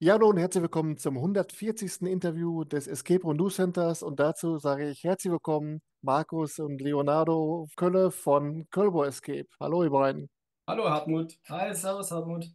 Ja, 0.00 0.12
hallo 0.12 0.28
und 0.28 0.36
herzlich 0.36 0.62
willkommen 0.62 0.96
zum 0.96 1.16
140. 1.16 2.02
Interview 2.02 2.62
des 2.62 2.86
Escape 2.86 3.22
Room 3.22 3.36
News 3.36 3.56
Centers. 3.56 4.04
Und 4.04 4.20
dazu 4.20 4.56
sage 4.58 4.88
ich 4.90 5.02
herzlich 5.02 5.32
willkommen 5.32 5.82
Markus 6.02 6.60
und 6.60 6.80
Leonardo 6.80 7.66
Kölle 7.74 8.12
von 8.12 8.68
Kölbo 8.70 9.02
Escape. 9.02 9.48
Hallo, 9.58 9.82
ihr 9.82 9.90
beiden. 9.90 10.30
Hallo 10.68 10.88
Hartmut. 10.88 11.36
Hi, 11.48 11.74
servus 11.74 12.12
Hartmut. 12.12 12.46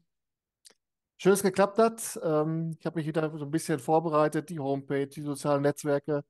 Schön, 1.18 1.32
dass 1.32 1.40
es 1.40 1.44
geklappt 1.44 1.80
hat. 1.80 2.18
Ähm, 2.24 2.78
ich 2.80 2.86
habe 2.86 2.98
mich 3.00 3.08
wieder 3.08 3.30
so 3.38 3.44
ein 3.44 3.52
bisschen 3.52 3.80
vorbereitet, 3.80 4.50
die 4.50 4.60
Homepage, 4.60 5.08
die 5.08 5.22
sozialen 5.22 5.64
Netzwerke. 5.64 6.24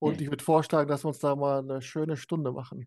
Und 0.00 0.16
Hm. 0.16 0.22
ich 0.24 0.30
würde 0.30 0.44
vorschlagen, 0.44 0.86
dass 0.86 1.02
wir 1.04 1.08
uns 1.08 1.18
da 1.18 1.34
mal 1.34 1.60
eine 1.60 1.80
schöne 1.80 2.18
Stunde 2.18 2.52
machen. 2.52 2.86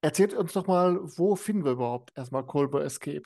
Erzählt 0.00 0.32
uns 0.32 0.54
doch 0.54 0.66
mal, 0.66 0.98
wo 1.18 1.36
finden 1.36 1.66
wir 1.66 1.72
überhaupt 1.72 2.12
erstmal 2.16 2.46
Kölbo 2.46 2.78
Escape? 2.78 3.24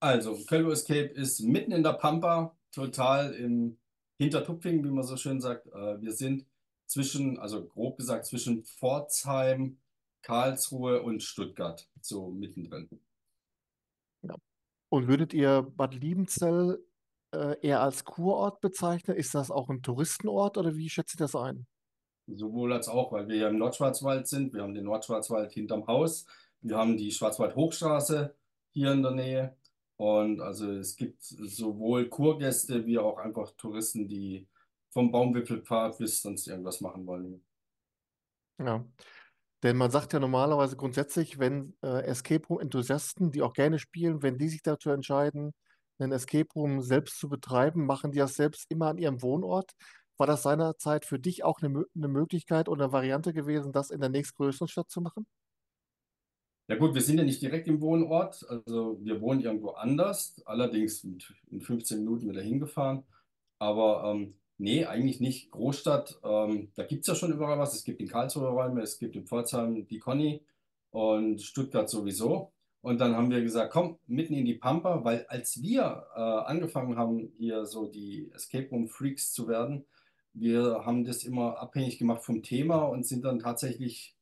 Also, 0.00 0.34
Kölbo 0.46 0.70
Escape 0.70 1.08
ist 1.08 1.40
mitten 1.40 1.72
in 1.72 1.82
der 1.82 1.92
Pampa, 1.92 2.56
total 2.72 3.34
im 3.34 3.78
Hintertupfing, 4.18 4.84
wie 4.84 4.90
man 4.90 5.04
so 5.04 5.16
schön 5.16 5.40
sagt. 5.40 5.66
Äh, 5.68 6.00
Wir 6.00 6.12
sind 6.12 6.46
zwischen, 6.86 7.38
also 7.38 7.66
grob 7.66 7.96
gesagt, 7.96 8.26
zwischen 8.26 8.64
Pforzheim, 8.64 9.78
Karlsruhe 10.22 11.02
und 11.02 11.22
Stuttgart, 11.22 11.88
so 12.00 12.30
mittendrin. 12.30 12.88
Ja. 14.22 14.34
Und 14.90 15.08
würdet 15.08 15.32
ihr 15.32 15.62
Bad 15.62 15.94
Liebenzell 15.94 16.84
äh, 17.32 17.56
eher 17.60 17.80
als 17.80 18.04
Kurort 18.04 18.60
bezeichnen? 18.60 19.16
Ist 19.16 19.34
das 19.34 19.50
auch 19.50 19.70
ein 19.70 19.82
Touristenort 19.82 20.58
oder 20.58 20.76
wie 20.76 20.90
schätzt 20.90 21.14
ihr 21.14 21.24
das 21.24 21.34
ein? 21.34 21.66
Sowohl 22.26 22.72
als 22.72 22.88
auch, 22.88 23.12
weil 23.12 23.28
wir 23.28 23.36
ja 23.36 23.48
im 23.48 23.58
Nordschwarzwald 23.58 24.26
sind. 24.26 24.52
Wir 24.52 24.62
haben 24.62 24.74
den 24.74 24.84
Nordschwarzwald 24.84 25.52
hinterm 25.52 25.86
Haus. 25.86 26.26
Wir 26.60 26.76
haben 26.76 26.96
die 26.96 27.10
Schwarzwald-Hochstraße 27.10 28.34
hier 28.72 28.92
in 28.92 29.02
der 29.02 29.12
Nähe. 29.12 29.56
Und 30.00 30.40
also 30.40 30.72
es 30.72 30.96
gibt 30.96 31.22
sowohl 31.22 32.08
Kurgäste 32.08 32.86
wie 32.86 32.98
auch 32.98 33.18
einfach 33.18 33.50
Touristen, 33.58 34.08
die 34.08 34.48
vom 34.88 35.12
Baumwipfelpfad 35.12 35.98
bis 35.98 36.22
sonst 36.22 36.46
irgendwas 36.46 36.80
machen 36.80 37.04
wollen. 37.06 37.44
Ja. 38.58 38.82
Denn 39.62 39.76
man 39.76 39.90
sagt 39.90 40.14
ja 40.14 40.18
normalerweise 40.18 40.74
grundsätzlich, 40.78 41.38
wenn 41.38 41.76
äh, 41.82 42.04
Escape 42.06 42.46
Room-Enthusiasten, 42.46 43.30
die 43.30 43.42
auch 43.42 43.52
gerne 43.52 43.78
spielen, 43.78 44.22
wenn 44.22 44.38
die 44.38 44.48
sich 44.48 44.62
dazu 44.62 44.88
entscheiden, 44.88 45.52
einen 45.98 46.12
Escape 46.12 46.48
Room 46.54 46.80
selbst 46.80 47.18
zu 47.18 47.28
betreiben, 47.28 47.84
machen 47.84 48.10
die 48.10 48.20
das 48.20 48.36
selbst 48.36 48.70
immer 48.70 48.86
an 48.86 48.96
ihrem 48.96 49.20
Wohnort. 49.20 49.72
War 50.16 50.26
das 50.26 50.42
seinerzeit 50.42 51.04
für 51.04 51.18
dich 51.18 51.44
auch 51.44 51.60
eine, 51.60 51.84
eine 51.94 52.08
Möglichkeit 52.08 52.70
oder 52.70 52.84
eine 52.84 52.92
Variante 52.94 53.34
gewesen, 53.34 53.70
das 53.72 53.90
in 53.90 54.00
der 54.00 54.08
nächstgrößeren 54.08 54.68
Stadt 54.68 54.88
zu 54.88 55.02
machen? 55.02 55.26
Ja 56.70 56.76
gut, 56.76 56.94
wir 56.94 57.02
sind 57.02 57.18
ja 57.18 57.24
nicht 57.24 57.42
direkt 57.42 57.66
im 57.66 57.80
Wohnort, 57.80 58.46
also 58.48 58.96
wir 59.02 59.20
wohnen 59.20 59.40
irgendwo 59.40 59.70
anders, 59.70 60.40
allerdings 60.44 61.02
mit, 61.02 61.34
in 61.50 61.60
15 61.60 61.98
Minuten 61.98 62.28
wieder 62.28 62.42
hingefahren. 62.42 63.02
Aber 63.58 64.04
ähm, 64.06 64.34
nee, 64.56 64.84
eigentlich 64.84 65.18
nicht. 65.18 65.50
Großstadt, 65.50 66.20
ähm, 66.22 66.70
da 66.76 66.84
gibt 66.84 67.00
es 67.00 67.08
ja 67.08 67.16
schon 67.16 67.32
überall 67.32 67.58
was. 67.58 67.74
Es 67.74 67.82
gibt 67.82 68.00
in 68.00 68.06
Karlsruhe 68.06 68.50
Räume, 68.50 68.82
es 68.82 69.00
gibt 69.00 69.16
in 69.16 69.26
Pforzheim 69.26 69.84
die 69.88 69.98
Conny 69.98 70.44
und 70.90 71.42
Stuttgart 71.42 71.90
sowieso. 71.90 72.52
Und 72.82 73.00
dann 73.00 73.16
haben 73.16 73.32
wir 73.32 73.42
gesagt, 73.42 73.72
komm, 73.72 73.98
mitten 74.06 74.34
in 74.34 74.44
die 74.44 74.54
Pampa, 74.54 75.02
weil 75.02 75.26
als 75.26 75.60
wir 75.60 76.06
äh, 76.14 76.20
angefangen 76.20 76.96
haben, 76.96 77.32
hier 77.36 77.66
so 77.66 77.88
die 77.88 78.30
Escape 78.32 78.68
Room 78.70 78.86
Freaks 78.86 79.32
zu 79.32 79.48
werden, 79.48 79.86
wir 80.34 80.84
haben 80.86 81.02
das 81.04 81.24
immer 81.24 81.58
abhängig 81.58 81.98
gemacht 81.98 82.22
vom 82.22 82.44
Thema 82.44 82.84
und 82.84 83.04
sind 83.04 83.24
dann 83.24 83.40
tatsächlich 83.40 84.14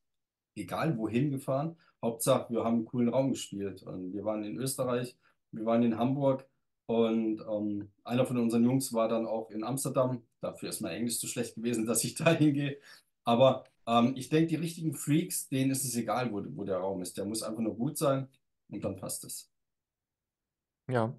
egal 0.55 0.97
wohin 0.97 1.29
gefahren. 1.29 1.77
Hauptsache, 2.01 2.53
wir 2.53 2.63
haben 2.63 2.75
einen 2.75 2.85
coolen 2.85 3.09
Raum 3.09 3.31
gespielt. 3.31 3.83
Und 3.83 4.13
wir 4.13 4.23
waren 4.25 4.43
in 4.43 4.57
Österreich, 4.57 5.17
wir 5.51 5.65
waren 5.65 5.83
in 5.83 5.97
Hamburg 5.97 6.47
und 6.85 7.41
ähm, 7.41 7.91
einer 8.03 8.25
von 8.25 8.37
unseren 8.37 8.63
Jungs 8.63 8.93
war 8.93 9.07
dann 9.07 9.27
auch 9.27 9.51
in 9.51 9.63
Amsterdam. 9.63 10.23
Dafür 10.41 10.69
ist 10.69 10.81
mein 10.81 10.93
Englisch 10.93 11.19
zu 11.19 11.27
schlecht 11.27 11.55
gewesen, 11.55 11.85
dass 11.87 12.03
ich 12.03 12.15
da 12.15 12.31
hingehe. 12.31 12.79
Aber 13.25 13.63
ähm, 13.85 14.13
ich 14.15 14.29
denke, 14.29 14.47
die 14.47 14.55
richtigen 14.55 14.93
Freaks, 14.93 15.49
denen 15.49 15.71
ist 15.71 15.85
es 15.85 15.95
egal, 15.95 16.31
wo, 16.31 16.43
wo 16.55 16.63
der 16.63 16.77
Raum 16.77 17.01
ist. 17.01 17.17
Der 17.17 17.25
muss 17.25 17.43
einfach 17.43 17.61
nur 17.61 17.75
gut 17.75 17.97
sein 17.97 18.27
und 18.69 18.83
dann 18.83 18.95
passt 18.95 19.23
es. 19.23 19.51
Ja. 20.89 21.13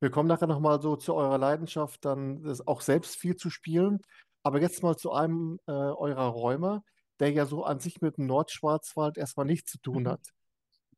Wir 0.00 0.10
kommen 0.10 0.28
nachher 0.28 0.46
nochmal 0.46 0.82
so 0.82 0.96
zu 0.96 1.14
eurer 1.14 1.38
Leidenschaft, 1.38 2.04
dann 2.04 2.46
auch 2.66 2.82
selbst 2.82 3.16
viel 3.16 3.36
zu 3.36 3.48
spielen. 3.48 4.00
Aber 4.42 4.60
jetzt 4.60 4.82
mal 4.82 4.96
zu 4.96 5.12
einem 5.12 5.58
äh, 5.66 5.72
eurer 5.72 6.26
Räume, 6.26 6.84
der 7.20 7.32
ja 7.32 7.46
so 7.46 7.64
an 7.64 7.80
sich 7.80 8.00
mit 8.00 8.18
dem 8.18 8.26
Nordschwarzwald 8.26 9.18
erstmal 9.18 9.46
nichts 9.46 9.72
zu 9.72 9.78
tun 9.78 10.08
hat. 10.08 10.28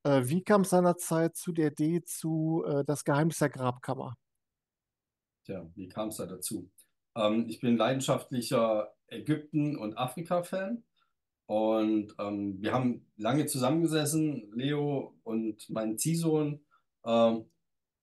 Äh, 0.04 0.22
wie 0.24 0.42
kam 0.42 0.62
es 0.62 0.70
seinerzeit 0.70 1.36
zu 1.36 1.52
der 1.52 1.72
Idee 1.72 2.02
zu 2.02 2.64
äh, 2.66 2.84
Das 2.84 3.04
Geheimnis 3.04 3.38
der 3.38 3.50
Grabkammer? 3.50 4.16
Tja, 5.44 5.68
wie 5.74 5.88
kam 5.88 6.08
es 6.08 6.16
da 6.16 6.26
dazu? 6.26 6.70
Ähm, 7.16 7.46
ich 7.48 7.60
bin 7.60 7.76
leidenschaftlicher 7.76 8.94
Ägypten- 9.08 9.76
und 9.76 9.96
Afrika-Fan. 9.96 10.84
Und 11.46 12.14
ähm, 12.18 12.60
wir 12.60 12.72
haben 12.72 13.06
lange 13.16 13.46
zusammengesessen, 13.46 14.52
Leo 14.52 15.18
und 15.22 15.68
mein 15.70 15.96
Ziehsohn, 15.96 16.60
ähm, 17.06 17.46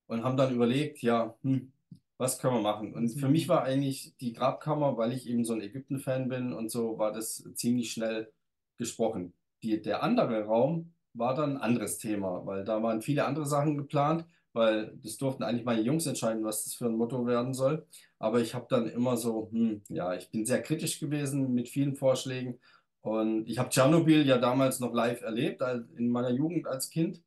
und 0.07 0.23
haben 0.23 0.37
dann 0.37 0.53
überlegt, 0.53 1.01
ja, 1.01 1.35
hm, 1.41 1.71
was 2.17 2.39
können 2.39 2.55
wir 2.55 2.61
machen? 2.61 2.93
Und 2.93 3.09
für 3.09 3.29
mich 3.29 3.47
war 3.49 3.63
eigentlich 3.63 4.15
die 4.17 4.33
Grabkammer, 4.33 4.97
weil 4.97 5.11
ich 5.13 5.27
eben 5.29 5.43
so 5.45 5.53
ein 5.53 5.61
Ägypten-Fan 5.61 6.29
bin 6.29 6.53
und 6.53 6.71
so, 6.71 6.97
war 6.97 7.11
das 7.11 7.43
ziemlich 7.55 7.91
schnell 7.91 8.31
gesprochen. 8.77 9.33
Die, 9.63 9.81
der 9.81 10.03
andere 10.03 10.45
Raum 10.45 10.93
war 11.13 11.33
dann 11.35 11.57
ein 11.57 11.61
anderes 11.61 11.97
Thema, 11.97 12.45
weil 12.45 12.63
da 12.63 12.81
waren 12.83 13.01
viele 13.01 13.25
andere 13.25 13.45
Sachen 13.45 13.77
geplant, 13.77 14.25
weil 14.53 14.97
das 15.03 15.17
durften 15.17 15.43
eigentlich 15.43 15.65
meine 15.65 15.81
Jungs 15.81 16.05
entscheiden, 16.05 16.43
was 16.43 16.63
das 16.63 16.75
für 16.75 16.85
ein 16.85 16.95
Motto 16.95 17.25
werden 17.27 17.53
soll. 17.53 17.85
Aber 18.19 18.39
ich 18.39 18.53
habe 18.53 18.67
dann 18.69 18.87
immer 18.87 19.17
so, 19.17 19.49
hm, 19.51 19.81
ja, 19.89 20.13
ich 20.13 20.29
bin 20.31 20.45
sehr 20.45 20.61
kritisch 20.61 20.99
gewesen 20.99 21.53
mit 21.53 21.69
vielen 21.69 21.95
Vorschlägen. 21.95 22.59
Und 23.01 23.47
ich 23.49 23.59
habe 23.59 23.69
Tschernobyl 23.69 24.25
ja 24.25 24.37
damals 24.37 24.79
noch 24.79 24.93
live 24.93 25.21
erlebt, 25.21 25.61
in 25.97 26.09
meiner 26.09 26.31
Jugend 26.31 26.67
als 26.67 26.89
Kind. 26.89 27.21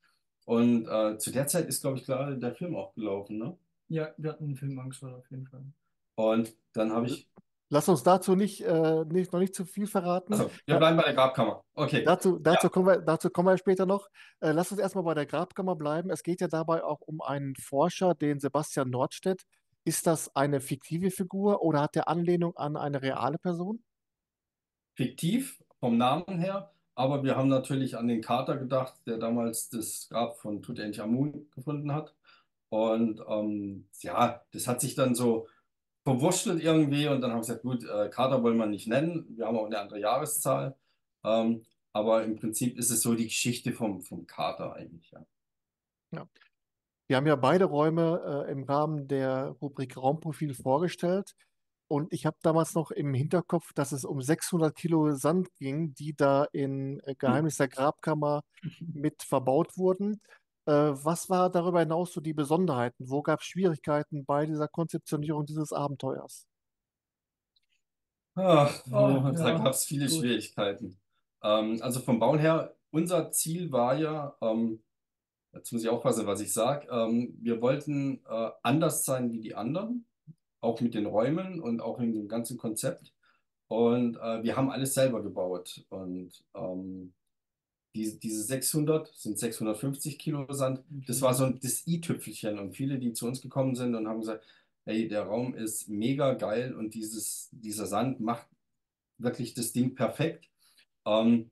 Und 0.47 0.88
äh, 0.88 1.19
zu 1.19 1.31
der 1.31 1.47
Zeit 1.47 1.69
ist, 1.69 1.82
glaube 1.82 1.98
ich, 1.98 2.06
gerade 2.06 2.38
der 2.38 2.54
Film 2.54 2.75
auch 2.75 2.94
gelaufen, 2.94 3.38
ne? 3.38 3.59
Ja, 3.88 4.12
wir 4.16 4.31
hatten 4.31 4.44
einen 4.44 4.56
Film 4.56 4.78
angeschaut 4.78 5.15
auf 5.15 5.31
jeden 5.31 5.47
Fall. 5.47 5.65
Und 6.16 6.54
dann 6.72 6.93
habe 6.93 7.06
ich, 7.06 7.28
Lass 7.71 7.87
uns 7.88 8.03
dazu 8.03 8.34
nicht, 8.34 8.62
äh, 8.62 9.04
nicht, 9.04 9.32
noch 9.32 9.41
nicht 9.41 9.54
zu 9.54 9.66
viel 9.66 9.87
verraten. 9.87 10.32
also 10.32 10.50
wir 10.65 10.76
bleiben 10.78 10.97
bei 10.97 11.03
der 11.03 11.12
Grabkammer. 11.12 11.62
Okay. 11.75 12.03
dazu, 12.03 12.38
dazu 12.38 12.66
Ja, 12.66 12.71
kommen 12.71 12.87
wir, 12.87 12.98
dazu 13.00 13.28
kommen 13.28 13.48
wir 13.48 13.59
später 13.59 13.84
noch. 13.84 14.09
Äh, 14.41 14.53
lass 14.53 14.72
uns 14.72 14.81
erstmal 14.81 15.04
bei 15.04 15.12
der 15.12 15.27
Grabkammer 15.27 15.77
bleiben. 15.77 16.10
Es 16.10 16.22
geht 16.22 16.41
ja 16.41 16.48
dabei 16.48 16.82
auch 16.82 17.03
um 17.03 17.21
einen 17.21 17.54
Forscher, 17.56 18.15
den 18.15 18.41
Sebastian 18.41 18.88
Nordstedt. 18.88 19.43
Ist 19.84 20.06
das 20.06 20.34
eine 20.34 20.60
fiktive 20.60 21.10
Figur 21.10 21.62
oder 21.62 21.82
hat 21.82 21.94
er 21.97 22.09
Anlehnung 22.09 22.56
an 22.56 22.77
eine 22.77 23.03
reale 23.03 23.38
Person? 23.38 23.82
fiktiv 24.98 25.62
vom 25.78 25.97
Namen 25.97 26.41
her, 26.41 26.72
aber 26.97 27.22
wir 27.22 27.37
haben 27.37 27.48
natürlich 27.48 27.97
an 27.97 28.09
den 28.09 28.21
Kater 28.21 28.56
gedacht, 28.56 28.94
der 29.06 29.16
damals 29.19 29.69
das 29.69 30.09
Grab 30.09 30.37
von 30.38 30.60
Tutanchamun 30.60 31.48
gefunden 31.54 31.94
hat. 31.94 32.16
Und 32.71 33.23
ähm, 33.29 33.89
ja, 34.01 34.43
das 34.53 34.67
hat 34.67 34.81
sich 34.81 34.95
dann 34.95 35.15
so 35.15 35.49
verwurschtelt 36.05 36.62
irgendwie 36.62 37.06
und 37.09 37.21
dann 37.21 37.31
haben 37.33 37.39
wir 37.39 37.43
gesagt, 37.43 37.62
gut, 37.62 37.84
äh, 37.84 38.09
Kater 38.09 38.43
wollen 38.43 38.56
wir 38.59 38.67
nicht 38.67 38.89
nennen, 38.89 39.27
wir 39.37 39.47
haben 39.47 39.59
auch 39.59 39.67
eine 39.67 39.79
andere 39.79 40.01
Jahreszahl. 40.01 40.77
Ähm, 41.25 41.65
aber 41.93 42.25
im 42.25 42.37
Prinzip 42.37 42.78
ist 42.78 42.91
es 42.91 43.03
so 43.03 43.15
die 43.15 43.25
Geschichte 43.28 43.73
vom, 43.73 44.03
vom 44.03 44.27
Kater 44.27 44.75
eigentlich, 44.75 45.11
ja. 45.11 45.25
Ja. 46.12 46.27
Wir 47.09 47.17
haben 47.17 47.27
ja 47.27 47.37
beide 47.37 47.65
Räume 47.65 48.47
äh, 48.47 48.53
im 48.53 48.65
Rahmen 48.65 49.09
der 49.09 49.57
Rubrik 49.62 49.97
Raumprofil 49.97 50.55
vorgestellt. 50.55 51.34
Und 51.91 52.12
ich 52.12 52.27
habe 52.27 52.37
damals 52.43 52.75
noch 52.75 52.91
im 52.91 53.15
Hinterkopf, 53.15 53.73
dass 53.73 53.93
es 53.93 54.05
um 54.05 54.21
600 54.21 54.75
Kilo 54.75 55.12
Sand 55.12 55.49
ging, 55.57 55.95
die 55.95 56.15
da 56.15 56.45
in 56.53 57.01
äh, 57.01 57.12
Hm. 57.12 57.17
Geheimnis 57.19 57.57
der 57.57 57.69
Grabkammer 57.69 58.43
mit 58.81 59.23
verbaut 59.23 59.78
wurden. 59.78 60.21
Äh, 60.68 60.72
was 61.04 61.30
war 61.30 61.50
darüber 61.50 61.80
hinaus 61.80 62.12
so 62.12 62.20
die 62.20 62.34
Besonderheiten? 62.34 63.10
Wo 63.10 63.22
gab 63.22 63.41
es 63.41 63.47
Schwierigkeiten 63.47 64.24
bei 64.26 64.47
dieser 64.47 64.68
Konzeptionierung 64.68 65.47
dieses 65.47 65.72
Abenteuers? 65.72 66.47
Ach, 68.34 68.82
Oh, 68.92 69.32
da 69.34 69.50
ja, 69.50 69.59
gab 69.59 69.72
es 69.72 69.84
viele 69.84 70.06
gut. 70.09 70.18
Schwierigkeiten. 70.18 71.00
Ähm, 71.42 71.78
also 71.82 72.00
vom 72.00 72.18
Bauen 72.18 72.38
her, 72.38 72.76
unser 72.91 73.30
Ziel 73.32 73.72
war 73.72 73.97
ja, 73.97 74.36
ähm, 74.41 74.82
Jetzt 75.53 75.72
muss 75.72 75.82
ich 75.82 75.88
aufpassen, 75.91 76.26
was 76.26 76.41
ich 76.42 76.53
sage. 76.53 76.88
Ähm, 76.91 77.36
wir 77.41 77.62
wollten 77.62 78.24
äh, 78.28 78.50
anders 78.62 79.04
sein 79.04 79.32
wie 79.32 79.41
die 79.41 79.54
anderen, 79.54 80.06
auch 80.60 80.80
mit 80.80 80.94
den 80.94 81.06
Räumen 81.06 81.60
und 81.60 81.80
auch 81.80 82.00
in 82.00 82.12
dem 82.15 82.28
ganzen 82.28 82.59
Konzept. 82.59 83.15
Und 83.68 84.16
äh, 84.18 84.42
wir 84.44 84.56
haben 84.56 84.70
alles 84.70 84.94
selber 84.94 85.22
gebaut. 85.22 85.84
Und 85.91 86.44
ähm, 86.54 87.15
die, 87.95 88.19
diese 88.19 88.43
600 88.43 89.13
sind 89.15 89.39
650 89.39 90.19
Kilo 90.19 90.47
Sand. 90.53 90.85
Das 90.89 91.23
war 91.23 91.35
so 91.35 91.45
ein, 91.45 91.59
das 91.61 91.87
i-Tüpfelchen. 91.87 92.59
Und 92.59 92.77
viele, 92.77 92.99
die 92.99 93.13
zu 93.13 93.27
uns 93.27 93.41
gekommen 93.41 93.75
sind 93.75 93.95
und 93.95 94.07
haben 94.07 94.21
gesagt, 94.21 94.45
hey, 94.85 95.09
der 95.09 95.23
Raum 95.23 95.55
ist 95.55 95.89
mega 95.89 96.35
geil 96.35 96.75
und 96.75 96.95
dieses, 96.95 97.49
dieser 97.53 97.87
Sand 97.87 98.21
macht 98.21 98.47
wirklich 99.19 99.55
das 99.55 99.73
Ding 99.73 99.95
perfekt. 99.95 100.49
Ähm, 101.05 101.51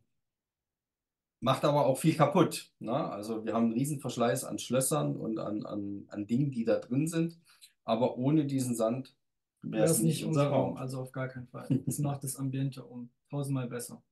Macht 1.41 1.65
aber 1.65 1.85
auch 1.87 1.99
viel 1.99 2.17
kaputt. 2.17 2.73
Ne? 2.79 2.93
Also 2.93 3.45
wir 3.45 3.53
haben 3.53 3.67
einen 3.67 3.75
Riesenverschleiß 3.75 4.45
an 4.45 4.59
Schlössern 4.59 5.17
und 5.17 5.39
an, 5.39 5.67
an, 5.67 6.07
an 6.09 6.27
Dingen, 6.27 6.51
die 6.51 6.65
da 6.65 6.79
drin 6.79 7.07
sind. 7.07 7.39
aber 7.85 8.17
ohne 8.17 8.47
diesen 8.47 8.75
Sand 8.75 9.15
wäre 9.63 9.85
es 9.85 10.01
nicht 10.01 10.25
unser 10.25 10.49
Raum. 10.49 10.71
Raum, 10.71 10.77
also 10.77 11.01
auf 11.01 11.13
gar 11.13 11.29
keinen 11.29 11.47
Fall. 11.47 11.69
Das 11.87 11.99
macht 11.99 12.25
das 12.25 12.37
Ambiente 12.37 12.85
um 12.85 13.11
tausendmal 13.31 13.69
besser. 13.69 14.03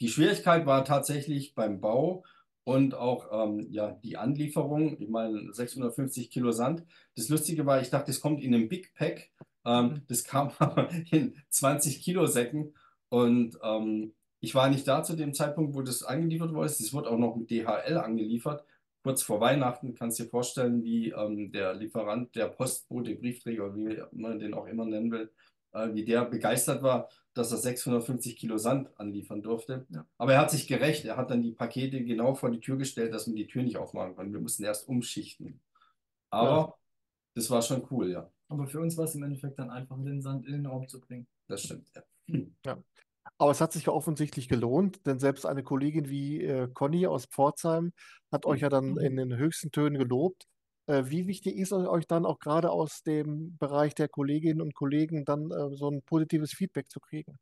Die 0.00 0.08
Schwierigkeit 0.08 0.66
war 0.66 0.84
tatsächlich 0.84 1.54
beim 1.54 1.80
Bau 1.80 2.24
und 2.64 2.94
auch 2.94 3.28
ähm, 3.32 3.66
ja, 3.70 3.92
die 3.92 4.16
Anlieferung. 4.16 5.00
Ich 5.00 5.08
meine, 5.08 5.52
650 5.52 6.30
Kilo 6.30 6.52
Sand. 6.52 6.84
Das 7.16 7.28
Lustige 7.28 7.66
war, 7.66 7.80
ich 7.80 7.90
dachte, 7.90 8.10
es 8.10 8.20
kommt 8.20 8.42
in 8.42 8.54
einem 8.54 8.68
Big 8.68 8.94
Pack. 8.94 9.30
Ähm, 9.66 9.84
Mhm. 9.88 10.02
das 10.08 10.24
kam 10.24 10.52
aber 10.58 10.88
in 11.10 11.36
20 11.50 12.02
Kilo 12.02 12.26
Säcken. 12.26 12.74
Und 13.10 13.58
ähm, 13.62 14.14
ich 14.40 14.54
war 14.54 14.70
nicht 14.70 14.88
da 14.88 15.02
zu 15.02 15.16
dem 15.16 15.34
Zeitpunkt, 15.34 15.74
wo 15.74 15.82
das 15.82 16.02
angeliefert 16.02 16.54
wurde. 16.54 16.66
Es 16.66 16.92
wurde 16.94 17.10
auch 17.10 17.18
noch 17.18 17.36
mit 17.36 17.50
DHL 17.50 17.98
angeliefert. 17.98 18.64
Kurz 19.02 19.22
vor 19.22 19.40
Weihnachten 19.40 19.94
kannst 19.94 20.18
du 20.18 20.24
dir 20.24 20.30
vorstellen, 20.30 20.82
wie 20.82 21.10
ähm, 21.10 21.52
der 21.52 21.74
Lieferant, 21.74 22.34
der 22.34 22.48
Postbote, 22.48 23.14
Briefträger, 23.16 23.74
wie 23.74 23.98
man 24.12 24.38
den 24.38 24.54
auch 24.54 24.66
immer 24.66 24.84
nennen 24.86 25.10
will, 25.10 25.30
äh, 25.72 25.94
wie 25.94 26.04
der 26.04 26.24
begeistert 26.24 26.82
war, 26.82 27.08
dass 27.34 27.52
er 27.52 27.58
650 27.58 28.36
Kilo 28.36 28.58
Sand 28.58 28.90
anliefern 28.98 29.42
durfte. 29.42 29.86
Ja. 29.90 30.04
Aber 30.18 30.32
er 30.34 30.40
hat 30.40 30.50
sich 30.50 30.66
gerecht. 30.66 31.04
Er 31.04 31.16
hat 31.16 31.30
dann 31.30 31.42
die 31.42 31.52
Pakete 31.52 32.04
genau 32.04 32.34
vor 32.34 32.50
die 32.50 32.60
Tür 32.60 32.76
gestellt, 32.76 33.14
dass 33.14 33.26
man 33.26 33.36
die 33.36 33.46
Tür 33.46 33.62
nicht 33.62 33.76
aufmachen 33.76 34.16
kann. 34.16 34.32
Wir 34.32 34.40
mussten 34.40 34.64
erst 34.64 34.88
umschichten. 34.88 35.60
Aber 36.30 36.76
das 37.34 37.50
war 37.50 37.62
schon 37.62 37.86
cool, 37.90 38.10
ja. 38.10 38.30
Aber 38.48 38.66
für 38.66 38.80
uns 38.80 38.96
war 38.96 39.04
es 39.04 39.14
im 39.14 39.22
Endeffekt 39.22 39.58
dann 39.58 39.70
einfach, 39.70 39.96
den 40.02 40.20
Sand 40.20 40.46
in 40.46 40.52
den 40.52 40.66
Raum 40.66 40.88
zu 40.88 41.00
bringen. 41.00 41.26
Das 41.46 41.62
stimmt. 41.62 41.88
Ja. 42.66 42.78
Aber 43.38 43.50
es 43.50 43.60
hat 43.60 43.72
sich 43.72 43.86
ja 43.86 43.92
offensichtlich 43.92 44.48
gelohnt, 44.48 45.06
denn 45.06 45.18
selbst 45.18 45.46
eine 45.46 45.62
Kollegin 45.62 46.08
wie 46.08 46.44
äh, 46.44 46.68
Conny 46.72 47.06
aus 47.06 47.26
Pforzheim 47.26 47.92
hat 48.32 48.44
euch 48.46 48.60
ja 48.62 48.68
dann 48.68 48.92
Mhm. 48.92 48.98
in 48.98 49.16
den 49.16 49.36
höchsten 49.36 49.70
Tönen 49.70 49.98
gelobt. 49.98 50.46
Äh, 50.86 51.04
wie 51.06 51.26
wichtig 51.26 51.56
ist 51.56 51.72
eu- 51.72 51.88
euch 51.90 52.06
dann 52.06 52.26
auch 52.26 52.38
gerade 52.38 52.70
aus 52.70 53.02
dem 53.02 53.56
Bereich 53.58 53.94
der 53.94 54.08
Kolleginnen 54.08 54.60
und 54.60 54.74
Kollegen 54.74 55.24
dann 55.24 55.50
äh, 55.50 55.76
so 55.76 55.88
ein 55.90 56.02
positives 56.02 56.52
Feedback 56.52 56.90
zu 56.90 57.00
kriegen? 57.00 57.38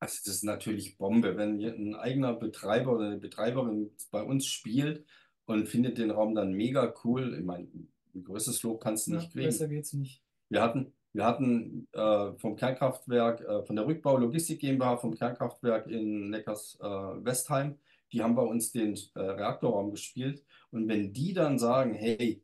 Also 0.00 0.20
das 0.26 0.36
ist 0.36 0.44
natürlich 0.44 0.98
Bombe, 0.98 1.36
wenn 1.36 1.58
ein 1.62 1.94
eigener 1.94 2.34
Betreiber 2.34 2.92
oder 2.92 3.06
eine 3.06 3.18
Betreiberin 3.18 3.90
bei 4.10 4.22
uns 4.22 4.46
spielt 4.46 5.06
und 5.46 5.68
findet 5.68 5.98
den 5.98 6.10
Raum 6.10 6.34
dann 6.34 6.52
mega 6.52 6.92
cool. 7.04 7.34
Ich 7.38 7.44
meine, 7.44 7.68
ein 8.14 8.24
größeres 8.24 8.62
Lob 8.62 8.82
kannst 8.82 9.06
du 9.06 9.12
Ja, 9.12 9.18
nicht 9.18 9.32
kriegen. 9.32 9.46
besser 9.46 9.68
geht's 9.68 9.92
nicht. 9.94 10.22
Wir 10.48 10.62
hatten, 10.62 10.92
wir 11.12 11.24
hatten 11.24 11.88
äh, 11.92 12.32
vom 12.38 12.56
Kernkraftwerk, 12.56 13.40
äh, 13.40 13.62
von 13.64 13.74
der 13.76 13.86
Rückbau 13.86 14.18
Logistik 14.18 14.60
GmbH, 14.60 14.98
vom 14.98 15.14
Kernkraftwerk 15.14 15.86
in 15.86 16.30
Neckars 16.30 16.78
äh, 16.80 16.84
Westheim, 16.86 17.78
die 18.12 18.22
haben 18.22 18.34
bei 18.36 18.42
uns 18.42 18.72
den 18.72 18.94
äh, 19.14 19.20
Reaktorraum 19.20 19.90
gespielt. 19.90 20.44
Und 20.70 20.88
wenn 20.88 21.12
die 21.12 21.32
dann 21.32 21.58
sagen, 21.58 21.94
hey, 21.94 22.42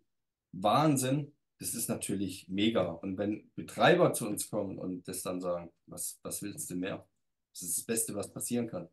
Wahnsinn, 0.52 1.32
das 1.58 1.74
ist 1.74 1.88
natürlich 1.88 2.46
mega. 2.48 2.90
Und 2.90 3.18
wenn 3.18 3.50
Betreiber 3.54 4.12
zu 4.12 4.26
uns 4.28 4.48
kommen 4.50 4.78
und 4.78 5.06
das 5.08 5.22
dann 5.22 5.40
sagen, 5.40 5.70
was, 5.86 6.18
was 6.22 6.42
willst 6.42 6.70
du 6.70 6.76
mehr? 6.76 7.06
Das 7.52 7.62
ist 7.62 7.78
das 7.78 7.84
Beste, 7.84 8.14
was 8.14 8.32
passieren 8.32 8.66
kann. 8.68 8.88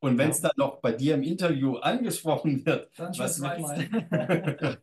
Und 0.00 0.16
wenn 0.18 0.30
es 0.30 0.40
dann 0.40 0.52
noch 0.56 0.80
bei 0.80 0.92
dir 0.92 1.14
im 1.14 1.22
Interview 1.22 1.76
angesprochen 1.78 2.64
wird, 2.64 2.90
Dann 2.96 3.08
was 3.18 3.18
willst 3.18 3.36
zweimal. 3.38 4.78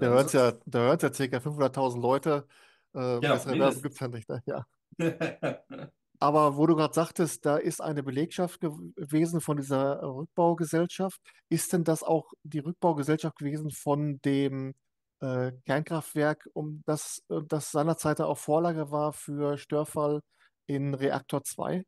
Da 0.00 0.06
hört 0.06 0.26
es 0.26 0.32
ja, 0.32 0.52
da 0.64 0.78
hört's 0.78 1.02
ja 1.02 1.10
ca. 1.10 1.38
500.000 1.38 2.00
Leute. 2.00 2.46
Äh, 2.94 3.18
bessere 3.18 3.58
Werbung 3.58 3.82
gibt 3.82 3.94
es 3.94 4.00
ja 4.00 4.06
nicht. 4.06 4.28
Ne? 4.28 4.42
Ja. 4.46 4.66
Aber 6.20 6.56
wo 6.56 6.66
du 6.66 6.76
gerade 6.76 6.94
sagtest, 6.94 7.44
da 7.44 7.56
ist 7.56 7.80
eine 7.80 8.04
Belegschaft 8.04 8.62
gew- 8.62 8.94
gewesen 8.94 9.40
von 9.40 9.56
dieser 9.56 10.00
Rückbaugesellschaft. 10.02 11.20
Ist 11.48 11.72
denn 11.72 11.82
das 11.82 12.04
auch 12.04 12.32
die 12.44 12.60
Rückbaugesellschaft 12.60 13.36
gewesen 13.38 13.72
von 13.72 14.20
dem 14.20 14.74
äh, 15.20 15.52
Kernkraftwerk, 15.64 16.48
um 16.52 16.82
das, 16.86 17.24
äh, 17.28 17.40
das 17.48 17.70
seinerzeit 17.70 18.20
auch 18.20 18.38
Vorlage 18.38 18.90
war 18.90 19.12
für 19.12 19.58
Störfall 19.58 20.20
in 20.66 20.94
Reaktor 20.94 21.42
2? 21.42 21.84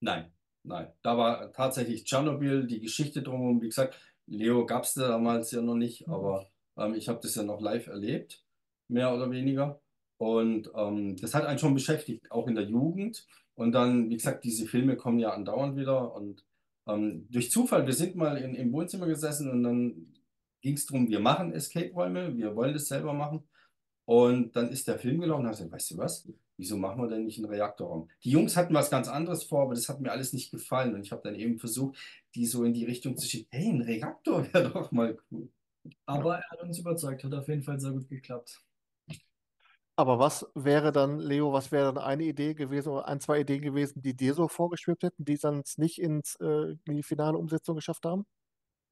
Nein, 0.00 0.32
nein. 0.62 0.92
Da 1.02 1.16
war 1.16 1.52
tatsächlich 1.52 2.04
Tschernobyl, 2.04 2.66
die 2.66 2.80
Geschichte 2.80 3.22
drumherum. 3.22 3.62
Wie 3.62 3.68
gesagt, 3.68 3.98
Leo 4.26 4.66
gab 4.66 4.84
es 4.84 4.94
damals 4.94 5.50
ja 5.50 5.60
noch 5.60 5.76
nicht, 5.76 6.08
aber 6.08 6.48
ähm, 6.76 6.94
ich 6.94 7.08
habe 7.08 7.20
das 7.22 7.34
ja 7.34 7.42
noch 7.42 7.60
live 7.60 7.86
erlebt, 7.86 8.44
mehr 8.88 9.14
oder 9.14 9.30
weniger. 9.30 9.80
Und 10.16 10.70
ähm, 10.74 11.16
das 11.16 11.34
hat 11.34 11.44
einen 11.44 11.58
schon 11.58 11.74
beschäftigt, 11.74 12.30
auch 12.30 12.46
in 12.46 12.54
der 12.54 12.64
Jugend. 12.64 13.26
Und 13.54 13.72
dann, 13.72 14.10
wie 14.10 14.16
gesagt, 14.16 14.44
diese 14.44 14.66
Filme 14.66 14.96
kommen 14.96 15.18
ja 15.18 15.30
andauernd 15.30 15.76
wieder. 15.76 16.14
Und 16.14 16.44
ähm, 16.86 17.26
durch 17.30 17.50
Zufall, 17.50 17.86
wir 17.86 17.94
sind 17.94 18.16
mal 18.16 18.36
in, 18.36 18.54
im 18.54 18.72
Wohnzimmer 18.72 19.06
gesessen 19.06 19.50
und 19.50 19.62
dann 19.62 20.14
ging 20.64 20.74
es 20.76 20.86
darum, 20.86 21.08
wir 21.08 21.20
machen 21.20 21.52
Escape-Räume, 21.52 22.36
wir 22.36 22.56
wollen 22.56 22.72
das 22.72 22.88
selber 22.88 23.12
machen. 23.12 23.46
Und 24.06 24.56
dann 24.56 24.70
ist 24.70 24.88
der 24.88 24.98
Film 24.98 25.20
gelaufen 25.20 25.42
und 25.42 25.46
habe 25.46 25.56
gesagt, 25.56 25.72
weißt 25.72 25.90
du 25.92 25.98
was? 25.98 26.28
Wieso 26.56 26.76
machen 26.76 27.02
wir 27.02 27.08
denn 27.08 27.24
nicht 27.24 27.38
einen 27.38 27.48
Reaktorraum? 27.48 28.08
Die 28.22 28.30
Jungs 28.30 28.56
hatten 28.56 28.74
was 28.74 28.90
ganz 28.90 29.08
anderes 29.08 29.44
vor, 29.44 29.62
aber 29.62 29.74
das 29.74 29.88
hat 29.88 30.00
mir 30.00 30.10
alles 30.10 30.32
nicht 30.32 30.50
gefallen. 30.50 30.94
Und 30.94 31.02
ich 31.02 31.12
habe 31.12 31.22
dann 31.22 31.34
eben 31.34 31.58
versucht, 31.58 31.98
die 32.34 32.46
so 32.46 32.64
in 32.64 32.72
die 32.72 32.84
Richtung 32.84 33.16
zu 33.16 33.28
schieben. 33.28 33.48
Hey, 33.50 33.70
ein 33.70 33.82
Reaktor 33.82 34.46
wäre 34.52 34.70
doch 34.70 34.90
mal 34.90 35.18
cool. 35.30 35.48
Aber 36.06 36.36
er 36.36 36.50
hat 36.50 36.62
uns 36.62 36.78
überzeugt, 36.78 37.24
hat 37.24 37.34
auf 37.34 37.48
jeden 37.48 37.62
Fall 37.62 37.78
sehr 37.78 37.92
gut 37.92 38.08
geklappt. 38.08 38.62
Aber 39.96 40.18
was 40.18 40.46
wäre 40.54 40.92
dann, 40.92 41.20
Leo, 41.20 41.52
was 41.52 41.70
wäre 41.72 41.92
dann 41.92 42.02
eine 42.02 42.24
Idee 42.24 42.54
gewesen 42.54 42.88
oder 42.88 43.06
ein, 43.06 43.20
zwei 43.20 43.40
Ideen 43.40 43.60
gewesen, 43.60 44.00
die 44.00 44.14
dir 44.14 44.34
so 44.34 44.48
vorgeschwebt 44.48 45.02
hätten, 45.02 45.24
die 45.24 45.36
dann 45.36 45.60
es 45.60 45.76
nicht 45.76 46.00
ins, 46.00 46.36
äh, 46.40 46.76
in 46.86 46.96
die 46.96 47.02
finale 47.02 47.36
Umsetzung 47.36 47.76
geschafft 47.76 48.06
haben? 48.06 48.24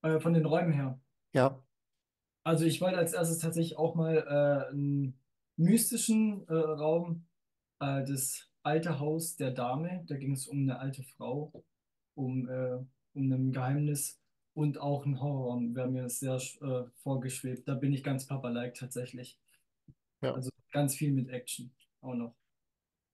Äh, 0.03 0.21
von 0.21 0.35
den 0.35 0.45
Räumen 0.45 0.73
her. 0.73 1.01
Ja, 1.33 1.63
Also 2.45 2.65
ich 2.65 2.81
wollte 2.81 2.99
als 2.99 3.13
erstes 3.13 3.39
tatsächlich 3.39 3.79
auch 3.79 3.95
mal 3.95 4.17
äh, 4.17 4.71
einen 4.73 5.19
mystischen 5.57 6.47
äh, 6.49 6.55
Raum, 6.55 7.27
äh, 7.81 8.05
das 8.05 8.49
alte 8.63 8.99
Haus 9.01 9.37
der 9.37 9.53
Dame. 9.53 10.05
Da 10.07 10.17
ging 10.17 10.33
es 10.33 10.47
um 10.49 10.63
eine 10.63 10.79
alte 10.81 11.03
Frau, 11.05 11.53
um, 12.15 12.49
äh, 12.49 12.79
um 13.15 13.33
ein 13.33 13.53
Geheimnis 13.53 14.21
und 14.55 14.79
auch 14.79 15.07
ein 15.07 15.21
Horrorraum 15.21 15.75
wäre 15.75 15.89
mir 15.91 16.09
sehr 16.11 16.37
äh, 16.63 16.85
vorgeschwebt. 17.03 17.69
Da 17.69 17.75
bin 17.75 17.93
ich 17.93 18.03
ganz 18.05 18.27
Papa-like 18.27 18.75
tatsächlich. 18.75 19.39
ja. 20.23 20.33
Also 20.35 20.51
ganz 20.73 20.97
viel 20.97 21.13
mit 21.13 21.29
Action 21.31 21.73
auch 22.01 22.15
noch. 22.15 22.35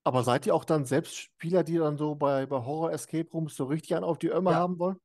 Aber 0.05 0.25
seid 0.25 0.45
ihr 0.47 0.55
auch 0.57 0.65
dann 0.65 0.85
selbst 0.87 1.15
Spieler, 1.17 1.63
die 1.65 1.77
dann 1.77 1.99
so 1.99 2.15
bei, 2.17 2.47
bei 2.47 2.65
Horror-Escape 2.65 3.31
Rooms 3.31 3.55
so 3.57 3.65
richtig 3.67 3.95
einen 3.95 4.05
auf 4.05 4.19
die 4.19 4.29
Ömme 4.29 4.51
Ja. 4.51 4.57
haben 4.57 4.79
wollen? 4.79 4.99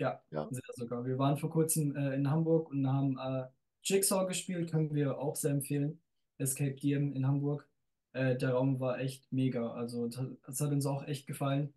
Ja, 0.00 0.22
Ja. 0.30 0.48
sehr 0.50 0.62
sogar. 0.76 1.04
Wir 1.04 1.18
waren 1.18 1.36
vor 1.36 1.50
kurzem 1.50 1.94
äh, 1.94 2.14
in 2.14 2.30
Hamburg 2.30 2.70
und 2.70 2.86
haben 2.86 3.18
äh, 3.18 3.46
Jigsaw 3.84 4.26
gespielt, 4.26 4.70
können 4.70 4.94
wir 4.94 5.18
auch 5.18 5.36
sehr 5.36 5.50
empfehlen. 5.52 6.00
Escape 6.38 6.74
DM 6.74 7.12
in 7.12 7.26
Hamburg. 7.26 7.68
Äh, 8.12 8.36
der 8.36 8.54
Raum 8.54 8.80
war 8.80 8.98
echt 8.98 9.30
mega. 9.30 9.72
Also 9.72 10.08
das 10.08 10.60
hat 10.60 10.72
uns 10.72 10.86
auch 10.86 11.06
echt 11.06 11.26
gefallen. 11.26 11.74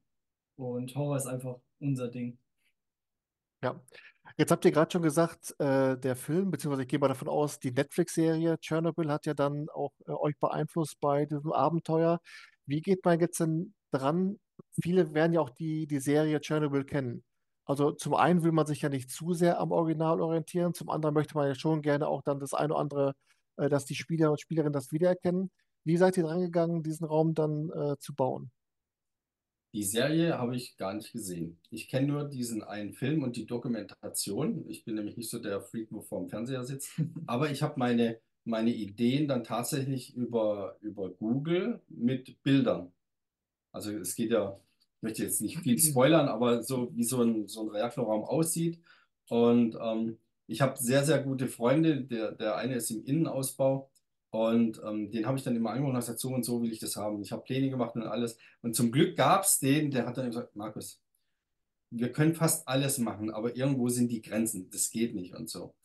Und 0.56 0.96
Horror 0.96 1.18
ist 1.18 1.28
einfach 1.28 1.60
unser 1.80 2.08
Ding. 2.08 2.38
Ja. 3.62 3.82
Jetzt 4.38 4.52
habt 4.52 4.64
ihr 4.64 4.72
gerade 4.72 4.90
schon 4.92 5.02
gesagt, 5.02 5.54
äh, 5.60 5.98
der 5.98 6.16
Film, 6.16 6.50
beziehungsweise 6.50 6.84
ich 6.84 6.88
gehe 6.88 7.00
mal 7.00 7.10
davon 7.10 7.28
aus, 7.28 7.60
die 7.60 7.72
Netflix-Serie 7.72 8.58
Chernobyl 8.60 9.12
hat 9.12 9.26
ja 9.26 9.34
dann 9.34 9.68
auch 9.70 9.92
äh, 10.08 10.12
euch 10.12 10.38
beeinflusst 10.40 11.00
bei 11.02 11.26
diesem 11.26 11.52
Abenteuer. 11.52 12.20
Wie 12.66 12.82
geht 12.82 13.04
man 13.04 13.20
jetzt 13.20 13.42
denn 13.42 13.74
dran? 13.92 14.40
Viele 14.82 15.14
werden 15.14 15.34
ja 15.34 15.42
auch 15.42 15.50
die, 15.50 15.88
die 15.88 16.00
Serie 16.00 16.40
Chernobyl 16.40 16.86
kennen. 16.86 17.24
Also 17.66 17.92
zum 17.92 18.14
einen 18.16 18.44
will 18.44 18.52
man 18.52 18.66
sich 18.66 18.82
ja 18.82 18.90
nicht 18.90 19.10
zu 19.10 19.34
sehr 19.34 19.60
am 19.60 19.72
Original 19.72 20.22
orientieren, 20.22 20.74
zum 20.74 20.90
anderen 20.90 21.14
möchte 21.14 21.36
man 21.36 21.48
ja 21.48 21.56
schon 21.56 21.82
gerne 21.82 22.08
auch 22.08 22.22
dann 22.22 22.40
das 22.40 22.54
eine 22.54 22.74
oder 22.74 22.82
andere, 22.82 23.14
äh, 23.58 23.70
dass 23.70 23.86
die 23.86 23.96
Spieler 23.96 24.32
und 24.32 24.42
Spielerinnen 24.42 24.74
das 24.74 24.92
wiedererkennen. 24.92 25.52
Wie 25.86 25.98
seid 25.98 26.18
ihr 26.18 26.24
dran 26.24 26.42
gegangen, 26.42 26.84
diesen 26.84 27.06
Raum 27.06 27.34
dann 27.34 27.70
äh, 27.70 27.98
zu 28.00 28.16
bauen? 28.16 28.52
Die 29.76 29.84
Serie 29.84 30.38
habe 30.38 30.56
ich 30.56 30.78
gar 30.78 30.94
nicht 30.94 31.12
gesehen. 31.14 31.60
Ich 31.72 31.90
kenne 31.90 32.08
nur 32.08 32.26
diesen 32.26 32.64
einen 32.64 32.94
Film 32.94 33.24
und 33.24 33.36
die 33.36 33.48
Dokumentation. 33.48 34.70
Ich 34.70 34.86
bin 34.86 34.96
nämlich 34.96 35.18
nicht 35.18 35.32
so 35.32 35.40
der 35.40 35.62
Freak, 35.62 35.88
wo 35.92 36.02
vor 36.02 36.20
dem 36.20 36.30
Fernseher 36.30 36.64
sitzt. 36.64 37.02
Aber 37.26 37.50
ich 37.50 37.64
habe 37.64 37.80
meine, 37.80 38.20
meine 38.46 38.72
Ideen 38.72 39.28
dann 39.28 39.44
tatsächlich 39.44 40.16
über, 40.16 40.78
über 40.82 41.10
Google 41.10 41.82
mit 41.88 42.42
Bildern. 42.44 42.94
Also 43.72 43.92
es 43.94 44.16
geht 44.16 44.32
ja, 44.32 44.60
möchte 45.04 45.24
jetzt 45.24 45.42
nicht 45.42 45.60
viel 45.60 45.78
spoilern, 45.80 46.28
aber 46.28 46.64
so 46.64 46.90
wie 46.96 47.04
so 47.04 47.22
ein, 47.22 47.48
so 47.48 47.62
ein 47.62 47.70
Reaktorraum 47.70 48.24
aussieht. 48.24 48.80
Und 49.30 49.78
ähm, 49.80 50.18
ich 50.48 50.62
habe 50.62 50.78
sehr, 50.78 51.04
sehr 51.04 51.22
gute 51.22 51.48
Freunde. 51.48 52.02
Der, 52.02 52.32
der 52.32 52.56
eine 52.56 52.76
ist 52.76 52.90
im 52.90 53.04
Innenausbau. 53.04 53.90
Und 54.32 54.82
ähm, 54.84 55.12
den 55.12 55.28
habe 55.28 55.38
ich 55.38 55.44
dann 55.44 55.56
immer 55.56 55.70
angerufen 55.70 55.94
und 55.94 56.00
gesagt, 56.00 56.20
so 56.20 56.30
und 56.30 56.44
so 56.44 56.62
will 56.62 56.72
ich 56.72 56.80
das 56.80 56.96
haben. 56.96 57.22
Ich 57.22 57.32
habe 57.32 57.44
Pläne 57.44 57.70
gemacht 57.70 57.96
und 57.96 58.04
alles. 58.04 58.38
Und 58.64 58.76
zum 58.76 58.92
Glück 58.92 59.16
gab 59.16 59.44
es 59.44 59.60
den, 59.60 59.92
der 59.92 60.08
hat 60.08 60.18
dann 60.18 60.26
gesagt, 60.26 60.56
Markus, 60.56 61.00
wir 61.92 62.12
können 62.12 62.34
fast 62.34 62.68
alles 62.68 62.98
machen, 62.98 63.30
aber 63.30 63.56
irgendwo 63.56 63.90
sind 63.90 64.12
die 64.12 64.22
Grenzen. 64.24 64.70
Das 64.72 64.90
geht 64.90 65.14
nicht 65.14 65.36
und 65.36 65.50
so. 65.50 65.76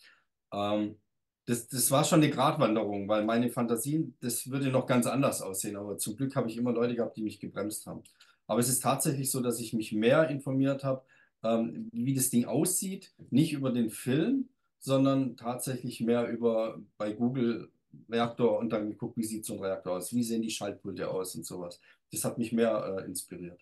Ähm, 0.52 0.96
das, 1.44 1.68
das 1.68 1.90
war 1.90 2.04
schon 2.04 2.22
eine 2.22 2.30
Gratwanderung, 2.30 3.08
weil 3.08 3.24
meine 3.24 3.50
Fantasien, 3.50 4.16
das 4.20 4.50
würde 4.50 4.70
noch 4.70 4.86
ganz 4.86 5.06
anders 5.06 5.42
aussehen. 5.42 5.76
Aber 5.76 5.98
zum 5.98 6.16
Glück 6.16 6.34
habe 6.36 6.48
ich 6.48 6.56
immer 6.56 6.72
Leute 6.72 6.94
gehabt, 6.94 7.16
die 7.16 7.22
mich 7.22 7.40
gebremst 7.40 7.86
haben. 7.86 8.02
Aber 8.48 8.58
es 8.58 8.68
ist 8.68 8.82
tatsächlich 8.82 9.30
so, 9.30 9.40
dass 9.40 9.60
ich 9.60 9.72
mich 9.72 9.92
mehr 9.92 10.28
informiert 10.28 10.82
habe, 10.82 11.04
ähm, 11.44 11.88
wie 11.92 12.14
das 12.14 12.30
Ding 12.30 12.46
aussieht. 12.46 13.12
Nicht 13.30 13.52
über 13.52 13.70
den 13.70 13.90
Film, 13.90 14.48
sondern 14.80 15.36
tatsächlich 15.36 16.00
mehr 16.00 16.28
über 16.28 16.80
bei 16.96 17.12
Google 17.12 17.70
Reaktor 18.08 18.58
und 18.58 18.70
dann 18.70 18.90
geguckt, 18.90 19.16
wie 19.16 19.24
sieht 19.24 19.44
so 19.44 19.54
ein 19.54 19.60
Reaktor 19.60 19.96
aus, 19.96 20.12
wie 20.12 20.22
sehen 20.22 20.42
die 20.42 20.50
Schaltpulte 20.50 21.08
aus 21.08 21.34
und 21.34 21.46
sowas. 21.46 21.80
Das 22.10 22.24
hat 22.24 22.38
mich 22.38 22.52
mehr 22.52 22.98
äh, 22.98 23.04
inspiriert. 23.04 23.60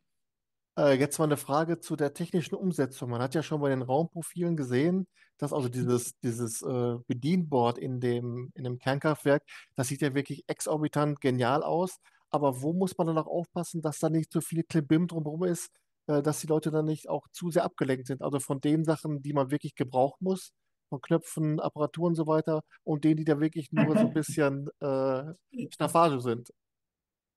Äh, 0.78 0.98
jetzt 0.98 1.18
mal 1.18 1.24
eine 1.24 1.36
Frage 1.36 1.80
zu 1.80 1.96
der 1.96 2.12
technischen 2.12 2.54
Umsetzung. 2.54 3.10
Man 3.10 3.22
hat 3.22 3.34
ja 3.34 3.42
schon 3.42 3.60
bei 3.60 3.70
den 3.70 3.82
Raumprofilen 3.82 4.56
gesehen, 4.56 5.06
dass 5.38 5.52
also 5.52 5.68
dieses, 5.68 6.18
dieses 6.20 6.62
äh, 6.62 6.96
Bedienboard 7.06 7.78
in 7.78 8.00
dem, 8.00 8.50
in 8.54 8.64
dem 8.64 8.78
Kernkraftwerk, 8.78 9.42
das 9.74 9.88
sieht 9.88 10.02
ja 10.02 10.14
wirklich 10.14 10.44
exorbitant 10.48 11.20
genial 11.20 11.62
aus. 11.62 11.98
Aber 12.30 12.62
wo 12.62 12.72
muss 12.72 12.96
man 12.98 13.06
dann 13.08 13.18
auch 13.18 13.26
aufpassen, 13.26 13.82
dass 13.82 13.98
da 13.98 14.10
nicht 14.10 14.32
so 14.32 14.40
viel 14.40 14.64
Klimbim 14.64 15.06
drumherum 15.06 15.44
ist, 15.44 15.70
äh, 16.08 16.22
dass 16.22 16.40
die 16.40 16.46
Leute 16.46 16.70
dann 16.70 16.84
nicht 16.86 17.08
auch 17.08 17.26
zu 17.32 17.50
sehr 17.50 17.64
abgelenkt 17.64 18.06
sind? 18.06 18.22
Also 18.22 18.40
von 18.40 18.60
den 18.60 18.84
Sachen, 18.84 19.22
die 19.22 19.32
man 19.32 19.50
wirklich 19.50 19.74
gebrauchen 19.74 20.24
muss, 20.24 20.52
von 20.88 21.00
Knöpfen, 21.00 21.60
Apparaturen 21.60 22.12
und 22.12 22.16
so 22.16 22.26
weiter, 22.26 22.62
und 22.84 23.04
denen, 23.04 23.16
die 23.16 23.24
da 23.24 23.40
wirklich 23.40 23.72
nur 23.72 23.94
so 23.96 24.06
ein 24.06 24.12
bisschen 24.12 24.68
äh, 24.80 25.34
Staffage 25.72 26.20
sind. 26.20 26.50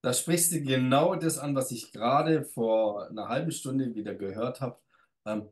Da 0.01 0.13
sprichst 0.13 0.53
du 0.53 0.61
genau 0.61 1.15
das 1.15 1.37
an, 1.37 1.55
was 1.55 1.71
ich 1.71 1.91
gerade 1.91 2.43
vor 2.43 3.09
einer 3.09 3.27
halben 3.27 3.51
Stunde 3.51 3.95
wieder 3.95 4.15
gehört 4.15 4.61
habe. 4.61 4.79
Ähm, 5.25 5.49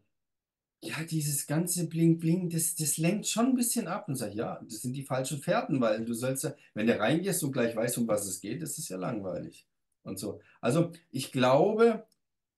ja, 0.82 1.04
dieses 1.04 1.48
ganze 1.48 1.88
Bling 1.88 2.20
Bling, 2.20 2.50
das, 2.50 2.76
das 2.76 2.98
lenkt 2.98 3.28
schon 3.28 3.48
ein 3.48 3.56
bisschen 3.56 3.88
ab. 3.88 4.08
Und 4.08 4.16
sag, 4.16 4.34
ja, 4.34 4.60
das 4.64 4.82
sind 4.82 4.94
die 4.94 5.04
falschen 5.04 5.40
Fährten, 5.40 5.82
weil 5.82 6.06
du 6.06 6.14
sollst 6.14 6.44
ja, 6.44 6.54
wenn 6.74 6.88
du 6.88 6.98
reingehst 6.98 7.44
und 7.44 7.52
gleich 7.52 7.76
weißt, 7.76 7.98
um 7.98 8.08
was 8.08 8.26
es 8.28 8.42
geht, 8.42 8.62
das 8.62 8.78
ist 8.78 8.90
ja 8.90 8.98
langweilig. 8.98 9.68
Und 10.04 10.20
so. 10.20 10.40
Also 10.62 10.92
ich 11.12 11.32
glaube, 11.32 12.06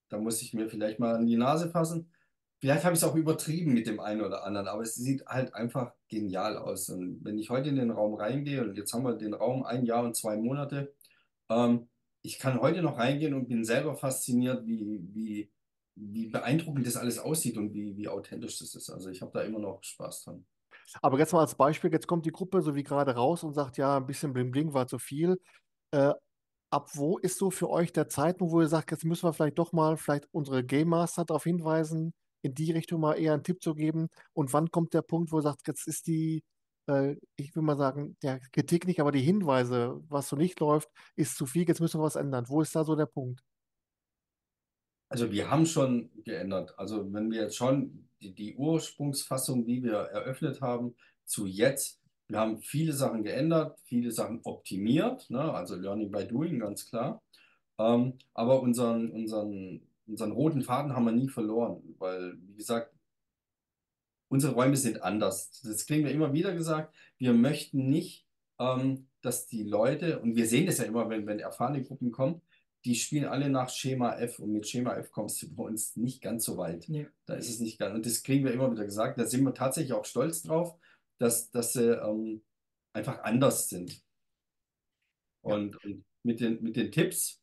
da 0.10 0.18
muss 0.18 0.42
ich 0.42 0.54
mir 0.54 0.70
vielleicht 0.70 1.00
mal 1.00 1.16
an 1.16 1.26
die 1.26 1.38
Nase 1.38 1.70
fassen. 1.70 2.10
Vielleicht 2.60 2.84
habe 2.84 2.94
ich 2.94 3.00
es 3.00 3.08
auch 3.08 3.16
übertrieben 3.16 3.74
mit 3.74 3.88
dem 3.88 4.02
einen 4.02 4.22
oder 4.22 4.44
anderen, 4.44 4.68
aber 4.68 4.82
es 4.82 4.96
sieht 4.96 5.26
halt 5.26 5.54
einfach 5.54 5.94
genial 6.10 6.58
aus. 6.58 6.90
Und 6.90 7.24
wenn 7.24 7.38
ich 7.38 7.50
heute 7.50 7.70
in 7.70 7.78
den 7.78 7.92
Raum 7.92 8.16
reingehe, 8.16 8.64
und 8.64 8.76
jetzt 8.76 8.94
haben 8.94 9.04
wir 9.04 9.14
den 9.14 9.34
Raum 9.34 9.64
ein 9.64 9.86
Jahr 9.86 10.04
und 10.04 10.18
zwei 10.18 10.36
Monate, 10.36 10.94
ähm, 11.50 11.88
ich 12.22 12.38
kann 12.38 12.60
heute 12.60 12.82
noch 12.82 12.98
reingehen 12.98 13.34
und 13.34 13.48
bin 13.48 13.64
selber 13.64 13.96
fasziniert, 13.96 14.66
wie, 14.66 15.00
wie, 15.14 15.50
wie 16.00 16.28
beeindruckend 16.28 16.88
das 16.88 16.98
alles 16.98 17.20
aussieht 17.20 17.58
und 17.58 17.74
wie, 17.74 17.96
wie 17.98 18.08
authentisch 18.08 18.60
das 18.60 18.76
ist. 18.76 18.90
Also 18.90 19.10
ich 19.10 19.22
habe 19.22 19.32
da 19.34 19.42
immer 19.42 19.60
noch 19.60 19.84
Spaß 19.84 20.24
dran. 20.24 20.46
Aber 21.02 21.20
jetzt 21.20 21.34
mal 21.34 21.42
als 21.42 21.56
Beispiel, 21.56 21.92
jetzt 21.92 22.08
kommt 22.08 22.26
die 22.26 22.32
Gruppe 22.32 22.62
so 22.62 22.76
wie 22.76 22.84
gerade 22.84 23.16
raus 23.16 23.44
und 23.44 23.54
sagt, 23.54 23.78
ja, 23.78 23.98
ein 23.98 24.06
bisschen 24.06 24.34
Bling 24.34 24.52
Bling 24.52 24.74
war 24.74 24.88
zu 24.88 24.98
viel. 24.98 25.40
Äh, 25.92 26.14
ab 26.72 26.90
wo 26.94 27.18
ist 27.18 27.38
so 27.38 27.52
für 27.52 27.70
euch 27.70 27.92
der 27.94 28.10
Zeitpunkt, 28.10 28.54
wo 28.54 28.62
ihr 28.62 28.68
sagt, 28.68 28.92
jetzt 28.92 29.06
müssen 29.06 29.28
wir 29.28 29.34
vielleicht 29.34 29.60
doch 29.60 29.74
mal 29.74 29.98
vielleicht 29.98 30.28
unsere 30.32 30.64
Game 30.64 30.90
Master 30.90 31.26
darauf 31.26 31.44
hinweisen, 31.44 32.14
in 32.42 32.54
die 32.56 32.72
Richtung 32.72 33.02
mal 33.02 33.16
eher 33.20 33.34
einen 33.34 33.44
Tipp 33.44 33.62
zu 33.62 33.76
geben? 33.76 34.10
Und 34.34 34.54
wann 34.54 34.72
kommt 34.72 34.94
der 34.94 35.02
Punkt, 35.02 35.32
wo 35.32 35.40
ihr 35.40 35.44
sagt, 35.44 35.68
jetzt 35.68 35.88
ist 35.88 36.08
die, 36.08 36.44
äh, 36.88 37.16
ich 37.38 37.56
will 37.56 37.64
mal 37.64 37.78
sagen, 37.78 38.18
der 38.24 38.40
Kritik 38.52 38.88
nicht, 38.88 39.00
aber 39.02 39.12
die 39.12 39.22
Hinweise, 39.22 40.00
was 40.10 40.30
so 40.30 40.36
nicht 40.36 40.60
läuft, 40.60 40.90
ist 41.16 41.38
zu 41.38 41.46
viel, 41.46 41.68
jetzt 41.68 41.82
müssen 41.82 42.00
wir 42.00 42.06
was 42.06 42.16
ändern. 42.16 42.46
Wo 42.48 42.62
ist 42.62 42.76
da 42.76 42.84
so 42.84 42.96
der 42.96 43.08
Punkt? 43.08 43.42
Also 45.10 45.32
wir 45.32 45.50
haben 45.50 45.66
schon 45.66 46.10
geändert. 46.24 46.78
Also 46.78 47.12
wenn 47.12 47.32
wir 47.32 47.42
jetzt 47.42 47.58
schon 47.58 48.08
die, 48.22 48.34
die 48.34 48.56
Ursprungsfassung, 48.56 49.66
wie 49.66 49.84
wir 49.84 49.94
eröffnet 49.94 50.62
haben, 50.62 50.96
zu 51.26 51.48
jetzt, 51.48 52.00
wir 52.28 52.40
haben 52.40 52.62
viele 52.62 52.94
Sachen 52.94 53.24
geändert, 53.24 53.80
viele 53.86 54.12
Sachen 54.12 54.42
optimiert, 54.44 55.30
ne? 55.30 55.52
Also 55.52 55.76
Learning 55.76 56.12
by 56.12 56.28
Doing, 56.28 56.60
ganz 56.60 56.88
klar. 56.88 57.24
Ähm, 57.80 58.20
aber 58.34 58.62
unseren, 58.62 59.10
unseren, 59.12 59.82
unseren 60.06 60.32
roten 60.32 60.62
Faden 60.62 60.96
haben 60.96 61.06
wir 61.06 61.12
nie 61.12 61.30
verloren, 61.30 61.82
weil, 61.98 62.38
wie 62.42 62.56
gesagt, 62.56 62.94
unsere 64.28 64.54
Räume 64.54 64.78
sind 64.78 65.02
anders. 65.02 65.60
Das 65.64 65.88
kriegen 65.88 66.06
wir 66.06 66.12
immer 66.12 66.34
wieder 66.34 66.54
gesagt. 66.54 66.94
Wir 67.18 67.34
möchten 67.34 67.90
nicht, 67.90 68.28
ähm, 68.60 69.08
dass 69.22 69.48
die 69.48 69.64
Leute, 69.64 70.20
und 70.20 70.36
wir 70.36 70.46
sehen 70.46 70.68
das 70.68 70.78
ja 70.78 70.84
immer, 70.84 71.10
wenn, 71.10 71.26
wenn 71.26 71.40
erfahrene 71.40 71.84
Gruppen 71.84 72.12
kommen, 72.12 72.42
die 72.86 72.96
spielen 72.96 73.26
alle 73.26 73.50
nach 73.50 73.70
Schema 73.70 74.16
F 74.16 74.40
und 74.40 74.52
mit 74.52 74.68
Schema 74.68 74.96
F 74.96 75.12
kommst 75.12 75.42
du 75.42 75.54
bei 75.54 75.64
uns 75.64 75.96
nicht 75.96 76.22
ganz 76.22 76.46
so 76.46 76.58
weit. 76.58 76.86
Nee. 76.88 77.08
Da 77.26 77.36
ist 77.36 77.50
es 77.50 77.60
nicht 77.60 77.78
ganz, 77.78 77.96
und 77.96 78.06
das 78.06 78.24
kriegen 78.24 78.46
wir 78.46 78.54
immer 78.54 78.72
wieder 78.72 78.86
gesagt. 78.86 79.20
Da 79.20 79.26
sind 79.26 79.44
wir 79.44 79.54
tatsächlich 79.54 79.94
auch 79.94 80.06
stolz 80.06 80.44
drauf, 80.44 80.78
dass, 81.18 81.52
dass 81.52 81.74
sie 81.74 81.92
ähm, 81.92 82.42
einfach 82.94 83.24
anders 83.24 83.70
sind. 83.70 84.02
Und, 85.42 85.84
und 85.84 86.06
mit 86.24 86.40
den, 86.40 86.62
mit 86.62 86.76
den 86.76 86.92
Tipps, 86.92 87.42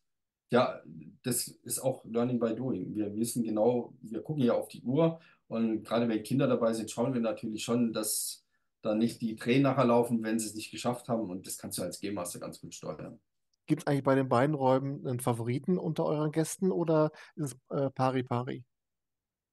ja, 0.49 0.81
das 1.23 1.47
ist 1.47 1.79
auch 1.79 2.05
Learning 2.05 2.39
by 2.39 2.55
Doing. 2.55 2.95
Wir 2.95 3.15
wissen 3.15 3.43
genau, 3.43 3.93
wir 4.01 4.21
gucken 4.21 4.43
ja 4.43 4.53
auf 4.53 4.69
die 4.69 4.81
Uhr 4.81 5.19
und 5.47 5.83
gerade 5.83 6.07
wenn 6.07 6.23
Kinder 6.23 6.47
dabei 6.47 6.73
sind, 6.73 6.91
schauen 6.91 7.13
wir 7.13 7.21
natürlich 7.21 7.63
schon, 7.63 7.93
dass 7.93 8.45
da 8.81 8.95
nicht 8.95 9.21
die 9.21 9.35
Tränen 9.35 9.63
nachher 9.63 9.85
laufen, 9.85 10.23
wenn 10.23 10.39
sie 10.39 10.47
es 10.47 10.55
nicht 10.55 10.71
geschafft 10.71 11.09
haben. 11.09 11.29
Und 11.29 11.45
das 11.47 11.57
kannst 11.57 11.77
du 11.77 11.83
als 11.83 11.99
Game 11.99 12.13
Master 12.13 12.39
ganz 12.39 12.59
gut 12.59 12.73
steuern. 12.73 13.19
Gibt 13.67 13.83
es 13.83 13.87
eigentlich 13.87 14.03
bei 14.03 14.15
den 14.15 14.29
beiden 14.29 14.55
Räumen 14.55 15.05
einen 15.05 15.19
Favoriten 15.19 15.77
unter 15.77 16.05
euren 16.05 16.31
Gästen 16.31 16.71
oder 16.71 17.11
ist 17.35 17.53
es 17.53 17.77
äh, 17.77 17.89
pari 17.91 18.23
pari? 18.23 18.65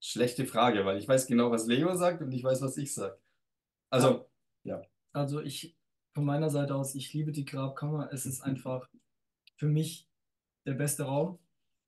Schlechte 0.01 0.47
Frage, 0.47 0.85
weil 0.85 0.99
ich 0.99 1.09
weiß 1.09 1.27
genau, 1.27 1.51
was 1.51 1.67
Leo 1.67 1.95
sagt 1.95 2.23
und 2.23 2.31
ich 2.33 2.45
weiß, 2.45 2.63
was 2.63 2.77
ich 2.77 2.95
sage. 2.95 3.19
Also, 3.91 4.29
ja. 4.65 4.83
Also 5.13 5.41
ich, 5.41 5.77
von 6.15 6.25
meiner 6.25 6.51
Seite 6.51 6.75
aus, 6.75 6.95
ich 6.95 7.13
liebe 7.13 7.33
die 7.33 7.45
Grabkammer. 7.45 8.11
Es 8.13 8.27
ist 8.27 8.41
einfach 8.41 8.89
für 9.57 9.67
mich 9.67 10.09
der 10.67 10.75
beste 10.75 11.05
Raum. 11.05 11.39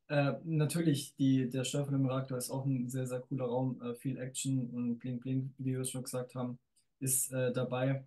Äh, 0.09 0.35
natürlich, 0.45 1.15
die, 1.17 1.51
der 1.51 1.65
von 1.65 1.93
dem 1.93 2.07
Reaktor 2.07 2.39
ist 2.39 2.51
auch 2.51 2.65
ein 2.65 2.89
sehr, 2.89 3.07
sehr 3.07 3.21
cooler 3.21 3.47
Raum. 3.47 3.81
Äh, 3.83 3.95
viel 3.97 4.19
Action 4.19 4.71
und 4.71 4.99
Bling 4.99 5.21
Bling, 5.21 5.55
wie 5.59 5.73
wir 5.73 5.81
es 5.81 5.91
schon 5.91 6.05
gesagt 6.05 6.35
haben, 6.35 6.59
ist 7.01 7.33
äh, 7.33 7.53
dabei. 7.53 8.05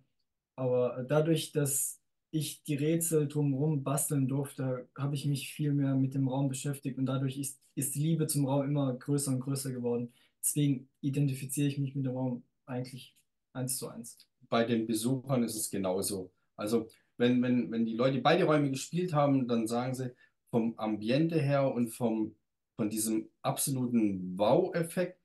Aber 0.56 1.04
dadurch, 1.06 1.52
dass 1.52 1.99
ich 2.30 2.62
die 2.62 2.76
Rätsel 2.76 3.26
drumherum 3.26 3.82
basteln 3.82 4.28
durfte, 4.28 4.88
habe 4.96 5.14
ich 5.14 5.26
mich 5.26 5.52
viel 5.52 5.72
mehr 5.72 5.94
mit 5.94 6.14
dem 6.14 6.28
Raum 6.28 6.48
beschäftigt 6.48 6.98
und 6.98 7.06
dadurch 7.06 7.38
ist, 7.38 7.60
ist 7.74 7.94
die 7.94 8.02
Liebe 8.02 8.26
zum 8.26 8.46
Raum 8.46 8.64
immer 8.64 8.94
größer 8.94 9.32
und 9.32 9.40
größer 9.40 9.72
geworden. 9.72 10.12
Deswegen 10.40 10.88
identifiziere 11.00 11.68
ich 11.68 11.78
mich 11.78 11.94
mit 11.94 12.06
dem 12.06 12.16
Raum 12.16 12.44
eigentlich 12.66 13.16
eins 13.52 13.76
zu 13.76 13.88
eins. 13.88 14.28
Bei 14.48 14.64
den 14.64 14.86
Besuchern 14.86 15.42
ist 15.42 15.56
es 15.56 15.70
genauso. 15.70 16.32
Also 16.56 16.88
wenn, 17.16 17.42
wenn, 17.42 17.70
wenn 17.70 17.84
die 17.84 17.94
Leute 17.94 18.20
beide 18.20 18.44
Räume 18.44 18.70
gespielt 18.70 19.12
haben, 19.12 19.48
dann 19.48 19.66
sagen 19.66 19.94
sie 19.94 20.14
vom 20.50 20.78
Ambiente 20.78 21.40
her 21.40 21.72
und 21.72 21.88
vom, 21.88 22.34
von 22.76 22.90
diesem 22.90 23.28
absoluten 23.42 24.38
Wow-Effekt 24.38 25.20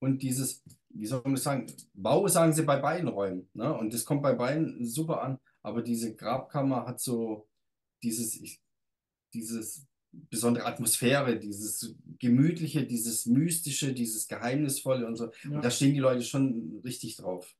und 0.00 0.22
dieses, 0.22 0.62
wie 0.90 1.06
soll 1.06 1.20
man 1.24 1.34
das 1.34 1.42
sagen, 1.42 1.66
Wow 1.94 2.28
sagen 2.28 2.52
sie 2.52 2.62
bei 2.62 2.76
beiden 2.76 3.08
Räumen. 3.08 3.48
Ne? 3.54 3.72
Und 3.76 3.92
das 3.92 4.04
kommt 4.04 4.22
bei 4.22 4.34
beiden 4.34 4.86
super 4.86 5.22
an. 5.22 5.38
Aber 5.62 5.82
diese 5.82 6.14
Grabkammer 6.14 6.86
hat 6.86 7.00
so 7.00 7.48
dieses, 8.02 8.40
dieses 9.34 9.86
besondere 10.12 10.66
Atmosphäre, 10.66 11.38
dieses 11.38 11.94
Gemütliche, 12.18 12.86
dieses 12.86 13.26
Mystische, 13.26 13.92
dieses 13.92 14.26
Geheimnisvolle 14.26 15.06
und 15.06 15.16
so. 15.16 15.30
Ja. 15.44 15.50
Und 15.56 15.64
da 15.64 15.70
stehen 15.70 15.94
die 15.94 16.00
Leute 16.00 16.22
schon 16.22 16.80
richtig 16.84 17.16
drauf. 17.16 17.54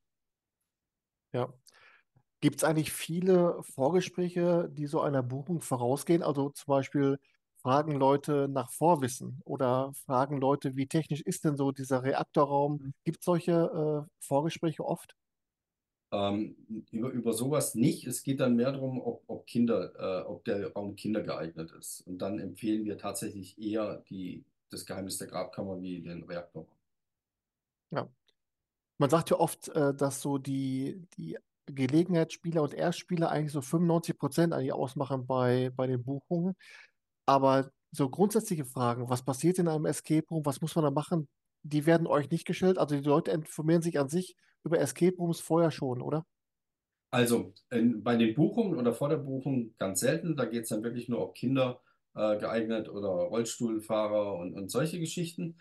Ja. 1.33 1.53
Gibt 2.41 2.57
es 2.57 2.63
eigentlich 2.63 2.91
viele 2.91 3.61
Vorgespräche, 3.61 4.69
die 4.73 4.87
so 4.87 5.01
einer 5.01 5.21
Buchung 5.21 5.61
vorausgehen? 5.61 6.23
Also 6.23 6.49
zum 6.49 6.65
Beispiel 6.65 7.19
fragen 7.61 7.91
Leute 7.91 8.47
nach 8.49 8.71
Vorwissen 8.71 9.39
oder 9.45 9.93
fragen 10.05 10.37
Leute, 10.37 10.75
wie 10.75 10.87
technisch 10.87 11.21
ist 11.21 11.45
denn 11.45 11.55
so 11.55 11.71
dieser 11.71 12.01
Reaktorraum? 12.03 12.93
Gibt 13.03 13.19
es 13.19 13.25
solche 13.25 14.07
äh, 14.07 14.09
Vorgespräche 14.19 14.83
oft? 14.83 15.15
Ähm, 16.13 16.55
über, 16.91 17.09
über 17.09 17.33
sowas 17.33 17.75
nicht. 17.75 18.05
Es 18.05 18.23
geht 18.23 18.41
dann 18.41 18.55
mehr 18.55 18.73
darum, 18.73 18.99
ob, 19.01 19.23
ob 19.27 19.47
Kinder, 19.47 19.93
äh, 19.97 20.25
ob 20.27 20.43
der 20.43 20.73
Raum 20.73 20.95
kindergeeignet 20.95 21.71
ist. 21.71 22.01
Und 22.01 22.17
dann 22.19 22.39
empfehlen 22.39 22.83
wir 22.83 22.97
tatsächlich 22.97 23.57
eher 23.61 24.03
die, 24.09 24.43
das 24.69 24.85
Geheimnis 24.85 25.17
der 25.17 25.27
Grabkammer 25.27 25.81
wie 25.81 26.01
den 26.01 26.23
Reaktor. 26.23 26.67
Ja. 27.91 28.09
Man 28.97 29.09
sagt 29.09 29.29
ja 29.29 29.39
oft, 29.39 29.69
äh, 29.69 29.93
dass 29.93 30.21
so 30.21 30.37
die, 30.37 31.01
die 31.17 31.37
Gelegenheitsspieler 31.65 32.61
und 32.61 32.73
Erstspieler 32.73 33.29
eigentlich 33.29 33.53
so 33.53 33.61
95 33.61 34.17
Prozent 34.17 34.53
eigentlich 34.53 34.73
ausmachen 34.73 35.25
bei, 35.25 35.71
bei 35.75 35.87
den 35.87 36.03
Buchungen. 36.03 36.55
Aber 37.25 37.71
so 37.91 38.09
grundsätzliche 38.09 38.65
Fragen, 38.65 39.09
was 39.09 39.23
passiert 39.23 39.59
in 39.59 39.67
einem 39.67 39.85
Escape 39.85 40.27
Room, 40.29 40.45
was 40.45 40.61
muss 40.61 40.75
man 40.75 40.85
da 40.85 40.91
machen, 40.91 41.27
die 41.63 41.85
werden 41.85 42.07
euch 42.07 42.29
nicht 42.29 42.45
gestellt. 42.45 42.77
Also 42.77 42.95
die 42.95 43.07
Leute 43.07 43.31
informieren 43.31 43.81
sich 43.81 43.99
an 43.99 44.09
sich 44.09 44.35
über 44.63 44.79
Escape 44.79 45.15
Rooms 45.17 45.39
vorher 45.39 45.71
schon, 45.71 46.01
oder? 46.01 46.25
Also 47.11 47.53
in, 47.69 48.03
bei 48.03 48.15
den 48.15 48.35
Buchungen 48.35 48.77
oder 48.77 48.93
vor 48.93 49.09
der 49.09 49.17
Buchung 49.17 49.75
ganz 49.77 49.99
selten. 49.99 50.35
Da 50.35 50.45
geht 50.45 50.63
es 50.63 50.69
dann 50.69 50.83
wirklich 50.83 51.09
nur 51.09 51.21
ob 51.21 51.35
Kinder 51.35 51.81
äh, 52.15 52.37
geeignet 52.37 52.89
oder 52.89 53.09
Rollstuhlfahrer 53.09 54.35
und, 54.35 54.53
und 54.53 54.69
solche 54.69 54.99
Geschichten. 54.99 55.57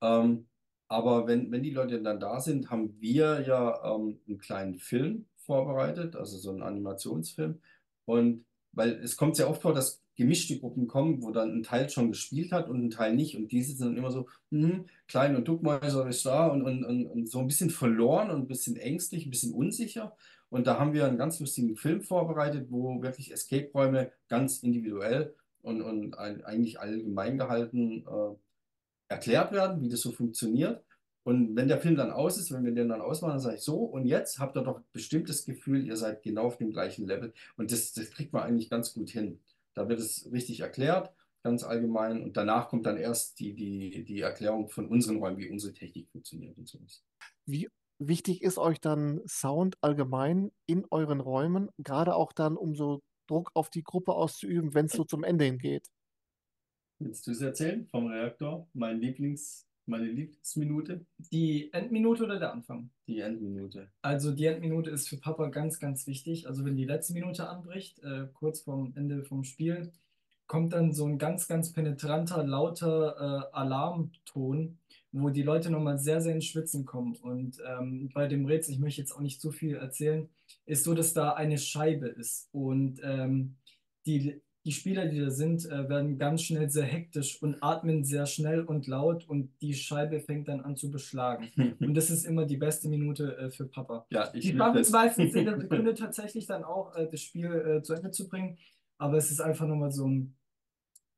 Ähm, 0.00 0.46
aber 0.86 1.26
wenn, 1.26 1.50
wenn 1.50 1.62
die 1.62 1.72
Leute 1.72 2.00
dann 2.00 2.20
da 2.20 2.40
sind, 2.40 2.70
haben 2.70 3.00
wir 3.00 3.40
ja 3.46 3.94
ähm, 3.94 4.20
einen 4.28 4.38
kleinen 4.38 4.78
Film 4.78 5.26
vorbereitet, 5.36 6.14
also 6.14 6.38
so 6.38 6.50
einen 6.50 6.62
Animationsfilm. 6.62 7.60
Und 8.04 8.44
weil 8.72 8.92
es 9.02 9.16
kommt 9.16 9.36
sehr 9.36 9.48
oft 9.48 9.62
vor, 9.62 9.74
dass 9.74 10.03
gemischte 10.16 10.58
Gruppen 10.58 10.86
kommen, 10.86 11.22
wo 11.22 11.30
dann 11.30 11.58
ein 11.58 11.62
Teil 11.62 11.88
schon 11.90 12.10
gespielt 12.10 12.52
hat 12.52 12.68
und 12.68 12.84
ein 12.84 12.90
Teil 12.90 13.14
nicht. 13.14 13.36
Und 13.36 13.52
die 13.52 13.62
sitzen 13.62 13.84
dann 13.84 13.96
immer 13.96 14.10
so, 14.10 14.28
hm, 14.50 14.86
klein 15.08 15.36
und 15.36 15.48
Duckmäuser 15.48 16.08
ist 16.08 16.24
da 16.24 16.46
und, 16.46 16.62
und, 16.62 16.84
und, 16.84 17.06
und 17.06 17.30
so 17.30 17.40
ein 17.40 17.46
bisschen 17.46 17.70
verloren 17.70 18.30
und 18.30 18.42
ein 18.42 18.48
bisschen 18.48 18.76
ängstlich, 18.76 19.26
ein 19.26 19.30
bisschen 19.30 19.52
unsicher. 19.52 20.16
Und 20.50 20.66
da 20.66 20.78
haben 20.78 20.92
wir 20.92 21.06
einen 21.06 21.18
ganz 21.18 21.40
lustigen 21.40 21.76
Film 21.76 22.00
vorbereitet, 22.00 22.68
wo 22.70 23.02
wirklich 23.02 23.32
Escape-Räume 23.32 24.12
ganz 24.28 24.62
individuell 24.62 25.34
und, 25.62 25.82
und 25.82 26.16
eigentlich 26.16 26.78
allgemein 26.78 27.38
gehalten 27.38 28.04
äh, 28.06 28.36
erklärt 29.08 29.52
werden, 29.52 29.82
wie 29.82 29.88
das 29.88 30.00
so 30.00 30.12
funktioniert. 30.12 30.84
Und 31.24 31.56
wenn 31.56 31.68
der 31.68 31.80
Film 31.80 31.96
dann 31.96 32.10
aus 32.12 32.36
ist, 32.38 32.52
wenn 32.52 32.64
wir 32.64 32.72
den 32.72 32.90
dann 32.90 33.00
ausmachen, 33.00 33.32
dann 33.32 33.40
sage 33.40 33.56
ich 33.56 33.62
so, 33.62 33.78
und 33.78 34.06
jetzt 34.06 34.38
habt 34.38 34.56
ihr 34.56 34.62
doch 34.62 34.80
bestimmt 34.92 35.28
das 35.28 35.46
Gefühl, 35.46 35.86
ihr 35.86 35.96
seid 35.96 36.22
genau 36.22 36.44
auf 36.44 36.58
dem 36.58 36.70
gleichen 36.70 37.06
Level. 37.06 37.32
Und 37.56 37.72
das, 37.72 37.94
das 37.94 38.10
kriegt 38.10 38.32
man 38.34 38.42
eigentlich 38.42 38.68
ganz 38.68 38.92
gut 38.92 39.08
hin. 39.08 39.40
Da 39.74 39.88
wird 39.88 40.00
es 40.00 40.30
richtig 40.32 40.60
erklärt, 40.60 41.12
ganz 41.42 41.64
allgemein. 41.64 42.22
Und 42.22 42.36
danach 42.36 42.68
kommt 42.68 42.86
dann 42.86 42.96
erst 42.96 43.38
die, 43.40 43.54
die, 43.54 44.04
die 44.04 44.20
Erklärung 44.20 44.68
von 44.68 44.88
unseren 44.88 45.18
Räumen, 45.18 45.38
wie 45.38 45.50
unsere 45.50 45.72
Technik 45.72 46.08
funktioniert 46.10 46.56
und 46.56 46.68
sowas. 46.68 47.04
Wie 47.46 47.68
wichtig 47.98 48.42
ist 48.42 48.58
euch 48.58 48.80
dann 48.80 49.20
Sound 49.26 49.76
allgemein 49.80 50.50
in 50.66 50.84
euren 50.90 51.20
Räumen, 51.20 51.70
gerade 51.78 52.14
auch 52.14 52.32
dann, 52.32 52.56
um 52.56 52.74
so 52.74 53.02
Druck 53.26 53.50
auf 53.54 53.70
die 53.70 53.82
Gruppe 53.82 54.12
auszuüben, 54.12 54.74
wenn 54.74 54.86
es 54.86 54.92
so 54.92 55.04
zum 55.04 55.24
Ende 55.24 55.44
hingeht? 55.44 55.86
Willst 57.00 57.26
du 57.26 57.32
es 57.32 57.40
erzählen 57.40 57.86
vom 57.86 58.06
Reaktor? 58.06 58.68
Mein 58.72 59.00
Lieblings, 59.00 59.66
meine 59.86 60.06
Lieblingsminute? 60.06 61.04
Die 61.32 61.72
Endminute 61.72 62.24
oder 62.24 62.38
der 62.38 62.52
Anfang? 62.52 62.90
Die 63.06 63.20
Endminute. 63.20 63.90
Also 64.02 64.32
die 64.32 64.46
Endminute 64.46 64.90
ist 64.90 65.08
für 65.08 65.16
Papa 65.16 65.48
ganz, 65.48 65.78
ganz 65.78 66.06
wichtig. 66.06 66.48
Also 66.48 66.64
wenn 66.64 66.76
die 66.76 66.84
letzte 66.84 67.12
Minute 67.14 67.48
anbricht, 67.48 67.98
äh, 68.00 68.28
kurz 68.32 68.60
vorm 68.60 68.92
Ende 68.96 69.24
vom 69.24 69.44
Spiel, 69.44 69.92
kommt 70.46 70.72
dann 70.72 70.92
so 70.92 71.06
ein 71.06 71.18
ganz, 71.18 71.48
ganz 71.48 71.72
penetranter, 71.72 72.44
lauter 72.44 73.16
äh, 73.52 73.56
Alarmton, 73.56 74.78
wo 75.12 75.30
die 75.30 75.42
Leute 75.42 75.70
nochmal 75.70 75.98
sehr, 75.98 76.20
sehr 76.20 76.34
ins 76.34 76.46
Schwitzen 76.46 76.84
kommen. 76.84 77.16
Und 77.16 77.58
ähm, 77.66 78.10
bei 78.12 78.26
dem 78.26 78.46
Rätsel, 78.46 78.74
ich 78.74 78.80
möchte 78.80 79.00
jetzt 79.00 79.12
auch 79.12 79.20
nicht 79.20 79.40
zu 79.40 79.52
viel 79.52 79.76
erzählen, 79.76 80.28
ist 80.66 80.84
so, 80.84 80.94
dass 80.94 81.14
da 81.14 81.32
eine 81.32 81.58
Scheibe 81.58 82.08
ist. 82.08 82.48
Und 82.52 83.00
ähm, 83.02 83.56
die, 84.06 84.42
die 84.64 84.72
Spieler, 84.72 85.06
die 85.06 85.20
da 85.20 85.30
sind, 85.30 85.66
äh, 85.66 85.88
werden 85.88 86.18
ganz 86.18 86.42
schnell 86.42 86.70
sehr 86.70 86.84
hektisch 86.84 87.42
und 87.42 87.62
atmen 87.62 88.04
sehr 88.04 88.24
schnell 88.24 88.62
und 88.62 88.86
laut 88.86 89.28
und 89.28 89.50
die 89.60 89.74
Scheibe 89.74 90.20
fängt 90.20 90.48
dann 90.48 90.60
an 90.60 90.76
zu 90.76 90.90
beschlagen. 90.90 91.50
Und 91.80 91.94
das 91.94 92.10
ist 92.10 92.24
immer 92.24 92.46
die 92.46 92.56
beste 92.56 92.88
Minute 92.88 93.36
äh, 93.36 93.50
für 93.50 93.66
Papa. 93.66 94.06
Ja, 94.10 94.30
ich 94.32 94.46
Die 94.46 94.58
es 94.58 94.90
meistens 94.90 95.34
in 95.34 95.44
der 95.44 95.60
Sekunde 95.60 95.94
tatsächlich 95.94 96.46
dann 96.46 96.64
auch, 96.64 96.94
äh, 96.96 97.06
das 97.10 97.20
Spiel 97.20 97.80
zu 97.82 97.92
Ende 97.92 98.10
zu 98.10 98.26
bringen. 98.26 98.56
Aber 98.96 99.16
es 99.18 99.30
ist 99.30 99.40
einfach 99.40 99.66
nochmal 99.66 99.92
so 99.92 100.06
ein 100.08 100.34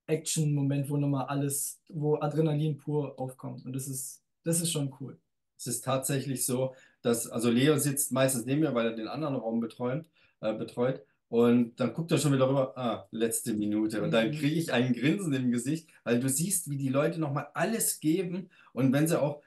Action-Moment, 0.06 0.88
wo 0.88 0.96
nochmal 0.96 1.26
alles, 1.26 1.80
wo 1.88 2.16
Adrenalin 2.16 2.78
pur 2.78 3.18
aufkommt. 3.18 3.64
Und 3.64 3.74
das 3.74 3.86
ist, 3.86 4.22
das 4.44 4.60
ist 4.60 4.72
schon 4.72 4.92
cool. 5.00 5.18
Es 5.58 5.66
ist 5.66 5.84
tatsächlich 5.84 6.44
so, 6.44 6.74
dass, 7.02 7.28
also 7.28 7.50
Leo 7.50 7.78
sitzt 7.78 8.12
meistens 8.12 8.44
neben 8.44 8.60
mir, 8.60 8.74
weil 8.74 8.86
er 8.86 8.96
den 8.96 9.08
anderen 9.08 9.36
Raum 9.36 9.60
betreut, 9.60 10.04
äh, 10.40 10.52
betreut. 10.54 11.02
Und 11.28 11.80
dann 11.80 11.92
guckt 11.92 12.12
er 12.12 12.18
schon 12.18 12.32
wieder 12.32 12.48
rüber, 12.48 12.76
ah, 12.78 13.08
letzte 13.10 13.54
Minute. 13.54 14.02
Und 14.02 14.12
dann 14.12 14.28
Mhm. 14.28 14.32
kriege 14.32 14.54
ich 14.56 14.72
ein 14.72 14.92
Grinsen 14.92 15.32
im 15.32 15.50
Gesicht, 15.50 15.88
weil 16.04 16.20
du 16.20 16.28
siehst, 16.28 16.70
wie 16.70 16.76
die 16.76 16.88
Leute 16.88 17.20
nochmal 17.20 17.48
alles 17.54 17.98
geben. 18.00 18.50
Und 18.72 18.92
wenn 18.92 19.08
sie 19.08 19.20
auch, 19.20 19.42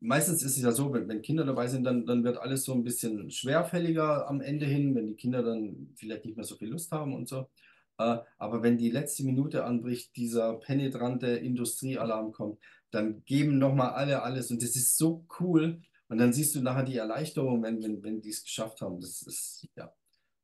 meistens 0.00 0.42
ist 0.42 0.56
es 0.58 0.62
ja 0.62 0.72
so, 0.72 0.92
wenn, 0.92 1.08
wenn 1.08 1.22
Kinder 1.22 1.44
dabei 1.44 1.68
sind, 1.68 1.84
dann, 1.84 2.04
dann 2.06 2.24
wird 2.24 2.36
alles 2.38 2.64
so 2.64 2.74
ein 2.74 2.84
bisschen 2.84 3.30
schwerfälliger 3.30 4.28
am 4.28 4.40
Ende 4.42 4.66
hin, 4.66 4.94
wenn 4.94 5.06
die 5.06 5.16
Kinder 5.16 5.42
dann 5.42 5.92
vielleicht 5.96 6.24
nicht 6.26 6.36
mehr 6.36 6.44
so 6.44 6.56
viel 6.56 6.68
Lust 6.68 6.92
haben 6.92 7.14
und 7.14 7.28
so. 7.28 7.48
Äh, 7.98 8.18
aber 8.38 8.62
wenn 8.62 8.76
die 8.78 8.90
letzte 8.90 9.24
Minute 9.24 9.64
anbricht, 9.64 10.14
dieser 10.16 10.54
penetrante 10.54 11.28
Industriealarm 11.28 12.32
kommt, 12.32 12.58
dann 12.90 13.24
geben 13.24 13.58
nochmal 13.58 13.90
alle 13.92 14.22
alles. 14.22 14.50
Und 14.50 14.62
das 14.62 14.76
ist 14.76 14.98
so 14.98 15.24
cool. 15.40 15.80
Und 16.08 16.18
dann 16.18 16.32
siehst 16.34 16.54
du 16.54 16.60
nachher 16.60 16.84
die 16.84 16.96
Erleichterung, 16.98 17.62
wenn, 17.62 17.82
wenn, 17.82 18.02
wenn 18.02 18.20
die 18.20 18.30
es 18.30 18.44
geschafft 18.44 18.82
haben. 18.82 19.00
Das 19.00 19.22
ist, 19.22 19.66
ja. 19.76 19.92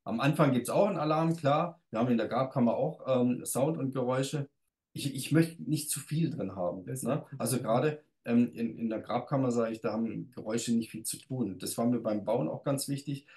Am 0.09 0.21
Anfang 0.21 0.53
gibt 0.53 0.67
es 0.67 0.73
auch 0.73 0.87
einen 0.87 0.97
Alarm, 0.97 1.35
klar. 1.35 1.79
Wir 1.91 1.99
haben 1.99 2.09
in 2.09 2.17
der 2.17 2.27
Grabkammer 2.27 2.75
auch 2.75 3.21
ähm, 3.21 3.45
Sound 3.45 3.77
und 3.77 3.93
Geräusche. 3.93 4.49
Ich, 4.91 5.13
ich 5.13 5.31
möchte 5.31 5.61
nicht 5.61 5.91
zu 5.91 5.99
viel 5.99 6.31
drin 6.31 6.55
haben. 6.55 6.83
Ne? 6.83 7.23
Also 7.37 7.59
gerade 7.59 8.01
ähm, 8.25 8.51
in, 8.53 8.75
in 8.75 8.89
der 8.89 9.01
Grabkammer, 9.01 9.51
sage 9.51 9.71
ich, 9.71 9.81
da 9.81 9.91
haben 9.91 10.31
Geräusche 10.31 10.73
nicht 10.73 10.89
viel 10.89 11.03
zu 11.03 11.17
tun. 11.19 11.59
Das 11.59 11.77
war 11.77 11.85
mir 11.85 11.99
beim 11.99 12.25
Bauen 12.25 12.47
auch 12.47 12.63
ganz 12.63 12.87
wichtig. 12.87 13.27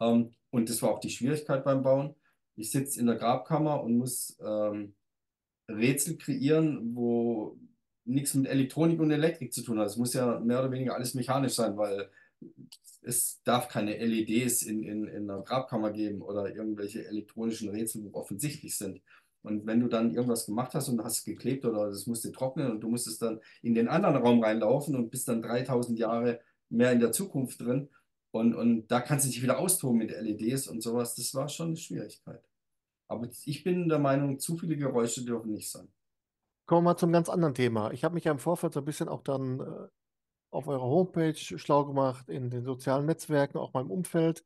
Ähm, 0.00 0.30
und 0.48 0.70
das 0.70 0.80
war 0.80 0.92
auch 0.92 1.00
die 1.00 1.10
Schwierigkeit 1.10 1.64
beim 1.64 1.82
Bauen. 1.82 2.14
Ich 2.56 2.70
sitze 2.70 2.98
in 2.98 3.04
der 3.04 3.16
Grabkammer 3.16 3.82
und 3.82 3.98
muss 3.98 4.38
ähm, 4.42 4.94
Rätsel 5.68 6.16
kreieren, 6.16 6.96
wo 6.96 7.58
nichts 8.06 8.32
mit 8.32 8.46
Elektronik 8.46 9.00
und 9.00 9.10
Elektrik 9.10 9.52
zu 9.52 9.62
tun 9.62 9.78
hat. 9.78 9.88
Es 9.88 9.98
muss 9.98 10.14
ja 10.14 10.40
mehr 10.40 10.60
oder 10.60 10.70
weniger 10.70 10.94
alles 10.94 11.12
mechanisch 11.12 11.52
sein, 11.52 11.76
weil 11.76 12.08
es 13.02 13.42
darf 13.42 13.68
keine 13.68 13.96
LEDs 13.96 14.62
in, 14.62 14.82
in, 14.82 15.06
in 15.06 15.30
einer 15.30 15.42
Grabkammer 15.42 15.90
geben 15.90 16.22
oder 16.22 16.54
irgendwelche 16.54 17.04
elektronischen 17.06 17.70
Rätsel, 17.70 18.04
wo 18.04 18.18
offensichtlich 18.18 18.76
sind. 18.76 19.02
Und 19.42 19.66
wenn 19.66 19.80
du 19.80 19.88
dann 19.88 20.14
irgendwas 20.14 20.46
gemacht 20.46 20.72
hast 20.74 20.88
und 20.88 21.02
hast 21.02 21.18
es 21.18 21.24
geklebt 21.24 21.64
oder 21.64 21.88
das 21.88 22.06
musste 22.06 22.30
trocknen 22.30 22.70
und 22.70 22.80
du 22.80 22.88
musstest 22.88 23.22
dann 23.22 23.40
in 23.60 23.74
den 23.74 23.88
anderen 23.88 24.16
Raum 24.16 24.42
reinlaufen 24.42 24.94
und 24.94 25.10
bist 25.10 25.26
dann 25.28 25.42
3000 25.42 25.98
Jahre 25.98 26.40
mehr 26.68 26.92
in 26.92 27.00
der 27.00 27.10
Zukunft 27.10 27.60
drin 27.60 27.88
und, 28.32 28.54
und 28.54 28.88
da 28.88 29.00
kannst 29.00 29.26
du 29.26 29.30
dich 29.30 29.42
wieder 29.42 29.58
austoben 29.58 29.98
mit 29.98 30.10
LEDs 30.10 30.66
und 30.66 30.82
sowas, 30.82 31.14
das 31.14 31.34
war 31.34 31.48
schon 31.48 31.68
eine 31.68 31.76
Schwierigkeit. 31.76 32.42
Aber 33.06 33.28
ich 33.44 33.62
bin 33.62 33.88
der 33.88 33.98
Meinung, 33.98 34.38
zu 34.38 34.56
viele 34.56 34.76
Geräusche 34.76 35.24
dürfen 35.24 35.52
nicht 35.52 35.70
sein. 35.70 35.92
Kommen 36.66 36.84
wir 36.84 36.92
mal 36.92 36.96
zum 36.96 37.12
ganz 37.12 37.28
anderen 37.28 37.54
Thema. 37.54 37.90
Ich 37.92 38.04
habe 38.04 38.14
mich 38.14 38.24
ja 38.24 38.32
im 38.32 38.38
Vorfeld 38.38 38.72
so 38.72 38.80
ein 38.80 38.86
bisschen 38.86 39.08
auch 39.08 39.22
dann 39.22 39.60
äh, 39.60 39.88
auf 40.52 40.68
eurer 40.68 40.82
Homepage 40.82 41.34
schlau 41.34 41.84
gemacht, 41.86 42.28
in 42.28 42.50
den 42.50 42.64
sozialen 42.64 43.06
Netzwerken, 43.06 43.58
auch 43.58 43.72
meinem 43.72 43.90
Umfeld. 43.90 44.44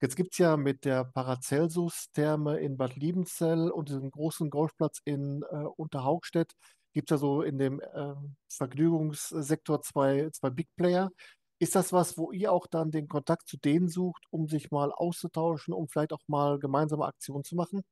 Jetzt 0.00 0.14
gibt 0.14 0.32
es 0.32 0.38
ja 0.38 0.56
mit 0.56 0.84
der 0.84 1.04
Paracelsus-Therme 1.04 2.58
in 2.60 2.76
Bad 2.76 2.94
Liebenzell 2.94 3.70
und 3.70 3.88
diesem 3.88 4.10
großen 4.10 4.48
Golfplatz 4.48 5.00
in 5.04 5.42
äh, 5.50 5.64
Unterhaugstedt, 5.76 6.52
gibt 6.92 7.10
es 7.10 7.16
ja 7.16 7.18
so 7.18 7.42
in 7.42 7.58
dem 7.58 7.80
äh, 7.80 8.14
Vergnügungssektor 8.48 9.82
zwei, 9.82 10.30
zwei 10.30 10.50
Big 10.50 10.68
Player. 10.76 11.10
Ist 11.58 11.74
das 11.74 11.92
was, 11.92 12.16
wo 12.16 12.30
ihr 12.30 12.52
auch 12.52 12.68
dann 12.68 12.92
den 12.92 13.08
Kontakt 13.08 13.48
zu 13.48 13.56
denen 13.56 13.88
sucht, 13.88 14.24
um 14.30 14.46
sich 14.46 14.70
mal 14.70 14.92
auszutauschen, 14.92 15.74
um 15.74 15.88
vielleicht 15.88 16.12
auch 16.12 16.22
mal 16.28 16.60
gemeinsame 16.60 17.04
Aktionen 17.04 17.42
zu 17.42 17.56
machen? 17.56 17.82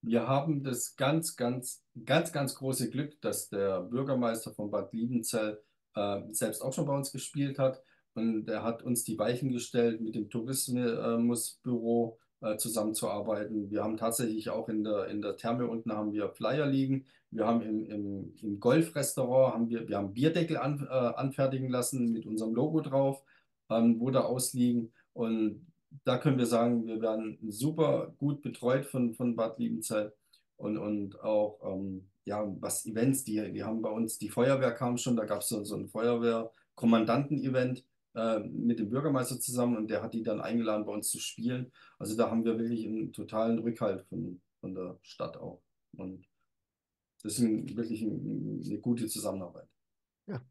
Wir 0.00 0.28
haben 0.28 0.62
das 0.62 0.94
ganz, 0.94 1.34
ganz, 1.34 1.82
ganz, 2.04 2.32
ganz 2.32 2.54
große 2.54 2.88
Glück, 2.90 3.20
dass 3.20 3.48
der 3.48 3.80
Bürgermeister 3.80 4.54
von 4.54 4.70
Bad 4.70 4.92
Liebenzell 4.92 5.60
äh, 5.94 6.20
selbst 6.30 6.62
auch 6.62 6.72
schon 6.72 6.86
bei 6.86 6.96
uns 6.96 7.12
gespielt 7.12 7.58
hat. 7.58 7.82
Und 8.14 8.48
er 8.48 8.62
hat 8.62 8.82
uns 8.82 9.04
die 9.04 9.18
Weichen 9.18 9.52
gestellt, 9.52 10.00
mit 10.00 10.14
dem 10.14 10.28
Tourismusbüro 10.28 12.18
äh, 12.40 12.56
zusammenzuarbeiten. 12.56 13.70
Wir 13.70 13.82
haben 13.82 13.96
tatsächlich 13.96 14.50
auch 14.50 14.68
in 14.68 14.84
der, 14.84 15.06
in 15.06 15.22
der 15.22 15.36
Therme 15.36 15.66
unten 15.66 15.92
haben 15.92 16.12
wir 16.12 16.30
Flyer 16.30 16.66
liegen. 16.66 17.04
Wir 17.30 17.46
haben 17.46 17.62
im, 17.62 17.84
im, 17.84 18.34
im 18.40 18.60
Golfrestaurant 18.60 19.54
haben 19.54 19.68
wir, 19.68 19.88
wir 19.88 19.98
haben 19.98 20.14
Bierdeckel 20.14 20.56
an, 20.56 20.86
äh, 20.88 20.92
anfertigen 20.92 21.68
lassen 21.68 22.12
mit 22.12 22.26
unserem 22.26 22.54
Logo 22.54 22.80
drauf, 22.80 23.22
ähm, 23.70 24.00
wo 24.00 24.10
da 24.10 24.20
ausliegen. 24.22 24.92
Und 25.12 25.66
da 26.04 26.18
können 26.18 26.38
wir 26.38 26.46
sagen, 26.46 26.86
wir 26.86 27.00
werden 27.00 27.38
super 27.48 28.14
gut 28.18 28.42
betreut 28.42 28.86
von, 28.86 29.14
von 29.14 29.36
Bad 29.36 29.58
Liebenzell 29.58 30.12
und, 30.56 30.78
und 30.78 31.20
auch 31.20 31.60
ähm, 31.64 32.08
ja, 32.28 32.46
was 32.60 32.84
Events, 32.86 33.24
die, 33.24 33.52
die 33.52 33.64
haben 33.64 33.80
bei 33.80 33.90
uns, 33.90 34.18
die 34.18 34.28
Feuerwehr 34.28 34.72
kam 34.72 34.98
schon, 34.98 35.16
da 35.16 35.24
gab 35.24 35.40
es 35.40 35.48
so, 35.48 35.64
so 35.64 35.76
ein 35.76 35.88
Feuerwehr-Kommandanten-Event 35.88 37.84
äh, 38.14 38.40
mit 38.40 38.78
dem 38.78 38.90
Bürgermeister 38.90 39.40
zusammen 39.40 39.78
und 39.78 39.88
der 39.88 40.02
hat 40.02 40.12
die 40.12 40.22
dann 40.22 40.40
eingeladen, 40.40 40.84
bei 40.84 40.92
uns 40.92 41.08
zu 41.08 41.18
spielen. 41.18 41.72
Also 41.98 42.16
da 42.16 42.30
haben 42.30 42.44
wir 42.44 42.58
wirklich 42.58 42.86
einen 42.86 43.12
totalen 43.12 43.58
Rückhalt 43.58 44.02
von, 44.08 44.42
von 44.60 44.74
der 44.74 44.98
Stadt 45.00 45.38
auch. 45.38 45.62
Und 45.96 46.26
das 47.22 47.32
ist 47.32 47.40
ein, 47.40 47.76
wirklich 47.76 48.02
ein, 48.02 48.62
eine 48.64 48.78
gute 48.78 49.06
Zusammenarbeit. 49.06 49.68
Ja. 50.26 50.42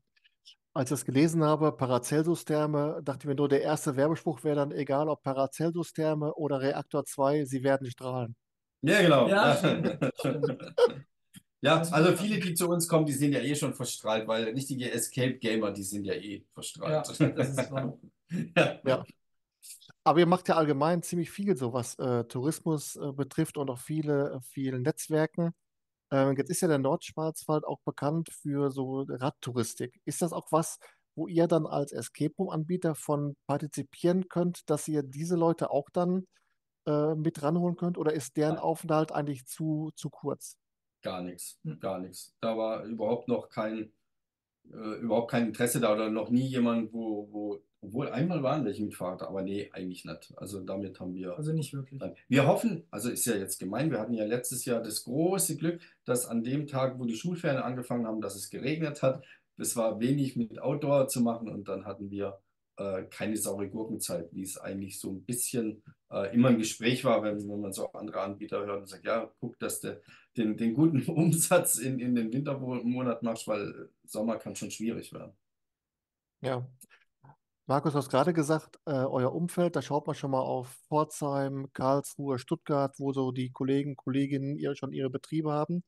Als 0.74 0.90
ich 0.90 0.98
das 0.98 1.06
gelesen 1.06 1.44
habe, 1.44 1.72
Paracelsus-Therme, 1.72 3.02
dachte 3.04 3.20
ich 3.22 3.28
mir 3.28 3.36
nur, 3.36 3.50
der 3.50 3.62
erste 3.62 3.96
Werbespruch 3.96 4.44
wäre 4.44 4.56
dann 4.56 4.72
egal, 4.72 5.10
ob 5.10 5.22
Paracelsus-Therme 5.22 6.34
oder 6.34 6.60
Reaktor 6.60 7.06
2, 7.06 7.46
sie 7.46 7.63
werden 7.63 7.90
strahlen. 7.90 8.36
Ja, 8.82 9.02
genau. 9.02 9.28
Ja, 9.28 9.56
stimmt, 9.56 9.98
stimmt. 10.20 10.76
Ja, 11.62 11.82
also 11.82 12.15
viele, 12.15 12.39
die 12.39 12.54
zu 12.54 12.70
uns 12.70 12.88
kommen, 12.88 13.06
die 13.06 13.13
sind 13.13 13.34
ja 13.34 13.39
eh 13.39 13.56
schon 13.56 13.74
verstrahlt, 13.74 14.28
weil 14.28 14.43
richtige 14.50 14.91
Escape-Gamer, 14.91 15.72
die 15.72 15.84
sind 15.84 16.06
ja 16.06 16.13
eh 16.13 16.36
Ja, 16.38 17.04
verstrahlt. 17.04 17.38
das 17.38 17.50
ist 17.50 17.72
wahr. 17.72 17.98
Ja. 18.56 18.80
Ja. 18.86 19.06
Aber 20.04 20.20
ihr 20.20 20.26
macht 20.26 20.48
ja 20.50 20.56
allgemein 20.56 21.02
ziemlich 21.02 21.32
viel, 21.32 21.56
so 21.58 21.74
was 21.74 21.96
äh, 21.98 22.26
Tourismus 22.26 22.96
äh, 22.98 23.12
betrifft 23.13 23.58
und 23.58 23.70
auch 23.70 23.80
viele, 23.80 24.34
äh, 24.34 24.39
viele 24.41 24.80
Netzwerken. 24.80 25.54
Ähm, 26.12 26.36
jetzt 26.38 26.50
ist 26.50 26.62
ja 26.62 26.67
der 26.67 26.78
Nordschwarzwald 26.78 27.65
auch 27.65 27.80
bekannt 27.86 28.30
für 28.32 28.72
so 28.72 29.06
Radtouristik. 29.08 30.00
Ist 30.06 30.22
das 30.22 30.34
auch 30.34 30.48
was, 30.52 30.80
wo 31.15 31.28
ihr 31.28 31.48
dann 31.48 31.65
als 31.65 31.91
Escape 31.91 32.34
Room-Anbieter 32.38 32.96
von 32.96 33.36
partizipieren 33.48 34.30
könnt, 34.30 34.70
dass 34.70 34.88
ihr 34.88 35.04
diese 35.04 35.36
Leute 35.36 35.72
auch 35.72 35.89
dann 35.91 36.28
äh, 36.86 37.15
mit 37.15 37.41
ranholen 37.43 37.76
könnt? 37.76 37.98
Oder 37.98 38.13
ist 38.13 38.38
deren. 38.38 38.58
Aufenthalt 38.58 39.12
eigentlich 39.12 39.46
zu, 39.46 39.91
zu 39.96 40.10
kurz? 40.10 40.58
Gar 41.08 41.22
nichts, 41.24 41.60
Hm. 41.63 41.80
gar 41.80 42.00
nichts. 42.00 42.36
Da 42.41 42.58
war 42.58 42.84
überhaupt 42.84 43.28
noch 43.30 43.50
kein, 43.50 43.91
äh, 44.74 45.00
überhaupt 45.02 45.32
kein 45.32 45.48
Interesse 45.48 45.80
da 45.80 45.93
oder 45.93 46.10
noch 46.10 46.30
nie 46.30 46.48
jemand, 46.48 46.93
wo, 46.93 47.30
wo 47.32 47.62
Obwohl 47.80 48.10
einmal 48.10 48.41
waren 48.41 48.65
welche 48.65 48.84
mit 48.84 48.96
Fahrrad, 48.96 49.22
aber 49.22 49.43
nee, 49.43 49.70
eigentlich 49.72 50.04
nicht. 50.04 50.34
Also 50.36 50.62
damit 50.62 51.00
haben 51.00 51.13
wir. 51.13 51.38
Also 51.38 51.54
nicht 51.54 51.74
wirklich. 51.74 52.00
Nein. 52.02 52.15
Wir 52.28 52.48
hoffen, 52.48 52.84
also 52.89 53.10
ist 53.12 53.26
ja 53.28 53.36
jetzt 53.36 53.60
gemein, 53.60 53.91
wir 53.91 54.00
hatten 54.00 54.15
ja 54.15 54.26
letztes 54.26 54.65
Jahr 54.65 54.82
das 54.82 55.04
große 55.04 55.58
Glück, 55.58 55.80
dass 56.04 56.26
an 56.26 56.43
dem 56.43 56.65
Tag, 56.65 56.98
wo 57.00 57.06
die 57.06 57.15
Schulferien 57.15 57.62
angefangen 57.62 58.08
haben, 58.08 58.20
dass 58.22 58.36
es 58.36 58.50
geregnet 58.50 59.04
hat. 59.04 59.24
Es 59.58 59.76
war 59.76 60.00
wenig 60.00 60.36
mit 60.36 60.60
Outdoor 60.60 61.08
zu 61.08 61.22
machen 61.22 61.50
und 61.50 61.67
dann 61.70 61.86
hatten 61.86 62.10
wir 62.10 62.39
äh, 62.78 63.04
keine 63.17 63.38
saure 63.38 63.70
Gurkenzeit, 63.70 64.28
wie 64.34 64.43
es 64.43 64.58
eigentlich 64.58 65.00
so 65.00 65.12
ein 65.12 65.24
bisschen 65.24 65.84
äh, 66.12 66.34
immer 66.34 66.50
ein 66.50 66.58
Gespräch 66.58 67.04
war, 67.04 67.24
wenn, 67.24 67.48
wenn 67.50 67.62
man 67.62 67.74
so 67.74 67.91
andere 67.91 68.22
Anbieter 68.22 68.65
hört 68.65 68.82
und 68.82 68.88
sagt, 68.88 69.06
ja, 69.06 69.32
guck, 69.39 69.58
dass 69.60 69.82
du 69.82 70.02
den, 70.36 70.58
den 70.58 70.74
guten 70.74 71.04
Umsatz 71.10 71.78
in, 71.78 72.00
in 72.00 72.15
den 72.15 72.32
Wintermonat 72.32 73.24
machst, 73.24 73.48
weil 73.48 73.89
Sommer 74.04 74.38
kann 74.38 74.56
schon 74.56 74.72
schwierig 74.72 75.13
werden. 75.13 75.34
Ja. 76.41 76.67
Markus, 77.70 77.91
du 77.91 77.98
hast 77.98 78.10
gerade 78.10 78.32
gesagt, 78.32 78.80
äh, 78.86 78.91
euer 78.91 79.34
Umfeld, 79.34 79.76
da 79.76 79.82
schaut 79.82 80.08
man 80.08 80.15
schon 80.15 80.32
mal 80.32 80.39
auf 80.39 80.70
Pforzheim, 80.88 81.67
Karlsruhe, 81.74 82.39
Stuttgart, 82.39 82.98
wo 82.98 83.12
so 83.12 83.34
die 83.34 83.52
Kollegen, 83.52 83.98
Kolleginnen 83.98 84.56
ihr 84.56 84.74
schon 84.76 84.93
ihre 84.93 85.10
Betriebe 85.10 85.52
haben. 85.52 85.84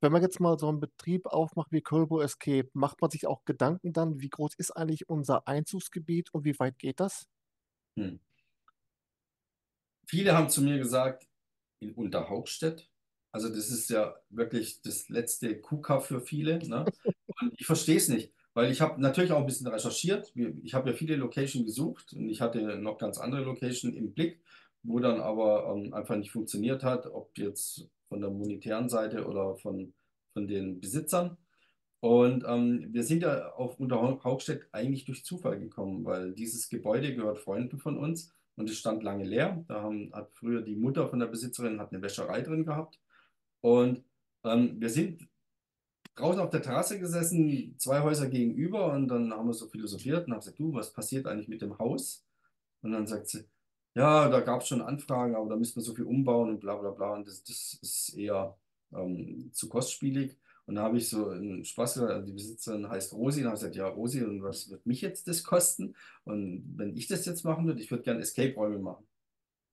Wenn 0.00 0.12
man 0.12 0.22
jetzt 0.22 0.40
mal 0.40 0.58
so 0.58 0.66
einen 0.70 0.80
Betrieb 0.80 1.26
aufmacht 1.26 1.72
wie 1.72 1.82
Kölbo 1.82 2.22
Escape, 2.22 2.70
macht 2.72 3.02
man 3.02 3.10
sich 3.10 3.26
auch 3.26 3.44
Gedanken 3.44 3.92
dann, 3.92 4.20
wie 4.20 4.30
groß 4.30 4.54
ist 4.54 4.70
eigentlich 4.70 5.10
unser 5.10 5.46
Einzugsgebiet 5.46 6.32
und 6.32 6.46
wie 6.46 6.58
weit 6.58 6.78
geht 6.78 7.00
das? 7.00 7.26
Hm. 7.98 8.18
Viele 10.10 10.36
haben 10.36 10.48
zu 10.48 10.60
mir 10.60 10.76
gesagt, 10.76 11.28
in 11.78 11.92
Unterhauptstedt. 11.94 12.90
Also 13.30 13.48
das 13.48 13.70
ist 13.70 13.90
ja 13.90 14.16
wirklich 14.28 14.82
das 14.82 15.08
letzte 15.08 15.60
KUKA 15.60 16.00
für 16.00 16.20
viele. 16.20 16.58
Ne? 16.66 16.84
Und 17.40 17.52
ich 17.56 17.64
verstehe 17.64 17.96
es 17.96 18.08
nicht, 18.08 18.32
weil 18.52 18.72
ich 18.72 18.80
habe 18.80 19.00
natürlich 19.00 19.30
auch 19.30 19.38
ein 19.38 19.46
bisschen 19.46 19.68
recherchiert. 19.68 20.32
Ich 20.64 20.74
habe 20.74 20.90
ja 20.90 20.96
viele 20.96 21.14
Locations 21.14 21.64
gesucht 21.64 22.12
und 22.12 22.28
ich 22.28 22.40
hatte 22.40 22.76
noch 22.76 22.98
ganz 22.98 23.18
andere 23.18 23.44
Locations 23.44 23.94
im 23.94 24.12
Blick, 24.12 24.42
wo 24.82 24.98
dann 24.98 25.20
aber 25.20 25.72
ähm, 25.72 25.94
einfach 25.94 26.16
nicht 26.16 26.32
funktioniert 26.32 26.82
hat, 26.82 27.06
ob 27.06 27.38
jetzt 27.38 27.88
von 28.08 28.20
der 28.20 28.30
monetären 28.30 28.88
Seite 28.88 29.28
oder 29.28 29.54
von, 29.58 29.94
von 30.32 30.48
den 30.48 30.80
Besitzern. 30.80 31.36
Und 32.00 32.44
ähm, 32.48 32.88
wir 32.90 33.04
sind 33.04 33.22
ja 33.22 33.52
auf 33.52 33.78
Unterhauptstedt 33.78 34.66
eigentlich 34.72 35.04
durch 35.04 35.24
Zufall 35.24 35.60
gekommen, 35.60 36.04
weil 36.04 36.32
dieses 36.32 36.68
Gebäude 36.68 37.14
gehört 37.14 37.38
Freunden 37.38 37.78
von 37.78 37.96
uns 37.96 38.32
und 38.60 38.70
es 38.70 38.78
stand 38.78 39.02
lange 39.02 39.24
leer. 39.24 39.64
Da 39.68 39.82
haben, 39.82 40.12
hat 40.12 40.30
früher 40.34 40.62
die 40.62 40.76
Mutter 40.76 41.08
von 41.08 41.18
der 41.18 41.26
Besitzerin 41.26 41.80
hat 41.80 41.92
eine 41.92 42.02
Wäscherei 42.02 42.42
drin 42.42 42.64
gehabt. 42.64 43.00
Und 43.60 44.04
ähm, 44.44 44.80
wir 44.80 44.90
sind 44.90 45.28
draußen 46.14 46.40
auf 46.40 46.50
der 46.50 46.62
Terrasse 46.62 47.00
gesessen, 47.00 47.74
zwei 47.78 48.00
Häuser 48.00 48.28
gegenüber 48.28 48.92
und 48.92 49.08
dann 49.08 49.32
haben 49.32 49.48
wir 49.48 49.54
so 49.54 49.66
philosophiert 49.68 50.26
und 50.26 50.32
haben 50.32 50.40
gesagt, 50.40 50.58
du, 50.58 50.72
was 50.74 50.92
passiert 50.92 51.26
eigentlich 51.26 51.48
mit 51.48 51.62
dem 51.62 51.78
Haus? 51.78 52.26
Und 52.82 52.92
dann 52.92 53.06
sagt 53.06 53.28
sie, 53.28 53.44
ja, 53.94 54.28
da 54.28 54.40
gab 54.40 54.62
es 54.62 54.68
schon 54.68 54.82
Anfragen, 54.82 55.34
aber 55.34 55.48
da 55.48 55.56
müssen 55.56 55.76
wir 55.76 55.82
so 55.82 55.94
viel 55.94 56.04
umbauen 56.04 56.50
und 56.50 56.60
bla 56.60 56.76
bla 56.76 56.90
bla. 56.90 57.14
Und 57.14 57.26
das, 57.26 57.42
das 57.42 57.78
ist 57.82 58.14
eher 58.16 58.56
ähm, 58.92 59.50
zu 59.52 59.68
kostspielig. 59.68 60.36
Und 60.70 60.76
da 60.76 60.84
habe 60.84 60.98
ich 60.98 61.08
so 61.08 61.30
einen 61.30 61.64
Spaß 61.64 61.98
also 61.98 62.24
die 62.24 62.30
Besitzerin 62.30 62.88
heißt 62.88 63.12
Rosi, 63.12 63.40
und 63.40 63.46
habe 63.46 63.56
gesagt, 63.56 63.74
ja, 63.74 63.88
Rosi, 63.88 64.22
und 64.22 64.40
was 64.40 64.70
wird 64.70 64.86
mich 64.86 65.00
jetzt 65.00 65.26
das 65.26 65.42
kosten? 65.42 65.96
Und 66.22 66.62
wenn 66.76 66.96
ich 66.96 67.08
das 67.08 67.26
jetzt 67.26 67.42
machen 67.42 67.66
würde, 67.66 67.82
ich 67.82 67.90
würde 67.90 68.04
gerne 68.04 68.20
Escape-Räume 68.20 68.78
machen. 68.78 69.04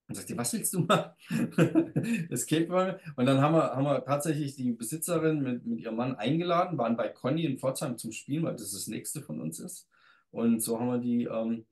Und 0.07 0.15
sagt 0.15 0.27
die, 0.27 0.36
was 0.36 0.51
willst 0.53 0.73
du 0.73 0.79
machen? 0.79 1.12
Escape-Räume. 2.31 2.99
Und 3.15 3.27
dann 3.27 3.41
haben 3.41 3.53
wir, 3.53 3.75
haben 3.75 3.83
wir 3.83 4.05
tatsächlich 4.05 4.55
die 4.55 4.71
Besitzerin 4.71 5.43
mit, 5.43 5.67
mit 5.67 5.81
ihrem 5.81 5.97
Mann 5.97 6.15
eingeladen, 6.15 6.79
waren 6.79 6.97
bei 6.97 7.10
Conny 7.10 7.45
in 7.45 7.60
Pforzheim 7.60 7.99
zum 7.99 8.12
Spielen, 8.12 8.45
weil 8.45 8.55
das 8.55 8.71
das 8.71 8.88
nächste 8.88 9.21
von 9.21 9.39
uns 9.39 9.60
ist. 9.60 9.88
Und 10.31 10.63
so 10.63 10.79
haben 10.79 10.88
wir 10.88 10.97
die 10.97 11.25
ähm, 11.25 11.67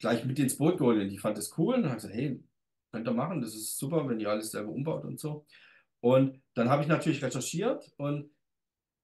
gleich 0.00 0.24
mit 0.24 0.40
ins 0.40 0.56
Boot 0.56 0.78
geholt 0.78 1.00
und 1.00 1.08
die 1.08 1.18
fand 1.18 1.38
das 1.38 1.56
cool 1.56 1.76
und 1.76 1.88
hat 1.88 1.98
gesagt, 1.98 2.14
hey, 2.14 2.42
könnt 2.90 3.06
ihr 3.06 3.14
machen, 3.14 3.40
das 3.42 3.54
ist 3.54 3.78
super, 3.78 4.08
wenn 4.08 4.18
ihr 4.18 4.28
alles 4.28 4.50
selber 4.50 4.72
umbaut 4.72 5.04
und 5.04 5.20
so. 5.20 5.46
Und 6.00 6.40
dann 6.54 6.68
habe 6.68 6.82
ich 6.82 6.88
natürlich 6.88 7.22
recherchiert 7.22 7.92
und 7.96 8.30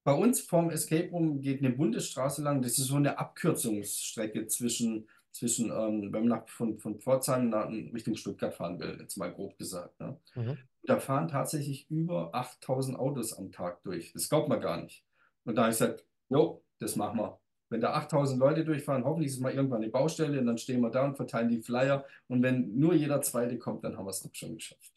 bei 0.04 0.12
uns 0.12 0.40
vorm 0.40 0.70
Escape 0.70 1.10
Room 1.10 1.40
geht 1.40 1.60
eine 1.60 1.70
Bundesstraße 1.70 2.42
lang. 2.42 2.60
Das 2.60 2.78
ist 2.78 2.86
so 2.86 2.96
eine 2.96 3.18
Abkürzungsstrecke 3.18 4.46
zwischen, 4.46 5.08
zwischen 5.32 5.70
ähm, 5.70 6.12
wenn 6.12 6.28
man 6.28 6.40
nach, 6.40 6.48
von, 6.48 6.78
von 6.78 7.00
Pforzheim 7.00 7.48
nach, 7.48 7.68
Richtung 7.68 8.14
Stuttgart 8.14 8.54
fahren 8.54 8.78
will, 8.78 8.98
jetzt 9.00 9.16
mal 9.16 9.32
grob 9.32 9.56
gesagt. 9.56 9.98
Ne? 10.00 10.20
Mhm. 10.34 10.58
Da 10.82 11.00
fahren 11.00 11.28
tatsächlich 11.28 11.90
über 11.90 12.34
8000 12.34 12.98
Autos 12.98 13.32
am 13.32 13.50
Tag 13.50 13.82
durch. 13.82 14.12
Das 14.12 14.28
glaubt 14.28 14.48
man 14.50 14.60
gar 14.60 14.82
nicht. 14.82 15.04
Und 15.44 15.56
da 15.56 15.62
habe 15.62 15.72
ich 15.72 15.78
gesagt, 15.78 16.04
jo, 16.28 16.62
das 16.78 16.96
machen 16.96 17.18
wir. 17.18 17.40
Wenn 17.70 17.80
da 17.80 17.94
8000 17.94 18.38
Leute 18.38 18.64
durchfahren, 18.64 19.04
hoffentlich 19.04 19.28
ist 19.28 19.36
es 19.36 19.40
mal 19.40 19.54
irgendwann 19.54 19.82
eine 19.82 19.90
Baustelle 19.90 20.38
und 20.38 20.46
dann 20.46 20.58
stehen 20.58 20.82
wir 20.82 20.90
da 20.90 21.06
und 21.06 21.16
verteilen 21.16 21.48
die 21.48 21.62
Flyer. 21.62 22.04
Und 22.28 22.42
wenn 22.42 22.78
nur 22.78 22.92
jeder 22.92 23.22
Zweite 23.22 23.58
kommt, 23.58 23.84
dann 23.84 23.96
haben 23.96 24.04
wir 24.04 24.10
es 24.10 24.22
doch 24.22 24.34
schon 24.34 24.54
geschafft. 24.54 24.92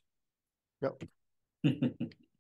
Ja. 0.82 0.94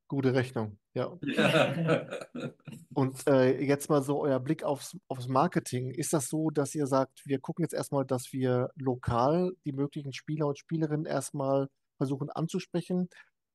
Gute 0.10 0.34
Rechnung, 0.34 0.80
ja. 0.94 1.18
ja. 1.22 2.08
Und 2.94 3.28
äh, 3.28 3.62
jetzt 3.62 3.90
mal 3.90 4.02
so 4.02 4.22
euer 4.22 4.40
Blick 4.40 4.64
aufs, 4.64 4.98
aufs 5.10 5.28
Marketing. 5.28 5.92
Ist 5.92 6.14
das 6.14 6.30
so, 6.30 6.50
dass 6.50 6.74
ihr 6.76 6.88
sagt, 6.88 7.22
wir 7.26 7.40
gucken 7.40 7.64
jetzt 7.64 7.74
erstmal, 7.74 8.06
dass 8.06 8.32
wir 8.32 8.70
lokal 8.76 9.52
die 9.66 9.74
möglichen 9.74 10.14
Spieler 10.14 10.48
und 10.48 10.58
Spielerinnen 10.58 11.06
erstmal 11.06 11.68
versuchen 11.98 12.30
anzusprechen? 12.30 13.10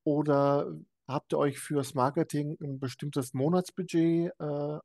Oder 0.05 0.71
habt 1.09 1.33
ihr 1.33 1.39
euch 1.39 1.59
fürs 1.59 1.95
Marketing 1.95 2.59
ein 2.61 2.79
bestimmtes 2.79 3.33
Monatsbudget 3.33 4.33
äh, 4.39 4.79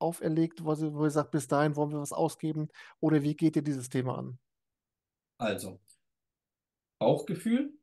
auferlegt, 0.00 0.64
wo 0.64 0.72
ihr, 0.72 0.94
wo 0.94 1.04
ihr 1.04 1.10
sagt, 1.10 1.32
bis 1.32 1.48
dahin 1.48 1.74
wollen 1.74 1.90
wir 1.90 2.00
was 2.00 2.12
ausgeben? 2.12 2.68
Oder 3.00 3.22
wie 3.22 3.34
geht 3.34 3.56
ihr 3.56 3.62
dieses 3.62 3.88
Thema 3.88 4.18
an? 4.18 4.38
Also, 5.40 5.80
Bauchgefühl. 7.00 7.77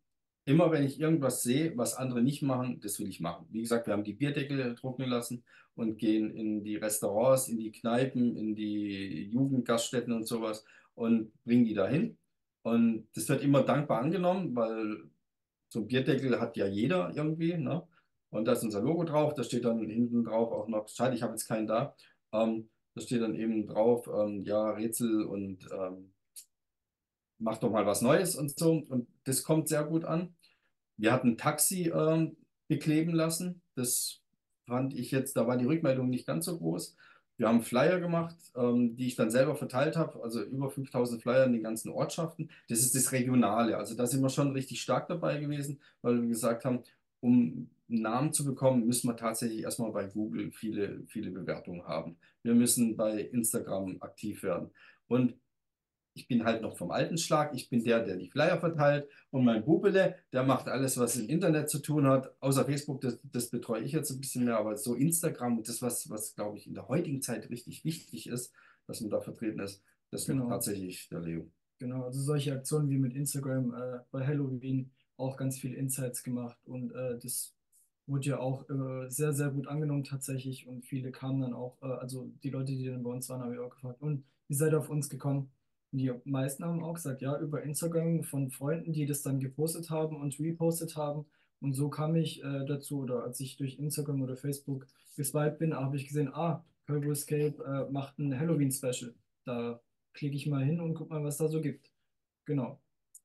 Immer 0.46 0.72
wenn 0.72 0.84
ich 0.84 1.00
irgendwas 1.00 1.42
sehe, 1.42 1.76
was 1.76 1.96
andere 1.96 2.22
nicht 2.22 2.44
machen, 2.44 2.80
das 2.80 3.00
will 3.00 3.08
ich 3.08 3.20
machen. 3.20 3.48
Wie 3.50 3.62
gesagt, 3.62 3.88
wir 3.88 3.94
haben 3.94 4.04
die 4.04 4.14
Bierdeckel 4.14 4.76
trocknen 4.76 5.10
lassen 5.10 5.44
und 5.76 5.98
gehen 5.98 6.30
in 6.32 6.64
die 6.64 6.76
Restaurants, 6.76 7.48
in 7.48 7.58
die 7.58 7.72
Kneipen, 7.72 8.36
in 8.38 8.56
die 8.56 9.24
Jugendgaststätten 9.32 10.14
und 10.14 10.28
sowas 10.28 10.64
und 10.94 11.32
bringen 11.44 11.66
die 11.66 11.74
dahin. 11.74 12.18
Und 12.62 13.08
das 13.16 13.28
wird 13.28 13.44
immer 13.44 13.64
dankbar 13.64 14.02
angenommen, 14.02 14.56
weil 14.56 15.10
so 15.70 15.80
ein 15.80 15.88
Bierdeckel 15.88 16.40
hat 16.40 16.58
ja 16.58 16.68
jeder 16.68 17.12
irgendwie. 17.16 17.58
Ne? 17.58 17.88
Und 18.30 18.46
da 18.46 18.54
ist 18.54 18.64
unser 18.64 18.82
Logo 18.82 19.04
drauf, 19.04 19.34
da 19.34 19.44
steht 19.44 19.66
dann 19.66 19.80
hinten 19.90 20.24
drauf 20.24 20.52
auch 20.52 20.68
noch, 20.68 20.88
schade, 20.90 21.16
ich 21.16 21.24
habe 21.24 21.34
jetzt 21.34 21.48
keinen 21.48 21.68
da, 21.68 21.96
ähm, 22.34 22.70
da 22.94 23.02
steht 23.02 23.22
dann 23.22 23.36
eben 23.36 23.68
drauf, 23.68 24.08
ähm, 24.08 24.44
ja, 24.44 24.70
Rätsel 24.72 25.24
und 25.24 25.68
ähm, 25.72 26.14
mach 27.40 27.58
doch 27.58 27.72
mal 27.72 27.86
was 27.86 28.02
Neues 28.02 28.36
und 28.36 28.58
so. 28.58 28.84
Und 28.90 29.08
das 29.26 29.44
kommt 29.44 29.68
sehr 29.68 29.84
gut 29.84 30.06
an. 30.06 30.36
Wir 30.98 31.12
hatten 31.12 31.38
Taxi 31.38 31.92
ähm, 31.94 32.38
bekleben 32.68 33.14
lassen. 33.14 33.62
Das 33.76 34.22
fand 34.66 34.94
ich 34.94 35.12
jetzt, 35.12 35.36
da 35.36 35.48
war 35.48 35.58
die 35.58 35.66
Rückmeldung 35.66 36.10
nicht 36.10 36.26
ganz 36.26 36.46
so 36.46 36.58
groß. 36.58 36.96
Wir 37.38 37.50
haben 37.50 37.64
Flyer 37.64 38.00
gemacht, 38.00 38.36
ähm, 38.56 38.96
die 38.96 39.08
ich 39.08 39.16
dann 39.16 39.30
selber 39.30 39.56
verteilt 39.56 39.98
habe, 39.98 40.24
also 40.24 40.42
über 40.42 40.70
5000 40.70 41.22
Flyer 41.22 41.46
in 41.46 41.54
den 41.54 41.64
ganzen 41.64 41.90
Ortschaften. 41.90 42.50
Das 42.70 42.80
ist 42.80 42.96
das 42.96 43.12
Regionale. 43.12 43.78
Also 43.78 43.96
da 43.96 44.08
sind 44.08 44.22
wir 44.22 44.30
schon 44.30 44.52
richtig 44.52 44.82
stark 44.82 45.08
dabei 45.08 45.38
gewesen, 45.38 45.82
weil 46.02 46.22
wir 46.22 46.30
gesagt 46.30 46.64
haben, 46.64 46.84
um 47.20 47.70
einen 47.90 48.02
Namen 48.02 48.34
zu 48.34 48.46
bekommen, 48.46 48.86
müssen 48.86 49.10
wir 49.10 49.18
tatsächlich 49.18 49.64
erstmal 49.64 49.92
bei 49.92 50.06
Google 50.06 50.52
viele, 50.52 51.04
viele 51.08 51.32
Bewertungen 51.32 51.86
haben. 51.86 52.18
Wir 52.42 52.56
müssen 52.56 52.96
bei 52.96 53.20
Instagram 53.20 53.98
aktiv 54.00 54.42
werden. 54.44 54.72
Und 55.08 55.36
ich 56.16 56.28
bin 56.28 56.46
halt 56.46 56.62
noch 56.62 56.78
vom 56.78 56.92
alten 56.92 57.18
Schlag. 57.18 57.54
Ich 57.54 57.70
bin 57.70 57.84
der, 57.84 58.04
der 58.04 58.16
die 58.16 58.30
Flyer 58.30 58.58
verteilt. 58.58 59.10
Und 59.32 59.44
mein 59.44 59.66
Bubele, 59.66 60.16
der 60.32 60.44
macht 60.44 60.68
alles, 60.70 60.98
was 60.98 61.18
im 61.18 61.28
Internet 61.28 61.70
zu 61.70 61.80
tun 61.80 62.08
hat. 62.08 62.34
Außer 62.40 62.64
Facebook, 62.64 63.02
das, 63.02 63.20
das 63.22 63.50
betreue 63.50 63.84
ich 63.84 63.92
jetzt 63.92 64.12
ein 64.12 64.22
bisschen 64.22 64.46
mehr. 64.46 64.58
Aber 64.58 64.78
so 64.78 64.96
Instagram 64.96 65.58
und 65.58 65.68
das, 65.68 65.82
was, 65.82 66.10
was 66.10 66.34
glaube 66.34 66.58
ich, 66.58 66.68
in 66.68 66.74
der 66.74 66.88
heutigen 66.88 67.22
Zeit 67.22 67.50
richtig 67.50 67.84
wichtig 67.84 68.28
ist, 68.28 68.54
dass 68.88 69.02
man 69.02 69.10
da 69.10 69.20
vertreten 69.20 69.60
ist, 69.60 69.84
das 70.10 70.26
genau. 70.26 70.48
tatsächlich 70.48 71.10
der 71.10 71.20
Leo. 71.20 71.52
Genau, 71.80 72.06
also 72.06 72.22
solche 72.22 72.54
Aktionen 72.54 72.90
wie 72.90 72.98
mit 72.98 73.14
Instagram 73.14 73.74
äh, 73.74 74.00
bei 74.10 74.26
Halloween 74.26 74.92
auch 75.18 75.36
ganz 75.36 75.60
viele 75.60 75.76
Insights 75.76 76.24
gemacht. 76.24 76.58
Und 76.66 76.94
äh, 76.94 77.20
das 77.20 77.54
wurde 78.08 78.30
ja 78.30 78.40
auch 78.40 78.70
äh, 78.70 79.10
sehr, 79.10 79.34
sehr 79.34 79.50
gut 79.50 79.68
angenommen 79.68 80.06
tatsächlich. 80.06 80.66
Und 80.66 80.86
viele 80.86 81.12
kamen 81.12 81.42
dann 81.42 81.54
auch, 81.54 81.78
äh, 81.82 81.88
also 81.88 82.32
die 82.42 82.52
Leute, 82.52 82.72
die 82.72 82.86
dann 82.86 83.04
bei 83.04 83.10
uns 83.10 83.28
waren, 83.28 83.42
habe 83.42 83.54
ich 83.54 83.60
auch 83.60 83.70
gefragt, 83.70 84.02
und 84.02 84.24
wie 84.48 84.54
seid 84.54 84.72
ihr 84.72 84.80
auf 84.80 84.90
uns 84.90 85.10
gekommen? 85.10 85.52
Die 85.98 86.12
meisten 86.26 86.66
haben 86.66 86.84
auch 86.84 86.96
gesagt, 86.96 87.22
ja, 87.22 87.40
über 87.40 87.64
Instagram 87.64 88.24
von 88.24 88.50
Freunden, 88.50 88.92
die 88.92 89.06
das 89.06 89.22
dann 89.22 89.40
gepostet 89.40 89.90
haben 89.90 90.16
und 90.22 90.40
repostet 90.40 90.96
haben. 90.96 91.26
Und 91.62 91.74
so 91.74 91.90
kam 91.90 92.16
ich 92.16 92.44
äh, 92.44 92.66
dazu, 92.66 93.00
oder 93.00 93.24
als 93.24 93.40
ich 93.40 93.58
durch 93.58 93.80
Instagram 93.80 94.22
oder 94.22 94.36
Facebook 94.36 94.88
geswiped 95.16 95.60
bin, 95.60 95.74
habe 95.74 95.96
ich 95.96 96.08
gesehen, 96.08 96.34
ah, 96.34 96.64
Turbo 96.86 97.12
Escape 97.12 97.64
äh, 97.64 97.92
macht 97.92 98.20
ein 98.20 98.38
Halloween-Special. 98.38 99.14
Da 99.46 99.82
klicke 100.14 100.36
ich 100.36 100.48
mal 100.48 100.64
hin 100.64 100.80
und 100.80 100.94
guck 100.96 101.10
mal, 101.10 101.24
was 101.24 101.38
da 101.38 101.48
so 101.48 101.62
gibt. 101.62 101.90
Genau. 102.46 102.80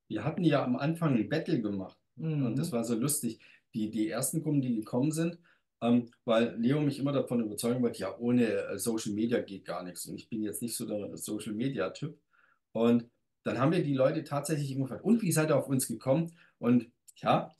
Wir 0.08 0.24
hatten 0.24 0.44
ja 0.44 0.64
am 0.64 0.76
Anfang 0.76 1.16
ein 1.16 1.28
Battle 1.28 1.60
gemacht. 1.60 1.98
Mhm. 2.16 2.46
Und 2.46 2.58
das 2.58 2.72
war 2.72 2.84
so 2.84 2.94
lustig. 2.94 3.40
Die, 3.74 3.90
die 3.90 4.08
ersten 4.08 4.42
Gruppen, 4.42 4.62
die 4.62 4.76
gekommen 4.76 5.12
sind, 5.12 5.38
ähm, 5.82 6.10
weil 6.24 6.56
Leo 6.58 6.80
mich 6.80 6.98
immer 6.98 7.12
davon 7.12 7.40
überzeugen 7.40 7.82
wollte, 7.82 8.00
ja, 8.00 8.16
ohne 8.18 8.46
äh, 8.46 8.78
Social 8.78 9.12
Media 9.12 9.40
geht 9.40 9.64
gar 9.64 9.82
nichts. 9.82 10.06
Und 10.06 10.16
ich 10.16 10.28
bin 10.28 10.42
jetzt 10.42 10.62
nicht 10.62 10.76
so 10.76 10.86
der 10.86 11.16
Social 11.16 11.52
Media-Typ. 11.52 12.18
Und 12.72 13.10
dann 13.42 13.58
haben 13.58 13.72
wir 13.72 13.82
die 13.82 13.94
Leute 13.94 14.24
tatsächlich 14.24 14.70
immer 14.72 14.84
gefragt, 14.84 15.04
und 15.04 15.22
wie 15.22 15.32
seid 15.32 15.50
ihr 15.50 15.56
auf 15.56 15.68
uns 15.68 15.88
gekommen? 15.88 16.32
Und 16.58 16.90
ja, 17.16 17.54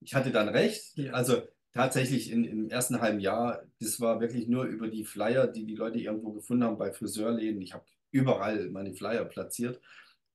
ich 0.00 0.14
hatte 0.14 0.30
dann 0.30 0.48
recht. 0.48 0.98
Also 1.12 1.42
tatsächlich 1.72 2.30
in, 2.30 2.44
im 2.44 2.68
ersten 2.70 3.00
halben 3.00 3.20
Jahr, 3.20 3.62
das 3.80 4.00
war 4.00 4.20
wirklich 4.20 4.48
nur 4.48 4.64
über 4.64 4.88
die 4.88 5.04
Flyer, 5.04 5.46
die 5.46 5.66
die 5.66 5.76
Leute 5.76 5.98
irgendwo 5.98 6.32
gefunden 6.32 6.64
haben 6.64 6.78
bei 6.78 6.92
Friseurläden. 6.92 7.60
Ich 7.62 7.74
habe 7.74 7.84
überall 8.10 8.70
meine 8.70 8.94
Flyer 8.94 9.24
platziert. 9.24 9.80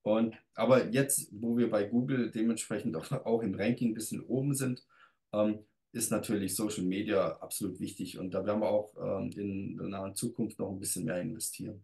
Und, 0.02 0.34
aber 0.54 0.88
jetzt, 0.88 1.28
wo 1.32 1.56
wir 1.56 1.70
bei 1.70 1.84
Google 1.84 2.30
dementsprechend 2.30 2.96
auch, 2.96 3.10
auch 3.24 3.42
im 3.42 3.54
Ranking 3.54 3.90
ein 3.90 3.94
bisschen 3.94 4.22
oben 4.22 4.54
sind, 4.54 4.86
ähm, 5.32 5.60
ist 5.92 6.10
natürlich 6.10 6.54
Social 6.54 6.84
Media 6.84 7.36
absolut 7.38 7.80
wichtig. 7.80 8.18
Und 8.18 8.32
da 8.32 8.44
werden 8.46 8.60
wir 8.60 8.68
auch 8.68 8.94
ähm, 8.96 9.30
in 9.36 9.76
der 9.76 9.88
nahen 9.88 10.14
Zukunft 10.14 10.58
noch 10.58 10.70
ein 10.70 10.78
bisschen 10.78 11.04
mehr 11.04 11.20
investieren. 11.20 11.82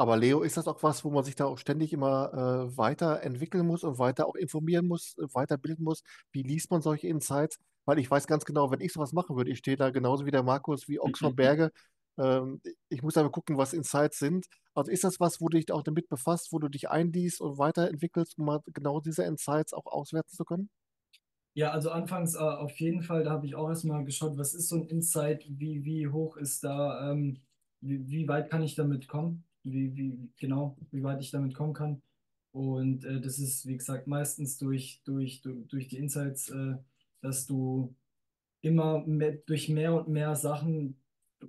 Aber 0.00 0.16
Leo, 0.16 0.40
ist 0.40 0.56
das 0.56 0.66
auch 0.66 0.82
was, 0.82 1.04
wo 1.04 1.10
man 1.10 1.24
sich 1.24 1.34
da 1.34 1.44
auch 1.44 1.58
ständig 1.58 1.92
immer 1.92 2.32
äh, 2.32 2.74
weiterentwickeln 2.78 3.66
muss 3.66 3.84
und 3.84 3.98
weiter 3.98 4.26
auch 4.26 4.34
informieren 4.34 4.86
muss, 4.86 5.14
äh, 5.18 5.26
weiterbilden 5.34 5.84
muss? 5.84 6.02
Wie 6.32 6.42
liest 6.42 6.70
man 6.70 6.80
solche 6.80 7.06
Insights? 7.06 7.58
Weil 7.84 7.98
ich 7.98 8.10
weiß 8.10 8.26
ganz 8.26 8.46
genau, 8.46 8.70
wenn 8.70 8.80
ich 8.80 8.94
sowas 8.94 9.12
machen 9.12 9.36
würde, 9.36 9.50
ich 9.50 9.58
stehe 9.58 9.76
da 9.76 9.90
genauso 9.90 10.24
wie 10.24 10.30
der 10.30 10.42
Markus, 10.42 10.88
wie 10.88 10.98
Ochs 10.98 11.18
von 11.18 11.36
Berge. 11.36 11.70
Ähm, 12.16 12.62
ich 12.88 13.02
muss 13.02 13.18
aber 13.18 13.30
gucken, 13.30 13.58
was 13.58 13.74
Insights 13.74 14.18
sind. 14.18 14.46
Also 14.72 14.90
ist 14.90 15.04
das 15.04 15.20
was, 15.20 15.38
wo 15.42 15.50
du 15.50 15.58
dich 15.58 15.70
auch 15.70 15.82
damit 15.82 16.08
befasst, 16.08 16.50
wo 16.50 16.58
du 16.58 16.70
dich 16.70 16.88
einliest 16.88 17.42
und 17.42 17.58
weiterentwickelst, 17.58 18.38
um 18.38 18.46
mal 18.46 18.60
genau 18.68 19.00
diese 19.00 19.24
Insights 19.24 19.74
auch 19.74 19.84
auswerten 19.84 20.34
zu 20.34 20.46
können? 20.46 20.70
Ja, 21.52 21.72
also 21.72 21.90
anfangs 21.90 22.36
äh, 22.36 22.38
auf 22.38 22.80
jeden 22.80 23.02
Fall, 23.02 23.24
da 23.24 23.32
habe 23.32 23.44
ich 23.44 23.54
auch 23.54 23.68
erstmal 23.68 24.02
geschaut, 24.06 24.38
was 24.38 24.54
ist 24.54 24.70
so 24.70 24.76
ein 24.76 24.86
Insight, 24.86 25.44
wie, 25.46 25.84
wie 25.84 26.08
hoch 26.08 26.38
ist 26.38 26.64
da, 26.64 27.10
ähm, 27.10 27.42
wie, 27.82 28.08
wie 28.08 28.28
weit 28.28 28.48
kann 28.48 28.62
ich 28.62 28.76
damit 28.76 29.06
kommen, 29.06 29.44
wie, 29.64 29.94
wie, 29.96 30.30
genau, 30.38 30.76
wie 30.90 31.02
weit 31.02 31.20
ich 31.20 31.30
damit 31.30 31.54
kommen 31.54 31.74
kann. 31.74 32.02
Und 32.52 33.04
äh, 33.04 33.20
das 33.20 33.38
ist, 33.38 33.66
wie 33.66 33.76
gesagt, 33.76 34.06
meistens 34.06 34.58
durch, 34.58 35.02
durch, 35.04 35.40
durch, 35.42 35.88
die 35.88 35.98
Insights, 35.98 36.48
äh, 36.50 36.76
dass 37.20 37.46
du 37.46 37.94
immer 38.62 39.06
mehr, 39.06 39.32
durch 39.46 39.68
mehr 39.68 39.94
und 39.94 40.08
mehr 40.08 40.34
Sachen 40.34 40.96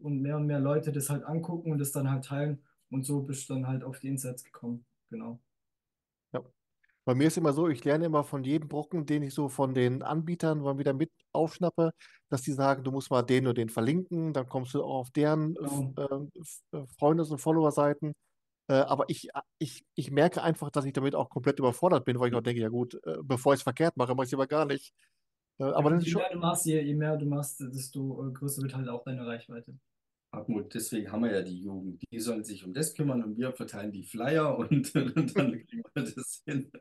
und 0.01 0.21
mehr 0.21 0.37
und 0.37 0.45
mehr 0.45 0.59
Leute 0.59 0.91
das 0.91 1.09
halt 1.09 1.23
angucken 1.23 1.71
und 1.71 1.79
das 1.79 1.91
dann 1.91 2.09
halt 2.09 2.25
teilen. 2.25 2.61
Und 2.89 3.05
so 3.05 3.21
bist 3.21 3.49
du 3.49 3.53
dann 3.55 3.67
halt 3.67 3.83
auf 3.83 3.99
die 3.99 4.09
Insights 4.09 4.43
gekommen. 4.43 4.85
Genau. 5.09 5.39
Ja. 7.11 7.13
Bei 7.13 7.15
mir 7.15 7.27
ist 7.27 7.37
immer 7.37 7.53
so, 7.53 7.67
ich 7.67 7.83
lerne 7.83 8.05
immer 8.05 8.23
von 8.23 8.43
jedem 8.43 8.69
Brocken, 8.69 9.05
den 9.05 9.23
ich 9.23 9.33
so 9.33 9.49
von 9.49 9.73
den 9.73 10.01
Anbietern 10.03 10.59
mal 10.61 10.77
wieder 10.77 10.93
mit 10.93 11.11
aufschnappe, 11.33 11.91
dass 12.29 12.41
die 12.43 12.53
sagen, 12.53 12.83
du 12.83 12.91
musst 12.91 13.11
mal 13.11 13.21
den 13.23 13.47
und 13.47 13.57
den 13.57 13.69
verlinken, 13.69 14.33
dann 14.33 14.47
kommst 14.47 14.73
du 14.73 14.83
auch 14.83 14.99
auf 15.01 15.11
deren 15.11 15.55
Genau. 15.55 15.93
äh, 15.97 16.39
F- 16.39 16.61
äh, 16.71 16.85
Freundes- 16.97 17.31
und 17.31 17.39
Follower-Seiten. 17.39 18.13
Äh, 18.69 18.73
aber 18.75 19.05
ich, 19.09 19.29
ich, 19.59 19.83
ich 19.95 20.11
merke 20.11 20.41
einfach, 20.43 20.69
dass 20.71 20.85
ich 20.85 20.93
damit 20.93 21.15
auch 21.15 21.29
komplett 21.29 21.59
überfordert 21.59 22.05
bin, 22.05 22.19
weil 22.19 22.29
ich 22.29 22.35
auch 22.35 22.41
denke, 22.41 22.61
ja 22.61 22.69
gut, 22.69 22.95
äh, 23.05 23.17
bevor 23.23 23.53
ich 23.53 23.59
es 23.59 23.63
verkehrt 23.63 23.97
mache, 23.97 24.13
mache 24.15 24.23
ich 24.23 24.27
es 24.27 24.31
lieber 24.31 24.47
gar 24.47 24.65
nicht. 24.65 24.93
Äh, 25.59 25.65
Ja, 25.65 25.73
aber 25.75 25.89
das 25.91 25.93
und 25.93 25.99
ist 25.99 26.05
je 26.05 26.11
schon, 26.11 26.21
mehr 26.21 26.31
du 26.31 26.39
machst, 26.39 26.65
je, 26.65 26.81
je 26.81 26.95
mehr 26.95 27.17
du 27.17 27.25
machst, 27.25 27.59
desto 27.59 28.27
äh, 28.29 28.31
größer 28.31 28.61
wird 28.61 28.75
halt 28.75 28.87
auch 28.89 29.03
deine 29.03 29.25
Reichweite. 29.25 29.75
Hartmut, 30.31 30.73
deswegen 30.73 31.11
haben 31.11 31.23
wir 31.23 31.31
ja 31.31 31.41
die 31.41 31.61
Jugend. 31.61 32.01
Die 32.11 32.19
sollen 32.19 32.43
sich 32.43 32.63
um 32.63 32.73
das 32.73 32.93
kümmern 32.93 33.23
und 33.23 33.37
wir 33.37 33.51
verteilen 33.53 33.91
die 33.91 34.03
Flyer 34.03 34.57
und, 34.57 34.95
und 34.95 35.37
dann 35.37 35.51
kriegen 35.67 35.83
wir 35.93 36.03
das 36.03 36.41
hin. 36.45 36.71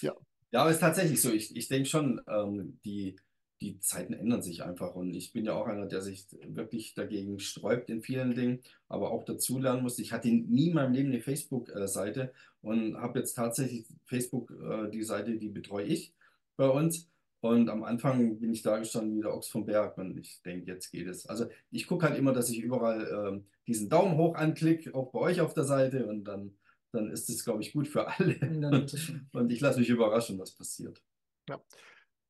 Ja. 0.00 0.14
Ja, 0.52 0.60
aber 0.60 0.70
es 0.70 0.76
ist 0.76 0.80
tatsächlich 0.80 1.20
so. 1.20 1.32
Ich, 1.32 1.56
ich 1.56 1.68
denke 1.68 1.88
schon, 1.88 2.20
ähm, 2.28 2.78
die, 2.84 3.16
die 3.62 3.80
Zeiten 3.80 4.12
ändern 4.12 4.42
sich 4.42 4.62
einfach. 4.62 4.94
Und 4.94 5.14
ich 5.14 5.32
bin 5.32 5.46
ja 5.46 5.54
auch 5.54 5.66
einer, 5.66 5.86
der 5.86 6.02
sich 6.02 6.26
wirklich 6.46 6.94
dagegen 6.94 7.38
sträubt 7.38 7.88
in 7.88 8.02
vielen 8.02 8.34
Dingen, 8.34 8.60
aber 8.88 9.12
auch 9.12 9.24
dazulernen 9.24 9.82
muss. 9.82 9.98
Ich 9.98 10.12
hatte 10.12 10.28
nie 10.28 10.68
in 10.68 10.74
meinem 10.74 10.92
Leben 10.92 11.08
eine 11.08 11.22
Facebook-Seite 11.22 12.34
und 12.60 12.98
habe 12.98 13.20
jetzt 13.20 13.32
tatsächlich 13.32 13.86
Facebook, 14.04 14.50
äh, 14.50 14.90
die 14.90 15.02
Seite, 15.02 15.38
die 15.38 15.48
betreue 15.48 15.86
ich 15.86 16.12
bei 16.56 16.68
uns. 16.68 17.08
Und 17.42 17.68
am 17.68 17.82
Anfang 17.82 18.38
bin 18.38 18.52
ich 18.52 18.62
da 18.62 18.78
gestanden 18.78 19.16
wie 19.16 19.22
der 19.22 19.34
Ochs 19.34 19.48
vom 19.48 19.66
Berg 19.66 19.98
und 19.98 20.16
ich 20.16 20.40
denke, 20.42 20.70
jetzt 20.70 20.92
geht 20.92 21.08
es. 21.08 21.26
Also 21.26 21.46
ich 21.72 21.88
gucke 21.88 22.06
halt 22.06 22.16
immer, 22.16 22.32
dass 22.32 22.48
ich 22.48 22.62
überall 22.62 23.08
ähm, 23.10 23.46
diesen 23.66 23.88
Daumen 23.88 24.16
hoch 24.16 24.36
anklicke, 24.36 24.94
auch 24.94 25.10
bei 25.10 25.18
euch 25.18 25.40
auf 25.40 25.52
der 25.52 25.64
Seite 25.64 26.06
und 26.06 26.22
dann, 26.22 26.56
dann 26.92 27.10
ist 27.10 27.28
es, 27.28 27.44
glaube 27.44 27.62
ich, 27.62 27.72
gut 27.72 27.88
für 27.88 28.06
alle. 28.06 28.36
Und 29.32 29.50
ich 29.50 29.60
lasse 29.60 29.80
mich 29.80 29.88
überraschen, 29.88 30.38
was 30.38 30.52
passiert. 30.52 31.02
ja. 31.48 31.60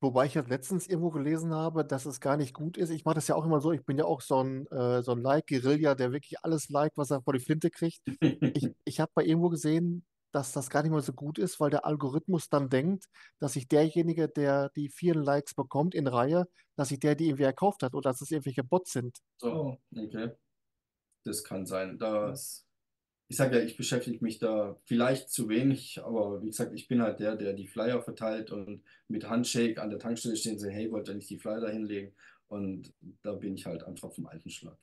Wobei 0.01 0.27
ich 0.27 0.35
jetzt 0.35 0.49
letztens 0.49 0.89
irgendwo 0.89 1.11
gelesen 1.11 1.55
habe, 1.55 1.85
dass 1.85 2.07
es 2.07 2.19
gar 2.19 2.37
nicht 2.37 2.55
gut 2.55 2.77
ist. 2.77 2.91
Ich 2.91 3.05
mache 3.05 3.15
das 3.15 3.29
ja 3.29 3.37
auch 3.37 3.45
immer 3.45 3.61
so, 3.61 3.71
ich 3.71 3.85
bin 3.85 3.99
ja 3.99 4.05
auch 4.05 4.21
so 4.21 4.43
ein, 4.43 4.67
äh, 4.67 5.01
so 5.01 5.13
ein 5.13 5.23
Like-Guerilla, 5.23 5.95
der 5.95 6.11
wirklich 6.11 6.43
alles 6.43 6.71
liked, 6.71 6.97
was 6.97 7.13
er 7.13 7.23
vor 7.23 7.35
die 7.35 7.39
Flinte 7.39 7.71
kriegt. 7.71 8.03
Ich, 8.21 8.21
ich 8.85 8.99
habe 8.99 9.13
bei 9.15 9.25
irgendwo 9.25 9.49
gesehen, 9.49 10.05
dass 10.33 10.53
das 10.53 10.71
gar 10.71 10.83
nicht 10.83 10.93
mehr 10.93 11.01
so 11.01 11.13
gut 11.13 11.39
ist, 11.39 11.61
weil 11.61 11.71
der 11.71 11.87
Algorithmus 11.87 12.49
dann 12.49 12.69
denkt, 12.69 13.07
dass 13.39 13.53
sich 13.53 13.69
derjenige, 13.69 14.29
der 14.29 14.71
die 14.71 14.89
vielen 14.89 15.23
Likes 15.23 15.55
bekommt 15.55 15.95
in 15.95 16.07
Reihe, 16.07 16.49
dass 16.77 16.89
sich 16.89 17.01
der 17.01 17.15
die 17.15 17.27
irgendwie 17.27 17.45
erkauft 17.45 17.83
hat 17.83 17.95
oder 17.95 18.11
dass 18.11 18.21
es 18.21 18.31
irgendwelche 18.31 18.65
Bots 18.65 18.93
sind. 18.93 19.19
So, 19.39 19.79
okay. 19.95 20.31
Das 21.25 21.45
kann 21.45 21.67
sein. 21.67 21.99
Da, 21.99 22.29
das, 22.29 22.67
ich 23.29 23.37
sage 23.37 23.59
ja, 23.59 23.65
ich 23.65 23.77
beschäftige 23.77 24.23
mich 24.25 24.39
da 24.39 24.77
vielleicht 24.85 25.31
zu 25.31 25.49
wenig, 25.49 26.03
aber 26.03 26.43
wie 26.43 26.49
gesagt, 26.49 26.73
ich 26.75 26.89
bin 26.89 27.03
halt 27.03 27.21
der, 27.21 27.37
der 27.37 27.53
die 27.53 27.69
Flyer 27.69 28.03
verteilt 28.03 28.51
und 28.51 28.83
mit 29.09 29.29
Handshake 29.29 29.81
an 29.81 29.91
der 29.91 29.99
Tankstelle 29.99 30.37
stehen 30.37 30.59
so, 30.59 30.69
hey, 30.69 30.91
wollt 30.91 31.09
ihr 31.09 31.15
nicht 31.15 31.31
die 31.31 31.39
Flyer 31.39 31.61
da 31.61 31.69
hinlegen? 31.69 32.15
Und 32.49 32.93
da 33.23 33.33
bin 33.33 33.55
ich 33.55 33.65
halt 33.65 33.85
einfach 33.85 34.13
vom 34.13 34.27
alten 34.27 34.51
Schlag. 34.51 34.79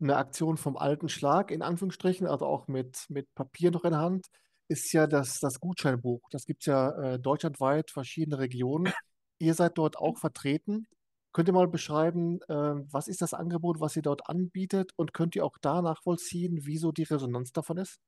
Eine 0.00 0.16
Aktion 0.16 0.56
vom 0.56 0.76
alten 0.76 1.08
Schlag, 1.08 1.50
in 1.50 1.62
Anführungsstrichen, 1.62 2.26
also 2.26 2.46
auch 2.46 2.68
mit, 2.68 3.06
mit 3.08 3.34
Papier 3.34 3.70
noch 3.70 3.84
in 3.84 3.90
der 3.90 4.00
Hand, 4.00 4.26
ist 4.68 4.92
ja 4.92 5.06
das, 5.06 5.40
das 5.40 5.60
Gutscheinbuch. 5.60 6.20
Das 6.30 6.44
gibt 6.44 6.62
es 6.62 6.66
ja 6.66 6.90
äh, 6.90 7.18
deutschlandweit, 7.18 7.90
verschiedene 7.90 8.38
Regionen. 8.38 8.92
Ihr 9.38 9.54
seid 9.54 9.78
dort 9.78 9.96
auch 9.96 10.18
vertreten. 10.18 10.86
Könnt 11.32 11.48
ihr 11.48 11.52
mal 11.52 11.68
beschreiben, 11.68 12.40
äh, 12.48 12.54
was 12.90 13.08
ist 13.08 13.22
das 13.22 13.34
Angebot, 13.34 13.80
was 13.80 13.96
ihr 13.96 14.02
dort 14.02 14.28
anbietet 14.28 14.92
und 14.96 15.14
könnt 15.14 15.36
ihr 15.36 15.44
auch 15.44 15.58
da 15.60 15.82
nachvollziehen, 15.82 16.60
wieso 16.62 16.92
die 16.92 17.04
Resonanz 17.04 17.52
davon 17.52 17.78
ist? 17.78 17.98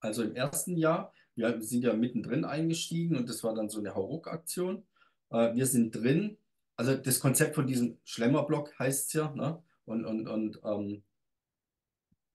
Also 0.00 0.22
im 0.22 0.34
ersten 0.34 0.76
Jahr, 0.76 1.12
wir 1.34 1.60
sind 1.62 1.82
ja 1.82 1.94
mittendrin 1.94 2.44
eingestiegen 2.44 3.16
und 3.16 3.28
das 3.28 3.42
war 3.44 3.54
dann 3.54 3.68
so 3.68 3.78
eine 3.78 3.94
Hauruck-Aktion. 3.94 4.86
Äh, 5.30 5.54
wir 5.54 5.66
sind 5.66 5.94
drin, 5.94 6.38
also 6.76 6.94
das 6.94 7.20
Konzept 7.20 7.54
von 7.54 7.66
diesem 7.66 7.98
Schlemmerblock 8.04 8.78
heißt 8.78 9.08
es 9.08 9.12
ja, 9.14 9.30
ne? 9.34 9.62
Und, 9.86 10.04
und, 10.04 10.28
und 10.28 10.60
ähm, 10.64 11.02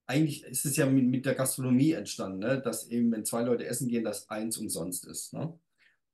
eigentlich 0.07 0.43
ist 0.43 0.65
es 0.65 0.75
ja 0.75 0.85
mit, 0.85 1.05
mit 1.05 1.25
der 1.25 1.35
Gastronomie 1.35 1.91
entstanden, 1.91 2.39
ne? 2.39 2.61
Dass 2.61 2.89
eben, 2.89 3.11
wenn 3.11 3.25
zwei 3.25 3.43
Leute 3.43 3.65
essen 3.65 3.87
gehen, 3.87 4.03
dass 4.03 4.29
eins 4.29 4.57
umsonst 4.57 5.05
ist. 5.05 5.33
Ne? 5.33 5.57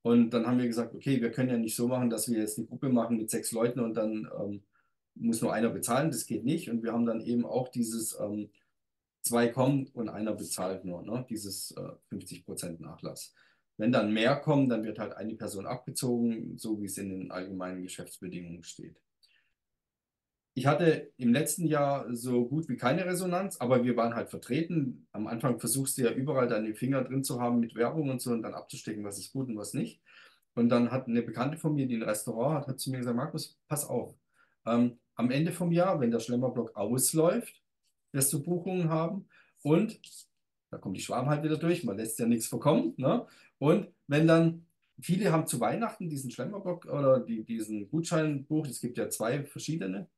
Und 0.02 0.30
dann 0.30 0.46
haben 0.46 0.58
wir 0.58 0.66
gesagt, 0.66 0.94
okay, 0.94 1.20
wir 1.20 1.32
können 1.32 1.50
ja 1.50 1.58
nicht 1.58 1.74
so 1.74 1.88
machen, 1.88 2.10
dass 2.10 2.30
wir 2.30 2.38
jetzt 2.38 2.58
eine 2.58 2.66
Gruppe 2.66 2.88
machen 2.88 3.16
mit 3.16 3.30
sechs 3.30 3.50
Leuten 3.52 3.80
und 3.80 3.94
dann 3.94 4.28
ähm, 4.38 4.62
muss 5.14 5.42
nur 5.42 5.52
einer 5.52 5.70
bezahlen, 5.70 6.10
das 6.10 6.26
geht 6.26 6.44
nicht. 6.44 6.70
Und 6.70 6.82
wir 6.82 6.92
haben 6.92 7.06
dann 7.06 7.20
eben 7.20 7.44
auch 7.44 7.68
dieses 7.68 8.16
ähm, 8.20 8.50
zwei 9.22 9.48
kommen 9.48 9.88
und 9.94 10.08
einer 10.08 10.34
bezahlt 10.34 10.84
nur, 10.84 11.02
ne? 11.02 11.26
Dieses 11.28 11.72
äh, 11.72 12.14
50% 12.14 12.80
Nachlass. 12.80 13.34
Wenn 13.76 13.92
dann 13.92 14.12
mehr 14.12 14.36
kommen, 14.36 14.68
dann 14.68 14.84
wird 14.84 14.98
halt 14.98 15.14
eine 15.14 15.34
Person 15.34 15.66
abgezogen, 15.66 16.58
so 16.58 16.80
wie 16.80 16.86
es 16.86 16.98
in 16.98 17.10
den 17.10 17.30
allgemeinen 17.30 17.82
Geschäftsbedingungen 17.82 18.62
steht. 18.64 19.00
Ich 20.58 20.66
hatte 20.66 21.12
im 21.18 21.32
letzten 21.32 21.68
Jahr 21.68 22.12
so 22.12 22.44
gut 22.44 22.68
wie 22.68 22.76
keine 22.76 23.06
Resonanz, 23.06 23.58
aber 23.58 23.84
wir 23.84 23.96
waren 23.96 24.16
halt 24.16 24.28
vertreten. 24.28 25.06
Am 25.12 25.28
Anfang 25.28 25.60
versuchst 25.60 25.96
du 25.96 26.02
ja 26.02 26.10
überall 26.10 26.48
deine 26.48 26.74
Finger 26.74 27.04
drin 27.04 27.22
zu 27.22 27.40
haben 27.40 27.60
mit 27.60 27.76
Werbung 27.76 28.10
und 28.10 28.20
so 28.20 28.32
und 28.32 28.42
dann 28.42 28.54
abzustecken, 28.54 29.04
was 29.04 29.20
ist 29.20 29.32
gut 29.32 29.46
und 29.46 29.56
was 29.56 29.72
nicht. 29.72 30.02
Und 30.56 30.68
dann 30.68 30.90
hat 30.90 31.06
eine 31.06 31.22
Bekannte 31.22 31.58
von 31.58 31.76
mir, 31.76 31.86
die 31.86 31.94
ein 31.94 32.02
Restaurant 32.02 32.56
hat, 32.62 32.66
hat 32.66 32.80
zu 32.80 32.90
mir 32.90 32.98
gesagt, 32.98 33.16
Markus, 33.16 33.56
pass 33.68 33.88
auf. 33.88 34.16
Ähm, 34.66 34.98
am 35.14 35.30
Ende 35.30 35.52
vom 35.52 35.70
Jahr, 35.70 36.00
wenn 36.00 36.10
der 36.10 36.18
Schlemmerblock 36.18 36.74
ausläuft, 36.74 37.62
wirst 38.10 38.32
du 38.32 38.42
Buchungen 38.42 38.88
haben 38.88 39.28
und 39.62 40.00
da 40.72 40.78
kommt 40.78 40.96
die 40.96 41.02
Schwaben 41.02 41.30
halt 41.30 41.44
wieder 41.44 41.58
durch, 41.58 41.84
man 41.84 41.98
lässt 41.98 42.18
ja 42.18 42.26
nichts 42.26 42.48
verkommen. 42.48 42.94
Ne? 42.96 43.24
Und 43.58 43.86
wenn 44.08 44.26
dann, 44.26 44.66
viele 45.00 45.30
haben 45.30 45.46
zu 45.46 45.60
Weihnachten 45.60 46.10
diesen 46.10 46.32
Schlemmerblock 46.32 46.86
oder 46.86 47.20
die, 47.20 47.44
diesen 47.44 47.88
Gutscheinbuch, 47.88 48.66
es 48.66 48.80
gibt 48.80 48.98
ja 48.98 49.08
zwei 49.08 49.44
verschiedene, 49.44 50.08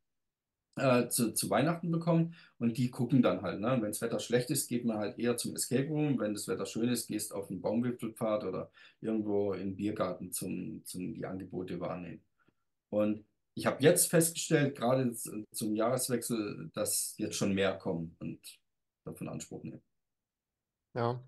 äh, 0.80 1.08
zu, 1.08 1.32
zu 1.32 1.50
Weihnachten 1.50 1.90
bekommen 1.90 2.34
und 2.58 2.76
die 2.78 2.90
gucken 2.90 3.22
dann 3.22 3.42
halt. 3.42 3.60
Ne? 3.60 3.78
Wenn 3.80 3.90
das 3.90 4.00
Wetter 4.00 4.18
schlecht 4.18 4.50
ist, 4.50 4.68
geht 4.68 4.84
man 4.84 4.98
halt 4.98 5.18
eher 5.18 5.36
zum 5.36 5.54
Escape 5.54 5.88
Room. 5.88 6.18
Wenn 6.18 6.34
das 6.34 6.48
Wetter 6.48 6.66
schön 6.66 6.88
ist, 6.88 7.08
gehst 7.08 7.32
auf 7.32 7.50
einen 7.50 7.60
Baumwipfelpfad 7.60 8.44
oder 8.44 8.70
irgendwo 9.00 9.54
den 9.54 9.76
Biergarten 9.76 10.32
zum, 10.32 10.84
zum 10.84 11.14
die 11.14 11.26
Angebote 11.26 11.78
wahrnehmen. 11.80 12.22
Und 12.90 13.24
ich 13.54 13.66
habe 13.66 13.82
jetzt 13.82 14.08
festgestellt, 14.08 14.76
gerade 14.76 15.12
zum 15.52 15.74
Jahreswechsel, 15.74 16.70
dass 16.72 17.14
jetzt 17.18 17.36
schon 17.36 17.54
mehr 17.54 17.76
kommen 17.76 18.16
und 18.20 18.40
davon 19.04 19.28
Anspruch 19.28 19.62
nehmen. 19.64 19.82
Ja. 20.94 21.22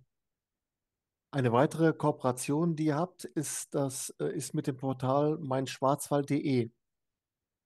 Eine 1.31 1.53
weitere 1.53 1.93
Kooperation, 1.93 2.77
die 2.77 2.87
ihr 2.87 2.97
habt, 2.97 3.25
ist, 3.25 3.75
das, 3.75 4.15
äh, 4.19 4.37
ist 4.37 4.55
mit 4.55 4.67
dem 4.67 4.77
Portal 4.77 5.38
meinschwarzwald.de. 5.38 6.71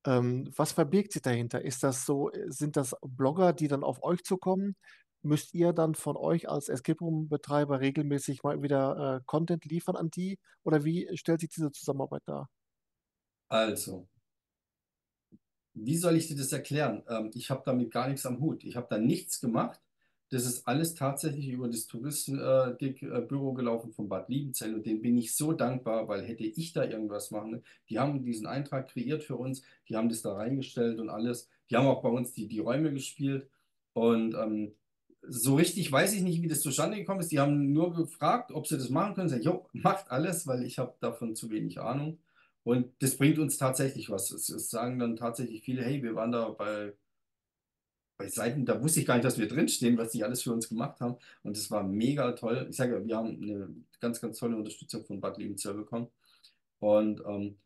Ähm, 0.06 0.50
was 0.56 0.72
verbirgt 0.72 1.12
sich 1.12 1.22
dahinter? 1.22 1.62
Ist 1.62 1.82
das 1.82 2.06
so, 2.06 2.30
äh, 2.30 2.50
sind 2.50 2.76
das 2.76 2.94
Blogger, 3.02 3.52
die 3.52 3.68
dann 3.68 3.84
auf 3.84 4.02
euch 4.02 4.24
zukommen? 4.24 4.76
müsst 5.26 5.54
ihr 5.54 5.72
dann 5.72 5.94
von 5.94 6.16
euch 6.16 6.48
als 6.48 6.68
Escape 6.68 7.00
Room-Betreiber 7.00 7.80
regelmäßig 7.80 8.42
mal 8.42 8.62
wieder 8.62 9.16
äh, 9.16 9.24
Content 9.26 9.64
liefern 9.66 9.96
an 9.96 10.10
die? 10.10 10.38
Oder 10.62 10.84
wie 10.84 11.08
stellt 11.16 11.40
sich 11.40 11.50
diese 11.50 11.70
Zusammenarbeit 11.70 12.22
dar? 12.26 12.48
Also, 13.48 14.08
wie 15.74 15.96
soll 15.96 16.16
ich 16.16 16.28
dir 16.28 16.36
das 16.36 16.52
erklären? 16.52 17.04
Ähm, 17.08 17.30
ich 17.34 17.50
habe 17.50 17.62
damit 17.64 17.90
gar 17.90 18.08
nichts 18.08 18.24
am 18.24 18.40
Hut. 18.40 18.64
Ich 18.64 18.76
habe 18.76 18.86
da 18.88 18.98
nichts 18.98 19.40
gemacht. 19.40 19.80
Das 20.30 20.44
ist 20.44 20.66
alles 20.66 20.94
tatsächlich 20.94 21.48
über 21.48 21.68
das 21.68 21.86
Touristikbüro 21.86 23.54
gelaufen 23.54 23.92
von 23.92 24.08
Bad 24.08 24.28
Liebenzell 24.28 24.74
und 24.74 24.84
denen 24.84 25.00
bin 25.00 25.16
ich 25.16 25.36
so 25.36 25.52
dankbar, 25.52 26.08
weil 26.08 26.24
hätte 26.24 26.44
ich 26.44 26.72
da 26.72 26.84
irgendwas 26.84 27.30
machen, 27.30 27.62
die 27.88 27.98
haben 27.98 28.24
diesen 28.24 28.46
Eintrag 28.46 28.88
kreiert 28.88 29.22
für 29.22 29.36
uns, 29.36 29.62
die 29.88 29.96
haben 29.96 30.08
das 30.08 30.22
da 30.22 30.34
reingestellt 30.34 30.98
und 30.98 31.10
alles. 31.10 31.48
Die 31.70 31.76
haben 31.76 31.86
auch 31.86 32.02
bei 32.02 32.08
uns 32.08 32.32
die, 32.32 32.48
die 32.48 32.58
Räume 32.58 32.92
gespielt 32.92 33.48
und 33.92 34.34
ähm, 34.34 34.72
so 35.28 35.56
richtig 35.56 35.90
weiß 35.90 36.12
ich 36.14 36.22
nicht, 36.22 36.42
wie 36.42 36.48
das 36.48 36.60
zustande 36.60 36.96
gekommen 36.96 37.20
ist. 37.20 37.32
Die 37.32 37.40
haben 37.40 37.72
nur 37.72 37.94
gefragt, 37.94 38.52
ob 38.52 38.66
sie 38.66 38.76
das 38.76 38.90
machen 38.90 39.14
können. 39.14 39.28
Sag, 39.28 39.44
jo, 39.44 39.66
macht 39.72 40.10
alles, 40.10 40.46
weil 40.46 40.64
ich 40.64 40.78
habe 40.78 40.94
davon 41.00 41.34
zu 41.34 41.50
wenig 41.50 41.80
Ahnung. 41.80 42.18
Und 42.62 42.92
das 43.00 43.16
bringt 43.16 43.38
uns 43.38 43.58
tatsächlich 43.58 44.10
was. 44.10 44.30
Es, 44.30 44.48
es 44.48 44.70
sagen 44.70 44.98
dann 44.98 45.16
tatsächlich 45.16 45.62
viele, 45.62 45.82
hey, 45.82 46.02
wir 46.02 46.14
waren 46.14 46.32
da 46.32 46.48
bei, 46.50 46.94
bei 48.16 48.28
Seiten, 48.28 48.64
da 48.64 48.82
wusste 48.82 49.00
ich 49.00 49.06
gar 49.06 49.14
nicht, 49.14 49.24
dass 49.24 49.38
wir 49.38 49.48
drinstehen, 49.48 49.98
was 49.98 50.12
die 50.12 50.24
alles 50.24 50.42
für 50.42 50.52
uns 50.52 50.68
gemacht 50.68 51.00
haben. 51.00 51.16
Und 51.42 51.56
das 51.56 51.70
war 51.70 51.82
mega 51.82 52.32
toll. 52.32 52.66
Ich 52.70 52.76
sage, 52.76 53.06
wir 53.06 53.16
haben 53.16 53.42
eine 53.42 53.68
ganz, 54.00 54.20
ganz 54.20 54.38
tolle 54.38 54.56
Unterstützung 54.56 55.04
von 55.04 55.20
Bad 55.20 55.38
Liebenzell 55.38 55.74
bekommen. 55.74 56.08
Und 56.78 57.22
ähm, 57.26 57.56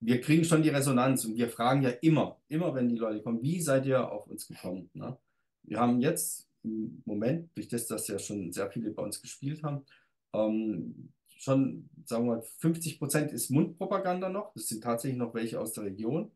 wir 0.00 0.20
kriegen 0.20 0.44
schon 0.44 0.62
die 0.62 0.70
Resonanz 0.70 1.24
und 1.24 1.36
wir 1.36 1.48
fragen 1.48 1.82
ja 1.82 1.90
immer, 1.90 2.38
immer 2.48 2.74
wenn 2.74 2.88
die 2.88 2.96
Leute 2.96 3.22
kommen, 3.22 3.42
wie 3.42 3.60
seid 3.60 3.84
ihr 3.86 4.10
auf 4.10 4.26
uns 4.26 4.46
gekommen? 4.46 4.88
Ne? 4.94 5.16
Wir 5.64 5.78
haben 5.78 6.00
jetzt 6.00 6.48
im 6.62 7.02
Moment, 7.04 7.50
durch 7.54 7.68
das, 7.68 7.86
dass 7.86 8.08
ja 8.08 8.18
schon 8.18 8.52
sehr 8.52 8.70
viele 8.70 8.90
bei 8.90 9.02
uns 9.02 9.20
gespielt 9.20 9.62
haben, 9.62 9.84
ähm, 10.32 11.10
schon, 11.36 11.88
sagen 12.04 12.26
wir 12.26 12.36
mal, 12.36 12.42
50 12.42 12.98
Prozent 12.98 13.32
ist 13.32 13.50
Mundpropaganda 13.50 14.28
noch. 14.28 14.52
Das 14.54 14.68
sind 14.68 14.82
tatsächlich 14.82 15.18
noch 15.18 15.34
welche 15.34 15.58
aus 15.58 15.72
der 15.72 15.84
Region, 15.84 16.30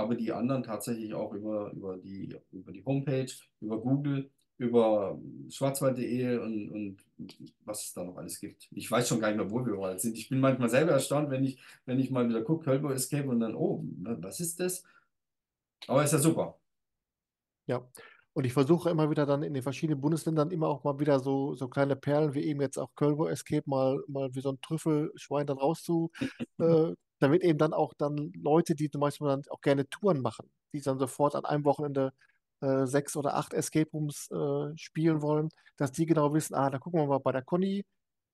aber 0.00 0.14
die 0.14 0.32
anderen 0.32 0.62
tatsächlich 0.62 1.14
auch 1.14 1.32
über, 1.32 1.70
über, 1.72 1.96
die, 1.96 2.34
über 2.52 2.72
die 2.72 2.84
Homepage, 2.84 3.30
über 3.60 3.80
Google, 3.80 4.30
über 4.58 5.18
schwarzwald.de 5.48 6.36
und, 6.38 6.68
und 6.70 7.04
was 7.64 7.86
es 7.86 7.94
da 7.94 8.04
noch 8.04 8.16
alles 8.16 8.38
gibt. 8.38 8.68
Ich 8.72 8.90
weiß 8.90 9.08
schon 9.08 9.18
gar 9.18 9.28
nicht 9.28 9.38
mehr, 9.38 9.50
wo 9.50 9.64
wir 9.64 9.72
überall 9.72 9.98
sind. 9.98 10.18
Ich 10.18 10.28
bin 10.28 10.38
manchmal 10.38 10.68
selber 10.68 10.92
erstaunt, 10.92 11.30
wenn 11.30 11.44
ich, 11.44 11.58
wenn 11.86 11.98
ich 11.98 12.10
mal 12.10 12.28
wieder 12.28 12.42
gucke, 12.42 12.64
Kölbo 12.64 12.90
Escape 12.90 13.28
und 13.28 13.40
dann, 13.40 13.54
oh, 13.54 13.84
was 14.02 14.40
ist 14.40 14.60
das? 14.60 14.84
Aber 15.86 16.04
ist 16.04 16.12
ja 16.12 16.18
super. 16.18 16.58
Ja, 17.66 17.88
und 18.32 18.44
ich 18.44 18.52
versuche 18.52 18.90
immer 18.90 19.10
wieder 19.10 19.26
dann 19.26 19.42
in 19.42 19.54
den 19.54 19.62
verschiedenen 19.62 20.00
Bundesländern 20.00 20.50
immer 20.50 20.68
auch 20.68 20.84
mal 20.84 20.98
wieder 21.00 21.20
so, 21.20 21.54
so 21.54 21.68
kleine 21.68 21.96
Perlen 21.96 22.34
wie 22.34 22.44
eben 22.44 22.60
jetzt 22.60 22.78
auch 22.78 22.94
Kölbo 22.94 23.28
Escape 23.28 23.68
mal, 23.68 24.02
mal 24.08 24.34
wie 24.34 24.40
so 24.40 24.50
ein 24.50 24.60
Trüffelschwein 24.60 25.46
dann 25.46 25.58
rauszu, 25.58 26.10
äh, 26.58 26.94
damit 27.20 27.42
eben 27.44 27.58
dann 27.58 27.74
auch 27.74 27.94
dann 27.94 28.32
Leute, 28.34 28.74
die 28.74 28.90
zum 28.90 29.00
Beispiel 29.02 29.28
dann 29.28 29.42
auch 29.50 29.60
gerne 29.62 29.88
Touren 29.88 30.20
machen, 30.22 30.50
die 30.74 30.80
dann 30.82 30.98
sofort 30.98 31.34
an 31.36 31.44
einem 31.46 31.64
Wochenende 31.64 32.12
äh, 32.60 32.86
sechs 32.86 33.16
oder 33.16 33.36
acht 33.36 33.54
Escape 33.54 33.90
Rooms 33.92 34.28
äh, 34.32 34.76
spielen 34.76 35.22
wollen, 35.22 35.48
dass 35.76 35.92
die 35.92 36.06
genau 36.06 36.34
wissen, 36.34 36.54
ah, 36.54 36.70
da 36.70 36.78
gucken 36.78 37.00
wir 37.00 37.06
mal 37.06 37.18
bei 37.20 37.32
der 37.32 37.42
Conny 37.42 37.84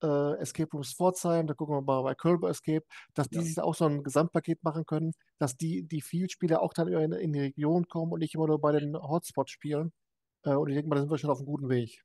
äh, 0.02 0.34
Escape 0.38 0.70
Rooms 0.72 0.92
Pforzheim, 0.94 1.46
da 1.46 1.54
gucken 1.54 1.76
wir 1.76 1.82
mal 1.82 2.02
bei 2.02 2.14
Kölber 2.14 2.50
Escape, 2.50 2.84
dass 3.14 3.30
die 3.30 3.40
Ja. 3.40 3.44
sich 3.44 3.58
auch 3.60 3.74
so 3.74 3.86
ein 3.86 4.02
Gesamtpaket 4.02 4.62
machen 4.64 4.84
können, 4.86 5.12
dass 5.38 5.56
die, 5.56 5.82
die 5.84 6.00
Vielspieler 6.02 6.62
auch 6.62 6.72
dann 6.74 6.88
in, 6.88 7.12
in 7.12 7.32
die 7.32 7.40
Region 7.40 7.86
kommen 7.88 8.12
und 8.12 8.20
nicht 8.20 8.34
immer 8.34 8.46
nur 8.46 8.60
bei 8.60 8.72
den 8.72 8.96
Hotspots 8.96 9.50
spielen. 9.52 9.92
Äh, 10.44 10.54
und 10.54 10.68
ich 10.70 10.76
denke 10.76 10.88
mal, 10.90 10.96
da 10.96 11.02
sind 11.02 11.10
wir 11.10 11.18
schon 11.18 11.30
auf 11.30 11.38
einem 11.38 11.46
guten 11.48 11.68
Weg. 11.70 12.04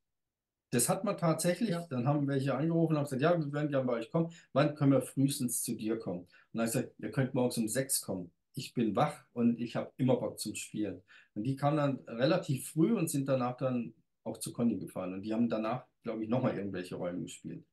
Das 0.71 0.87
hat 0.89 1.03
man 1.03 1.17
tatsächlich. 1.17 1.69
Ja. 1.69 1.85
Dann 1.89 2.07
haben 2.07 2.27
welche 2.27 2.55
angerufen 2.55 2.93
und 2.93 2.97
haben 2.97 3.03
gesagt, 3.03 3.21
ja, 3.21 3.37
wir 3.37 3.51
werden 3.51 3.69
gerne 3.69 3.85
bei 3.85 3.93
euch 3.93 4.09
kommen. 4.11 4.33
Wann 4.53 4.73
können 4.75 4.93
wir 4.93 5.01
frühestens 5.01 5.61
zu 5.63 5.75
dir 5.75 5.99
kommen? 5.99 6.21
Und 6.21 6.29
dann 6.53 6.61
habe 6.61 6.67
ich 6.69 6.73
gesagt, 6.73 6.99
ihr 6.99 7.11
könnt 7.11 7.33
morgens 7.33 7.57
um 7.57 7.67
sechs 7.67 8.01
kommen. 8.01 8.31
Ich 8.53 8.73
bin 8.73 8.95
wach 8.95 9.25
und 9.33 9.59
ich 9.59 9.75
habe 9.75 9.91
immer 9.97 10.17
Bock 10.17 10.39
zum 10.39 10.55
Spielen. 10.55 11.01
Und 11.35 11.43
die 11.43 11.55
kamen 11.55 11.77
dann 11.77 11.99
relativ 12.07 12.69
früh 12.69 12.93
und 12.93 13.09
sind 13.09 13.27
danach 13.27 13.57
dann 13.57 13.93
auch 14.23 14.37
zu 14.37 14.53
Conny 14.53 14.77
gefahren. 14.77 15.13
Und 15.13 15.23
die 15.23 15.33
haben 15.33 15.49
danach, 15.49 15.85
glaube 16.03 16.23
ich, 16.23 16.29
nochmal 16.29 16.57
irgendwelche 16.57 16.95
Räume 16.95 17.21
gespielt. 17.21 17.65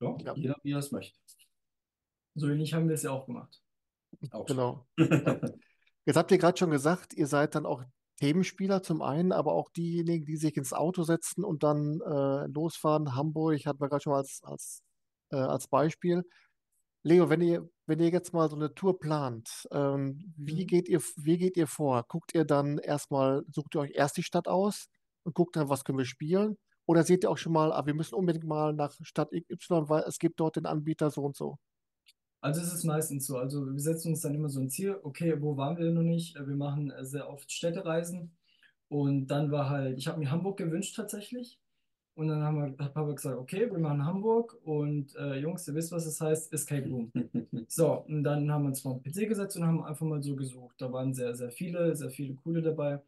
Ja, 0.00 0.16
Ja. 0.24 0.34
jeder 0.34 0.56
wie 0.62 0.72
er 0.72 0.78
es 0.78 0.92
möchte. 0.92 1.18
So 2.34 2.48
ähnlich 2.48 2.74
haben 2.74 2.88
wir 2.88 2.94
es 2.94 3.02
ja 3.02 3.10
auch 3.12 3.24
gemacht. 3.26 3.62
Auch. 4.30 4.46
Genau. 4.46 4.86
Jetzt 6.04 6.16
habt 6.16 6.30
ihr 6.30 6.38
gerade 6.38 6.56
schon 6.58 6.70
gesagt, 6.70 7.14
ihr 7.14 7.26
seid 7.26 7.54
dann 7.54 7.66
auch 7.66 7.82
Themenspieler 8.16 8.82
zum 8.82 9.02
einen, 9.02 9.32
aber 9.32 9.52
auch 9.54 9.70
diejenigen, 9.70 10.24
die 10.26 10.36
sich 10.36 10.56
ins 10.56 10.72
Auto 10.72 11.02
setzen 11.04 11.44
und 11.44 11.62
dann 11.62 12.00
äh, 12.00 12.46
losfahren. 12.48 13.14
Hamburg 13.14 13.64
hatten 13.66 13.80
wir 13.80 13.88
gerade 13.88 14.02
schon 14.02 14.12
mal 14.12 14.18
als, 14.20 14.40
als, 14.44 14.82
äh, 15.30 15.36
als 15.36 15.68
Beispiel. 15.68 16.24
Leo, 17.04 17.30
wenn 17.30 17.40
ihr, 17.40 17.68
wenn 17.86 18.00
ihr 18.00 18.08
jetzt 18.10 18.32
mal 18.32 18.48
so 18.50 18.56
eine 18.56 18.74
Tour 18.74 18.98
plant, 18.98 19.68
ähm, 19.72 20.34
wie 20.36 20.64
Mhm. 20.64 20.66
geht 20.66 20.88
ihr, 20.88 21.00
wie 21.16 21.38
geht 21.38 21.56
ihr 21.56 21.66
vor? 21.68 22.04
Guckt 22.08 22.34
ihr 22.34 22.44
dann 22.44 22.78
erstmal, 22.78 23.44
sucht 23.50 23.76
ihr 23.76 23.80
euch 23.80 23.92
erst 23.94 24.16
die 24.16 24.22
Stadt 24.24 24.48
aus 24.48 24.88
und 25.24 25.34
guckt 25.34 25.56
dann, 25.56 25.68
was 25.68 25.84
können 25.84 25.98
wir 25.98 26.04
spielen? 26.06 26.56
Oder 26.86 27.04
seht 27.04 27.24
ihr 27.24 27.30
auch 27.30 27.38
schon 27.38 27.52
mal, 27.52 27.72
ah, 27.72 27.86
wir 27.86 27.94
müssen 27.94 28.14
unbedingt 28.16 28.44
mal 28.46 28.72
nach 28.72 28.94
Stadt 29.02 29.32
XY, 29.32 29.88
weil 29.88 30.02
es 30.04 30.18
gibt 30.18 30.40
dort 30.40 30.56
den 30.56 30.66
Anbieter 30.66 31.10
so 31.10 31.22
und 31.24 31.36
so? 31.36 31.58
Also 32.40 32.60
es 32.60 32.72
ist 32.72 32.84
meistens 32.84 33.26
so. 33.26 33.38
Also 33.38 33.66
wir 33.72 33.80
setzen 33.80 34.08
uns 34.12 34.20
dann 34.20 34.34
immer 34.34 34.48
so 34.48 34.60
ein 34.60 34.70
Ziel, 34.70 34.96
okay, 35.02 35.40
wo 35.40 35.56
waren 35.56 35.76
wir 35.78 35.90
noch 35.90 36.02
nicht? 36.02 36.36
Äh, 36.36 36.46
Wir 36.46 36.56
machen 36.56 36.90
äh, 36.90 37.04
sehr 37.04 37.28
oft 37.28 37.50
Städtereisen. 37.50 38.36
Und 38.88 39.26
dann 39.28 39.50
war 39.50 39.68
halt, 39.70 39.98
ich 39.98 40.06
habe 40.08 40.18
mir 40.18 40.30
Hamburg 40.30 40.58
gewünscht 40.58 40.94
tatsächlich. 40.96 41.60
Und 42.14 42.28
dann 42.28 42.42
haben 42.42 42.56
wir, 42.58 42.84
hat 42.84 42.94
Papa 42.94 43.12
gesagt, 43.12 43.38
okay, 43.38 43.70
wir 43.70 43.78
machen 43.78 44.04
Hamburg. 44.06 44.56
Und 44.64 45.14
äh, 45.16 45.36
Jungs, 45.36 45.66
ihr 45.68 45.74
wisst, 45.74 45.92
was 45.92 46.06
es 46.06 46.20
heißt, 46.20 46.52
Escape 46.52 46.88
Room. 46.88 47.12
So, 47.68 48.04
und 48.08 48.22
dann 48.24 48.50
haben 48.50 48.62
wir 48.64 48.68
uns 48.68 48.80
vor 48.80 49.00
den 49.00 49.02
PC 49.02 49.28
gesetzt 49.28 49.56
und 49.56 49.66
haben 49.66 49.82
einfach 49.84 50.06
mal 50.06 50.22
so 50.22 50.36
gesucht. 50.36 50.76
Da 50.80 50.92
waren 50.92 51.14
sehr, 51.14 51.34
sehr 51.34 51.50
viele, 51.50 51.96
sehr 51.96 52.10
viele 52.10 52.34
coole 52.34 52.62
dabei. 52.62 53.02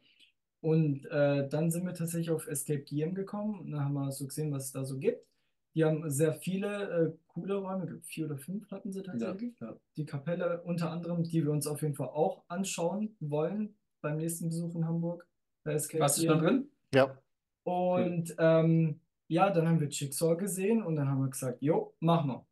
Und 0.61 1.05
äh, 1.07 1.47
dann 1.49 1.71
sind 1.71 1.85
wir 1.85 1.93
tatsächlich 1.93 2.31
auf 2.31 2.47
Escape 2.47 2.81
DM 2.83 3.15
gekommen 3.15 3.59
und 3.61 3.71
dann 3.71 3.85
haben 3.85 3.93
wir 3.93 4.11
so 4.11 4.27
gesehen, 4.27 4.51
was 4.51 4.65
es 4.65 4.71
da 4.73 4.85
so 4.85 4.97
gibt. 4.99 5.25
Die 5.75 5.85
haben 5.85 6.09
sehr 6.09 6.33
viele 6.33 6.89
äh, 6.89 7.17
coole 7.27 7.55
Räume, 7.55 8.01
vier 8.03 8.25
oder 8.25 8.37
fünf 8.37 8.69
hatten 8.71 8.91
sie 8.91 8.99
Ja, 8.99 9.05
tatsächlich. 9.05 9.53
ja. 9.59 9.75
Die 9.97 10.05
Kapelle 10.05 10.61
unter 10.63 10.91
anderem, 10.91 11.23
die 11.23 11.43
wir 11.43 11.51
uns 11.51 11.67
auf 11.67 11.81
jeden 11.81 11.95
Fall 11.95 12.09
auch 12.09 12.43
anschauen 12.47 13.15
wollen 13.19 13.75
beim 14.01 14.17
nächsten 14.17 14.49
Besuch 14.49 14.75
in 14.75 14.85
Hamburg. 14.85 15.27
Bei 15.63 15.73
Escape 15.73 16.01
Warst 16.01 16.21
du 16.21 16.25
schon 16.27 16.39
drin? 16.39 16.71
Ja, 16.93 17.17
Und 17.63 18.35
ähm, 18.39 18.99
ja, 19.27 19.51
dann 19.51 19.67
haben 19.67 19.79
wir 19.79 19.89
Jigsaw 19.89 20.35
gesehen 20.35 20.81
und 20.81 20.95
dann 20.95 21.07
haben 21.07 21.21
wir 21.21 21.29
gesagt, 21.29 21.61
jo, 21.61 21.93
machen 21.99 22.29
wir. 22.29 22.47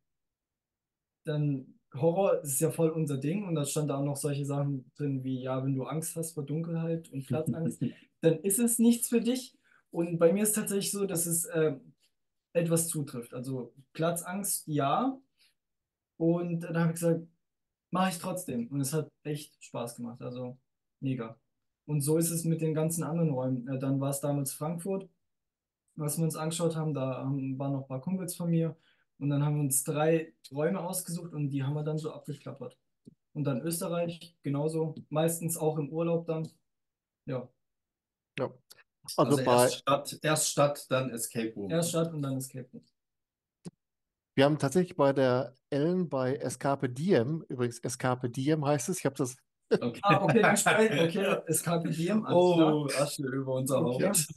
Dann 1.24 1.74
Horror 1.94 2.42
ist 2.42 2.60
ja 2.60 2.70
voll 2.70 2.90
unser 2.90 3.16
Ding 3.18 3.44
und 3.46 3.54
da 3.54 3.64
stand 3.64 3.90
da 3.90 3.96
auch 3.98 4.04
noch 4.04 4.16
solche 4.16 4.44
Sachen 4.44 4.90
drin 4.96 5.24
wie, 5.24 5.40
ja, 5.42 5.64
wenn 5.64 5.74
du 5.74 5.84
Angst 5.84 6.16
hast 6.16 6.32
vor 6.32 6.44
Dunkelheit 6.44 7.10
und 7.10 7.26
Platzangst, 7.26 7.82
dann 8.20 8.38
ist 8.40 8.58
es 8.58 8.78
nichts 8.78 9.08
für 9.08 9.20
dich. 9.20 9.56
Und 9.90 10.18
bei 10.18 10.32
mir 10.32 10.42
ist 10.42 10.52
tatsächlich 10.54 10.92
so, 10.92 11.06
dass 11.06 11.26
es 11.26 11.46
äh, 11.46 11.76
etwas 12.58 12.88
zutrifft. 12.88 13.34
Also 13.34 13.72
Platzangst, 13.92 14.66
ja. 14.66 15.18
Und 16.16 16.60
dann 16.60 16.76
habe 16.78 16.88
ich 16.88 17.00
gesagt, 17.00 17.26
mache 17.90 18.10
ich 18.10 18.18
trotzdem. 18.18 18.68
Und 18.68 18.80
es 18.80 18.92
hat 18.92 19.08
echt 19.22 19.62
Spaß 19.62 19.96
gemacht. 19.96 20.20
Also 20.22 20.58
mega. 21.00 21.38
Und 21.86 22.02
so 22.02 22.18
ist 22.18 22.30
es 22.30 22.44
mit 22.44 22.60
den 22.60 22.74
ganzen 22.74 23.02
anderen 23.04 23.30
Räumen. 23.30 23.66
Äh, 23.68 23.78
dann 23.78 24.00
war 24.00 24.10
es 24.10 24.20
damals 24.20 24.52
Frankfurt, 24.52 25.08
was 25.96 26.18
wir 26.18 26.24
uns 26.24 26.36
angeschaut 26.36 26.76
haben. 26.76 26.94
Da 26.94 27.24
waren 27.24 27.72
noch 27.72 27.82
ein 27.82 27.88
paar 27.88 28.00
Kumpels 28.00 28.36
von 28.36 28.50
mir. 28.50 28.76
Und 29.18 29.30
dann 29.30 29.44
haben 29.44 29.56
wir 29.56 29.62
uns 29.62 29.84
drei 29.84 30.32
Räume 30.52 30.80
ausgesucht 30.80 31.32
und 31.32 31.50
die 31.50 31.64
haben 31.64 31.74
wir 31.74 31.82
dann 31.82 31.98
so 31.98 32.12
abgeklappert. 32.12 32.78
Und 33.32 33.44
dann 33.44 33.60
Österreich, 33.62 34.36
genauso. 34.42 34.94
Meistens 35.10 35.56
auch 35.56 35.78
im 35.78 35.90
Urlaub 35.90 36.26
dann. 36.26 36.48
Ja, 37.26 37.48
ja. 38.38 38.50
Also 39.16 39.30
Also 39.30 39.44
bei, 39.44 39.52
erst 39.52 39.78
Stadt, 39.78 40.18
erst 40.22 40.48
Stadt, 40.50 40.86
dann 40.90 41.10
Escape 41.10 41.52
Room. 41.54 41.70
erst 41.70 41.90
Stadt 41.90 42.12
und 42.12 42.22
dann 42.22 42.36
Escape 42.36 42.68
Room. 42.72 42.82
Wir 44.34 44.44
haben 44.44 44.58
tatsächlich 44.58 44.96
bei 44.96 45.12
der 45.12 45.54
Ellen 45.70 46.08
bei 46.08 46.36
Escape 46.36 46.88
Diem, 46.88 47.44
übrigens 47.48 47.80
Escape 47.80 48.30
Diem 48.30 48.64
heißt 48.64 48.88
es, 48.88 48.98
ich 48.98 49.04
habe 49.04 49.16
das, 49.16 49.36
Okay. 49.80 50.00
Ah, 50.02 50.22
okay. 50.24 50.42
Okay, 51.08 51.36
Escape 51.46 51.88
Diem. 51.90 52.24
Oh, 52.28 52.86
Asche 52.86 53.22
über 53.22 53.54
unser 53.54 53.84
Okay. 53.84 54.06
Haupt. 54.06 54.28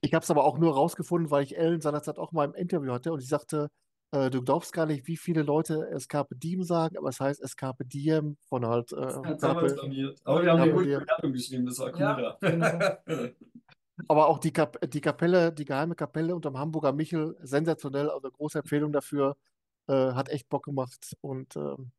ich 0.00 0.14
habe 0.14 0.22
es 0.22 0.30
aber 0.30 0.44
auch 0.44 0.58
nur 0.58 0.74
rausgefunden, 0.74 1.30
weil 1.30 1.42
ich 1.42 1.56
Ellen 1.56 1.80
seinerzeit 1.80 2.18
auch 2.18 2.32
mal 2.32 2.44
im 2.44 2.54
Interview 2.54 2.92
hatte 2.92 3.12
und 3.12 3.20
sie 3.20 3.26
sagte, 3.26 3.68
äh, 4.14 4.30
du 4.30 4.42
glaubst 4.42 4.72
gar 4.72 4.86
nicht, 4.86 5.08
wie 5.08 5.16
viele 5.16 5.42
Leute 5.42 5.88
Escape 5.90 6.36
Diem 6.36 6.62
sagen, 6.62 6.96
aber 6.96 7.08
es 7.08 7.18
heißt 7.18 7.42
Escape 7.42 7.84
Diem 7.84 8.36
von 8.48 8.64
halt 8.64 8.92
äh, 8.92 9.06
Escape, 9.06 9.74
blamiert. 9.74 10.20
Aber 10.24 10.42
wir 10.42 10.52
haben 10.52 10.60
eine 10.60 10.70
Ja, 10.70 10.76
gute 10.76 11.00
Bewertung 11.00 11.32
geschrieben, 11.32 11.66
das 11.66 11.78
war 11.80 11.92
cool. 11.92 12.00
Ja, 12.00 12.38
da. 12.40 13.02
aber 14.08 14.28
auch 14.28 14.38
die, 14.38 14.52
Kap 14.52 14.78
die 14.88 15.00
Kapelle, 15.00 15.52
die 15.52 15.64
geheime 15.64 15.96
Kapelle 15.96 16.34
unterm 16.34 16.56
Hamburger 16.56 16.92
Michel, 16.92 17.36
sensationell, 17.42 18.08
also 18.08 18.30
große 18.30 18.60
Empfehlung 18.60 18.92
dafür, 18.92 19.36
äh, 19.88 20.12
hat 20.12 20.28
echt 20.28 20.48
Bock 20.48 20.64
gemacht 20.64 21.16
und 21.20 21.56
ähm, 21.56 21.90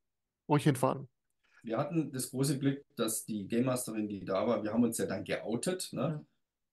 ruhig 0.48 0.64
hinfahren. 0.64 1.10
Wir 1.64 1.78
hatten 1.78 2.14
das 2.14 2.30
große 2.30 2.60
Glück, 2.60 2.86
dass 2.96 3.26
die 3.26 3.46
Game 3.48 3.66
Masterin, 3.66 4.08
die 4.08 4.24
da 4.24 4.48
war, 4.48 4.64
wir 4.64 4.72
haben 4.72 4.84
uns 4.84 4.98
ja 5.00 5.06
dann 5.06 5.26
geoutet. 5.26 5.90
Ne? 5.92 6.26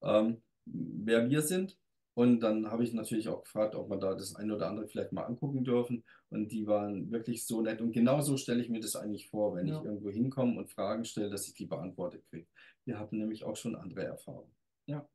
Ähm, 0.03 0.41
wer 0.65 1.29
wir 1.29 1.41
sind. 1.41 1.77
Und 2.15 2.41
dann 2.41 2.69
habe 2.69 2.83
ich 2.83 2.93
natürlich 2.93 3.27
auch 3.29 3.43
gefragt, 3.43 3.75
ob 3.75 3.89
wir 3.89 3.97
da 3.97 4.13
das 4.13 4.35
eine 4.35 4.55
oder 4.55 4.67
andere 4.67 4.87
vielleicht 4.87 5.11
mal 5.13 5.23
angucken 5.23 5.63
dürfen. 5.63 6.03
Und 6.29 6.51
die 6.51 6.67
waren 6.67 7.11
wirklich 7.11 7.45
so 7.45 7.61
nett. 7.61 7.81
Und 7.81 7.91
genau 7.91 8.21
so 8.21 8.37
stelle 8.37 8.61
ich 8.61 8.69
mir 8.69 8.79
das 8.79 8.95
eigentlich 8.95 9.29
vor, 9.29 9.55
wenn 9.55 9.67
Ja. 9.67 9.79
ich 9.79 9.85
irgendwo 9.85 10.09
hinkomme 10.11 10.57
und 10.59 10.69
Fragen 10.71 11.05
stelle, 11.05 11.29
dass 11.29 11.47
ich 11.47 11.55
die 11.55 11.65
beantwortet 11.65 12.23
kriege. 12.29 12.47
Wir 12.85 12.99
hatten 12.99 13.17
nämlich 13.17 13.43
auch 13.43 13.55
schon 13.55 13.75
andere 13.75 14.03
Erfahrungen. 14.05 14.53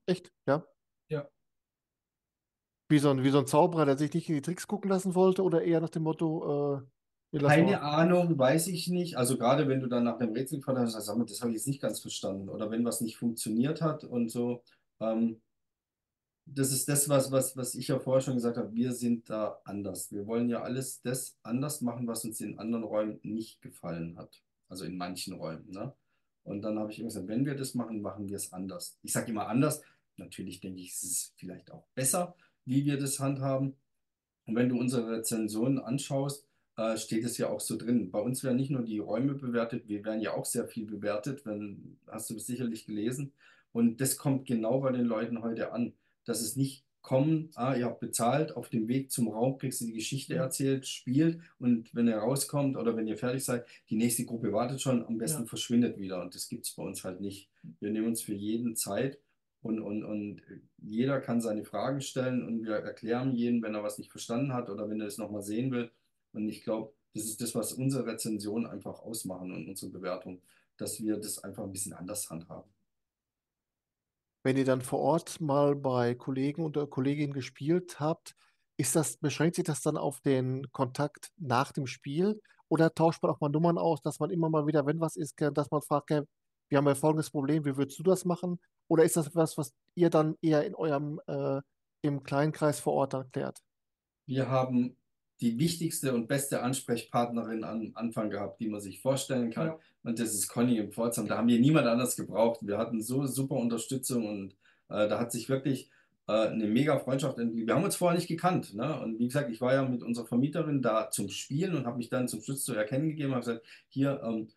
Echt? 0.07 0.33
Ja. 0.47 0.67
Ja. 1.09 1.29
Wie 2.89 2.99
so 2.99 3.11
ein, 3.11 3.23
wie 3.23 3.31
so 3.31 3.39
ein 3.39 3.47
Zauberer, 3.47 3.85
der 3.85 3.99
sich 3.99 4.13
nicht 4.15 4.29
in 4.29 4.35
die 4.37 4.43
Tricks 4.43 4.67
gucken 4.67 4.91
lassen 4.91 5.15
wollte 5.15 5.43
oder 5.43 5.63
eher 5.63 5.81
nach 5.81 5.91
dem 5.91 6.03
Motto, 6.05 6.79
äh, 6.79 6.83
wir 7.31 7.41
lassen 7.43 7.55
Keine 7.57 7.73
mal. 7.73 7.81
Ahnung, 7.81 8.39
weiß 8.39 8.69
ich 8.69 8.89
nicht. 8.89 9.17
Also 9.17 9.37
gerade 9.37 9.69
wenn 9.69 9.81
du 9.81 9.87
dann 9.89 10.05
nach 10.05 10.17
dem 10.17 10.33
Rätsel 10.33 10.59
gefragt 10.59 10.79
hast, 10.79 10.93
sagst 10.93 11.09
du, 11.11 11.25
das 11.25 11.41
habe 11.43 11.51
ich 11.51 11.57
jetzt 11.59 11.67
nicht 11.67 11.83
ganz 11.83 12.01
verstanden. 12.01 12.49
Oder 12.49 12.71
wenn 12.71 12.85
was 12.87 13.03
nicht 13.03 13.19
funktioniert 13.19 13.83
hat 13.83 14.05
und 14.05 14.31
so. 14.31 14.63
Ähm, 15.01 15.43
das 16.55 16.73
ist 16.73 16.89
das, 16.89 17.09
was, 17.09 17.31
was, 17.31 17.57
was 17.57 17.75
ich 17.75 17.89
ja 17.89 17.99
vorher 17.99 18.21
schon 18.21 18.35
gesagt 18.35 18.57
habe. 18.57 18.73
Wir 18.75 18.93
sind 18.93 19.29
da 19.29 19.61
anders. 19.65 20.11
Wir 20.13 20.27
wollen 20.27 20.49
ja 20.49 20.63
alles 20.63 21.01
das 21.03 21.37
anders 21.43 21.81
machen, 21.81 22.07
was 22.07 22.25
uns 22.25 22.41
in 22.41 22.59
anderen 22.59 22.85
Räumen 22.85 23.21
nicht 23.23 23.61
gefallen 23.61 24.17
hat. 24.17 24.43
Also 24.69 24.85
in 24.85 24.97
manchen 24.97 25.35
Räumen. 25.35 25.71
Ne? 25.71 25.93
Und 26.45 26.63
dann 26.63 26.79
habe 26.79 26.91
ich 26.91 26.99
immer 26.99 27.09
gesagt, 27.09 27.29
wenn 27.29 27.45
wir 27.45 27.55
das 27.55 27.75
machen, 27.75 28.01
machen 28.01 28.29
wir 28.29 28.37
es 28.37 28.53
anders. 28.53 28.99
Ich 29.03 29.13
sage 29.13 29.31
immer 29.31 29.49
anders. 29.49 29.83
Natürlich 30.17 30.61
denke 30.61 30.81
ich, 30.81 30.93
es 30.93 31.03
ist 31.03 31.35
vielleicht 31.37 31.71
auch 31.71 31.87
besser, 31.95 32.35
wie 32.65 32.85
wir 32.85 32.99
das 32.99 33.21
handhaben. 33.21 33.77
Und 34.47 34.57
wenn 34.57 34.69
du 34.69 34.79
unsere 34.79 35.11
Rezensionen 35.11 35.79
anschaust, 35.79 36.47
äh, 36.77 36.97
steht 36.97 37.25
es 37.25 37.39
ja 37.39 37.49
auch 37.49 37.61
so 37.61 37.77
drin. 37.77 38.11
Bei 38.11 38.21
uns 38.21 38.43
werden 38.43 38.57
nicht 38.57 38.71
nur 38.71 38.83
die 38.83 38.99
Räume 38.99 39.35
bewertet, 39.35 39.89
wir 39.89 40.05
werden 40.05 40.21
ja 40.21 40.33
auch 40.35 40.45
sehr 40.45 40.67
viel 40.67 40.87
bewertet, 40.87 41.45
wenn, 41.45 41.99
hast 42.07 42.31
du 42.31 42.39
sicherlich 42.39 42.87
gelesen. 42.87 43.33
Und 43.73 44.01
das 44.01 44.17
kommt 44.17 44.47
genau 44.47 44.81
bei 44.81 44.93
den 44.93 45.05
Leuten 45.05 45.43
heute 45.43 45.73
an, 45.73 45.93
dass 46.29 46.41
es 46.43 46.57
nicht 46.57 46.85
kommen, 47.01 47.51
ah, 47.55 47.75
ihr 47.75 47.87
habt 47.87 48.01
bezahlt, 48.01 48.55
auf 48.55 48.69
dem 48.69 48.87
Weg 48.87 49.11
zum 49.11 49.29
Raum 49.29 49.57
kriegst 49.57 49.81
du 49.81 49.87
die 49.87 49.95
Geschichte 49.95 50.35
erzählt, 50.35 50.87
spielt 50.87 51.41
und 51.59 51.95
wenn 51.95 52.07
ihr 52.07 52.19
rauskommt 52.19 52.77
oder 52.77 52.97
wenn 52.97 53.07
ihr 53.07 53.17
fertig 53.17 53.45
seid, 53.45 53.65
die 53.89 53.97
nächste 53.97 54.27
Gruppe 54.27 54.53
wartet 54.53 54.83
schon, 54.83 55.07
am 55.07 55.17
besten 55.17 55.43
Ja. 55.43 55.49
verschwindet 55.49 55.99
wieder. 55.99 56.21
Und 56.21 56.35
das 56.35 56.49
gibt 56.49 56.67
es 56.67 56.73
bei 56.75 56.83
uns 56.83 57.05
halt 57.05 57.21
nicht. 57.21 57.49
Wir 57.81 57.91
nehmen 57.91 58.09
uns 58.09 58.21
für 58.21 58.35
jeden 58.35 58.77
Zeit 58.77 59.19
und, 59.63 59.81
und, 59.81 60.05
und 60.05 60.43
jeder 60.83 61.21
kann 61.21 61.41
seine 61.41 61.65
Fragen 61.65 62.01
stellen 62.03 62.45
und 62.47 62.63
wir 62.65 62.75
erklären 62.75 63.35
jeden, 63.35 63.63
wenn 63.63 63.75
er 63.75 63.83
was 63.83 63.99
nicht 63.99 64.11
verstanden 64.11 64.53
hat 64.53 64.69
oder 64.69 64.91
wenn 64.91 65.01
er 65.01 65.07
es 65.07 65.19
nochmal 65.19 65.43
sehen 65.43 65.71
will. 65.71 65.91
Und 66.33 66.49
ich 66.49 66.63
glaube, 66.63 66.93
das 67.15 67.25
ist 67.25 67.41
das, 67.41 67.55
was 67.55 67.73
unsere 67.73 68.07
Rezensionen 68.07 68.67
einfach 68.67 69.01
ausmachen 69.01 69.53
und 69.53 69.67
unsere 69.67 69.91
Bewertung, 69.91 70.43
dass 70.77 71.01
wir 71.01 71.17
das 71.17 71.43
einfach 71.43 71.65
ein 71.65 71.73
bisschen 71.73 71.95
anders 71.95 72.29
handhaben. 72.29 72.71
Wenn 74.45 74.57
ihr 74.57 74.65
dann 74.65 74.83
vor 74.83 75.01
Ort 75.01 75.41
mal 75.41 75.75
bei 75.77 76.15
Kollegen 76.15 76.65
oder 76.65 76.87
Kolleginnen 76.87 77.33
gespielt 77.33 78.01
habt, 78.01 78.35
ist 78.77 78.95
das, 78.97 79.17
beschränkt 79.19 79.57
sich 79.57 79.65
das 79.65 79.83
dann 79.83 79.97
auf 79.97 80.21
den 80.21 80.71
Kontakt 80.73 81.31
nach 81.37 81.73
dem 81.73 81.87
Spiel 81.87 82.41
oder 82.69 82.95
tauscht 82.95 83.23
man 83.23 83.33
auch 83.33 83.41
mal 83.41 83.49
Nummern 83.49 83.79
aus, 83.79 84.01
dass 84.03 84.21
man 84.21 84.31
immer 84.31 84.49
mal 84.51 84.67
wieder, 84.67 84.87
wenn 84.87 85.01
was 85.01 85.17
ist, 85.17 85.35
dass 85.41 85.71
man 85.71 85.83
fragt, 85.83 86.11
"Okay, 86.13 86.23
wir 86.69 86.79
haben 86.79 86.87
ja 86.87 86.95
folgendes 86.95 87.31
Problem, 87.31 87.65
wie 87.65 87.77
würdest 87.77 87.99
du 87.99 88.03
das 88.03 88.25
machen? 88.25 88.61
Oder 88.89 89.05
ist 89.05 89.17
das 89.17 89.27
etwas, 89.29 89.59
was 89.59 89.73
ihr 89.95 90.11
dann 90.11 90.37
eher 90.43 90.65
in 90.65 90.75
eurem 90.75 91.21
äh, 91.27 91.61
im 92.03 92.23
kleinen 92.23 92.53
Kreis 92.53 92.79
vor 92.81 92.93
Ort 92.95 93.15
dann 93.15 93.31
klärt? 93.33 93.59
Wir 94.27 94.49
haben 94.51 94.98
die 95.41 95.59
wichtigste 95.59 96.15
und 96.15 96.27
beste 96.27 96.63
Ansprechpartnerin 96.63 97.65
am 97.65 97.93
Anfang 97.95 98.31
gehabt, 98.31 98.61
die 98.61 98.69
man 98.69 98.81
sich 98.81 99.01
vorstellen 99.01 99.51
kann. 99.51 99.69
Ja. 99.69 99.79
Und 100.03 100.19
das 100.19 100.35
ist 100.35 100.49
Conny 100.49 100.79
im 100.79 100.91
Pforzheim. 100.91 101.29
Da 101.29 101.39
haben 101.39 101.49
wir 101.49 101.61
niemand 101.61 101.87
anders 101.87 102.17
gebraucht. 102.17 102.61
Wir 102.63 102.79
hatten 102.79 103.03
so 103.03 103.27
super 103.27 103.57
Unterstützung 103.57 104.27
und 104.27 104.53
äh, 104.89 105.09
da 105.09 105.21
hat 105.21 105.33
sich 105.33 105.49
wirklich 105.49 105.91
äh, 106.27 106.49
eine 106.49 106.67
mega 106.67 106.99
Freundschaft 106.99 107.39
entwickelt. 107.39 107.69
Wir 107.69 107.75
haben 107.75 107.85
uns 107.85 107.97
vorher 107.97 108.19
nicht 108.19 108.29
gekannt. 108.29 108.75
Ne? 108.75 109.01
Und 109.01 109.19
wie 109.19 109.27
gesagt, 109.27 109.51
ich 109.51 109.61
war 109.61 109.75
ja 109.75 109.85
mit 109.85 110.03
unserer 110.03 110.27
Vermieterin 110.27 110.83
da 110.83 111.11
zum 111.11 111.29
Spielen 111.29 111.75
und 111.75 111.87
habe 111.87 111.99
mich 111.99 112.09
dann 112.09 112.29
zum 112.29 112.41
Schluss 112.41 112.65
zu 112.65 112.75
erkennen 112.75 113.09
gegeben, 113.09 113.33
habe 113.33 113.41
gesagt, 113.41 113.65
hier, 113.89 114.21
ähm, 114.25 114.49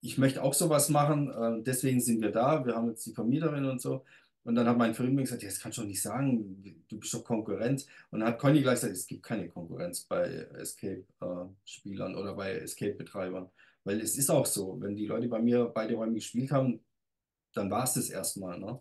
ich 0.00 0.18
möchte 0.18 0.42
auch 0.42 0.52
sowas 0.52 0.90
machen, 0.90 1.30
äh, 1.30 1.62
deswegen 1.62 2.00
sind 2.00 2.20
wir 2.20 2.30
da. 2.30 2.66
Wir 2.66 2.74
haben 2.74 2.88
jetzt 2.88 3.06
die 3.06 3.14
Vermieterin 3.14 3.64
und 3.64 3.80
so. 3.80 4.04
Und 4.44 4.54
dann 4.56 4.68
hat 4.68 4.76
mein 4.76 4.94
Vermieter 4.94 5.22
gesagt, 5.22 5.42
ja, 5.42 5.48
das 5.48 5.58
kannst 5.58 5.78
du 5.78 5.82
doch 5.82 5.88
nicht 5.88 6.02
sagen, 6.02 6.82
du 6.88 6.98
bist 6.98 7.14
doch 7.14 7.24
Konkurrenz. 7.24 7.86
Und 8.10 8.20
dann 8.20 8.28
hat 8.28 8.38
Conny 8.38 8.60
gleich 8.60 8.74
gesagt, 8.74 8.92
es 8.92 9.06
gibt 9.06 9.22
keine 9.22 9.48
Konkurrenz 9.48 10.02
bei 10.02 10.46
Escape-Spielern 10.58 12.14
oder 12.14 12.34
bei 12.34 12.52
Escape-Betreibern. 12.56 13.48
Weil 13.84 14.00
es 14.00 14.18
ist 14.18 14.30
auch 14.30 14.44
so, 14.44 14.78
wenn 14.80 14.96
die 14.96 15.06
Leute 15.06 15.28
bei 15.28 15.40
mir 15.40 15.64
beide 15.64 15.94
Räume 15.94 16.14
gespielt 16.14 16.52
haben, 16.52 16.84
dann 17.54 17.70
war 17.70 17.84
es 17.84 17.94
das 17.94 18.10
erstmal. 18.10 18.58
Ne? 18.58 18.78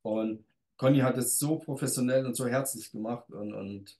Und 0.00 0.44
Conny 0.78 1.00
hat 1.00 1.18
es 1.18 1.38
so 1.38 1.58
professionell 1.58 2.24
und 2.24 2.34
so 2.34 2.46
herzlich 2.46 2.90
gemacht. 2.90 3.30
Und, 3.30 3.52
und 3.52 3.98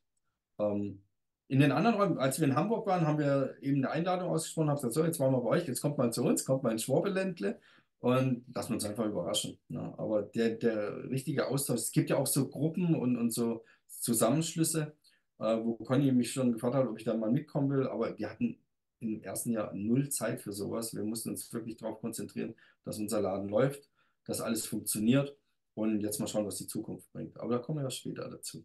ähm, 0.58 1.02
in 1.48 1.60
den 1.60 1.72
anderen 1.72 1.96
Räumen, 1.96 2.18
als 2.18 2.40
wir 2.40 2.48
in 2.48 2.56
Hamburg 2.56 2.86
waren, 2.86 3.06
haben 3.06 3.18
wir 3.18 3.56
eben 3.60 3.84
eine 3.84 3.90
Einladung 3.90 4.30
ausgesprochen, 4.30 4.70
haben 4.70 4.76
gesagt, 4.76 4.94
so, 4.94 5.04
jetzt 5.04 5.20
waren 5.20 5.32
wir 5.32 5.42
bei 5.42 5.50
euch, 5.50 5.68
jetzt 5.68 5.82
kommt 5.82 5.98
mal 5.98 6.10
zu 6.10 6.24
uns, 6.24 6.46
kommt 6.46 6.62
mal 6.62 6.72
ins 6.72 6.84
Schwabeländle 6.84 7.60
und 8.02 8.44
lassen 8.52 8.70
wir 8.70 8.74
uns 8.74 8.84
einfach 8.84 9.06
überraschen. 9.06 9.58
Ne? 9.68 9.94
Aber 9.96 10.22
der, 10.22 10.56
der 10.56 11.08
richtige 11.08 11.46
Austausch, 11.46 11.80
es 11.80 11.92
gibt 11.92 12.10
ja 12.10 12.16
auch 12.16 12.26
so 12.26 12.48
Gruppen 12.48 12.96
und, 12.96 13.16
und 13.16 13.30
so 13.30 13.64
Zusammenschlüsse, 13.86 14.96
äh, 15.38 15.56
wo 15.62 15.76
Conny 15.76 16.10
mich 16.10 16.32
schon 16.32 16.52
gefragt 16.52 16.74
hat, 16.74 16.88
ob 16.88 16.98
ich 16.98 17.04
da 17.04 17.16
mal 17.16 17.30
mitkommen 17.30 17.70
will, 17.70 17.86
aber 17.86 18.18
wir 18.18 18.28
hatten 18.28 18.58
im 18.98 19.22
ersten 19.22 19.52
Jahr 19.52 19.72
null 19.72 20.08
Zeit 20.08 20.40
für 20.40 20.52
sowas. 20.52 20.92
Wir 20.94 21.04
mussten 21.04 21.30
uns 21.30 21.52
wirklich 21.52 21.76
darauf 21.76 22.00
konzentrieren, 22.00 22.56
dass 22.84 22.98
unser 22.98 23.20
Laden 23.20 23.48
läuft, 23.48 23.88
dass 24.24 24.40
alles 24.40 24.66
funktioniert 24.66 25.36
und 25.74 26.00
jetzt 26.00 26.18
mal 26.18 26.26
schauen, 26.26 26.46
was 26.46 26.56
die 26.56 26.66
Zukunft 26.66 27.10
bringt. 27.12 27.38
Aber 27.38 27.54
da 27.54 27.58
kommen 27.60 27.78
wir 27.78 27.84
ja 27.84 27.90
später 27.90 28.28
dazu. 28.28 28.64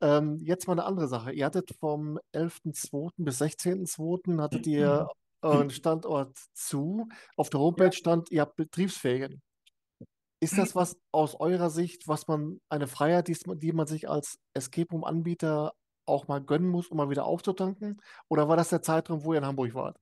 Ähm, 0.00 0.38
jetzt 0.38 0.66
mal 0.66 0.72
eine 0.72 0.84
andere 0.84 1.08
Sache. 1.08 1.32
Ihr 1.32 1.44
hattet 1.44 1.70
vom 1.78 2.18
11.02. 2.34 3.12
bis 3.18 3.42
16.02. 3.42 4.40
hattet 4.40 4.66
ihr 4.66 5.06
euren 5.42 5.70
Standort 5.70 6.36
zu. 6.52 7.08
Auf 7.36 7.50
der 7.50 7.60
Homepage 7.60 7.92
stand, 7.92 8.30
ihr 8.30 8.42
habt 8.42 8.56
Betriebsferien. 8.56 9.42
Ist 10.42 10.56
das 10.56 10.74
was 10.74 10.98
aus 11.12 11.34
eurer 11.34 11.68
Sicht, 11.68 12.08
was 12.08 12.26
man, 12.26 12.60
eine 12.70 12.86
Freiheit, 12.86 13.28
die, 13.28 13.36
die 13.58 13.72
man 13.72 13.86
sich 13.86 14.08
als 14.08 14.38
Escape 14.54 14.88
Room-Anbieter 14.90 15.74
auch 16.06 16.28
mal 16.28 16.40
gönnen 16.40 16.68
muss, 16.68 16.88
um 16.88 16.96
mal 16.96 17.10
wieder 17.10 17.26
aufzutanken? 17.26 18.00
Oder 18.28 18.48
war 18.48 18.56
das 18.56 18.70
der 18.70 18.80
Zeitraum, 18.80 19.24
wo 19.24 19.34
ihr 19.34 19.38
in 19.38 19.46
Hamburg 19.46 19.74
wart? 19.74 19.98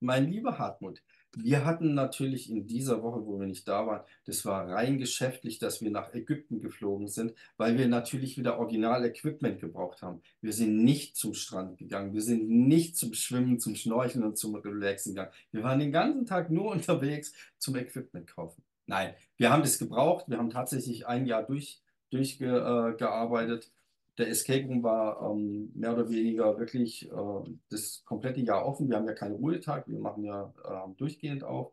Mein 0.00 0.30
lieber 0.30 0.58
Hartmut, 0.58 1.02
wir 1.38 1.66
hatten 1.66 1.92
natürlich 1.92 2.50
in 2.50 2.66
dieser 2.66 3.02
Woche, 3.02 3.24
wo 3.26 3.38
wir 3.38 3.46
nicht 3.46 3.68
da 3.68 3.86
waren, 3.86 4.00
das 4.24 4.46
war 4.46 4.68
rein 4.68 4.96
geschäftlich, 4.96 5.58
dass 5.58 5.82
wir 5.82 5.90
nach 5.90 6.14
Ägypten 6.14 6.60
geflogen 6.60 7.08
sind, 7.08 7.34
weil 7.58 7.76
wir 7.76 7.88
natürlich 7.88 8.38
wieder 8.38 8.58
Original-Equipment 8.58 9.60
gebraucht 9.60 10.00
haben. 10.00 10.22
Wir 10.40 10.54
sind 10.54 10.82
nicht 10.82 11.14
zum 11.16 11.34
Strand 11.34 11.76
gegangen, 11.76 12.14
wir 12.14 12.22
sind 12.22 12.48
nicht 12.48 12.96
zum 12.96 13.12
Schwimmen, 13.12 13.60
zum 13.60 13.74
Schnorcheln 13.74 14.24
und 14.24 14.38
zum 14.38 14.54
Relaxen 14.54 15.14
gegangen. 15.14 15.32
Wir 15.52 15.62
waren 15.62 15.78
den 15.78 15.92
ganzen 15.92 16.24
Tag 16.24 16.50
nur 16.50 16.70
unterwegs 16.72 17.34
zum 17.58 17.76
Equipment 17.76 18.26
kaufen. 18.26 18.62
Nein, 18.86 19.14
wir 19.36 19.52
haben 19.52 19.62
das 19.62 19.78
gebraucht, 19.78 20.24
wir 20.28 20.38
haben 20.38 20.50
tatsächlich 20.50 21.06
ein 21.06 21.26
Jahr 21.26 21.42
durch, 21.42 21.82
durchgearbeitet. 22.10 23.70
Der 24.18 24.28
Escape 24.28 24.66
Room 24.66 24.82
war 24.82 25.30
ähm, 25.30 25.70
mehr 25.74 25.92
oder 25.92 26.08
weniger 26.08 26.58
wirklich 26.58 27.10
äh, 27.10 27.50
das 27.68 28.02
komplette 28.04 28.40
Jahr 28.40 28.64
offen. 28.64 28.88
Wir 28.88 28.96
haben 28.96 29.06
ja 29.06 29.12
keinen 29.12 29.36
Ruhetag, 29.36 29.86
wir 29.88 29.98
machen 29.98 30.24
ja 30.24 30.54
äh, 30.64 30.94
durchgehend 30.96 31.44
auf. 31.44 31.72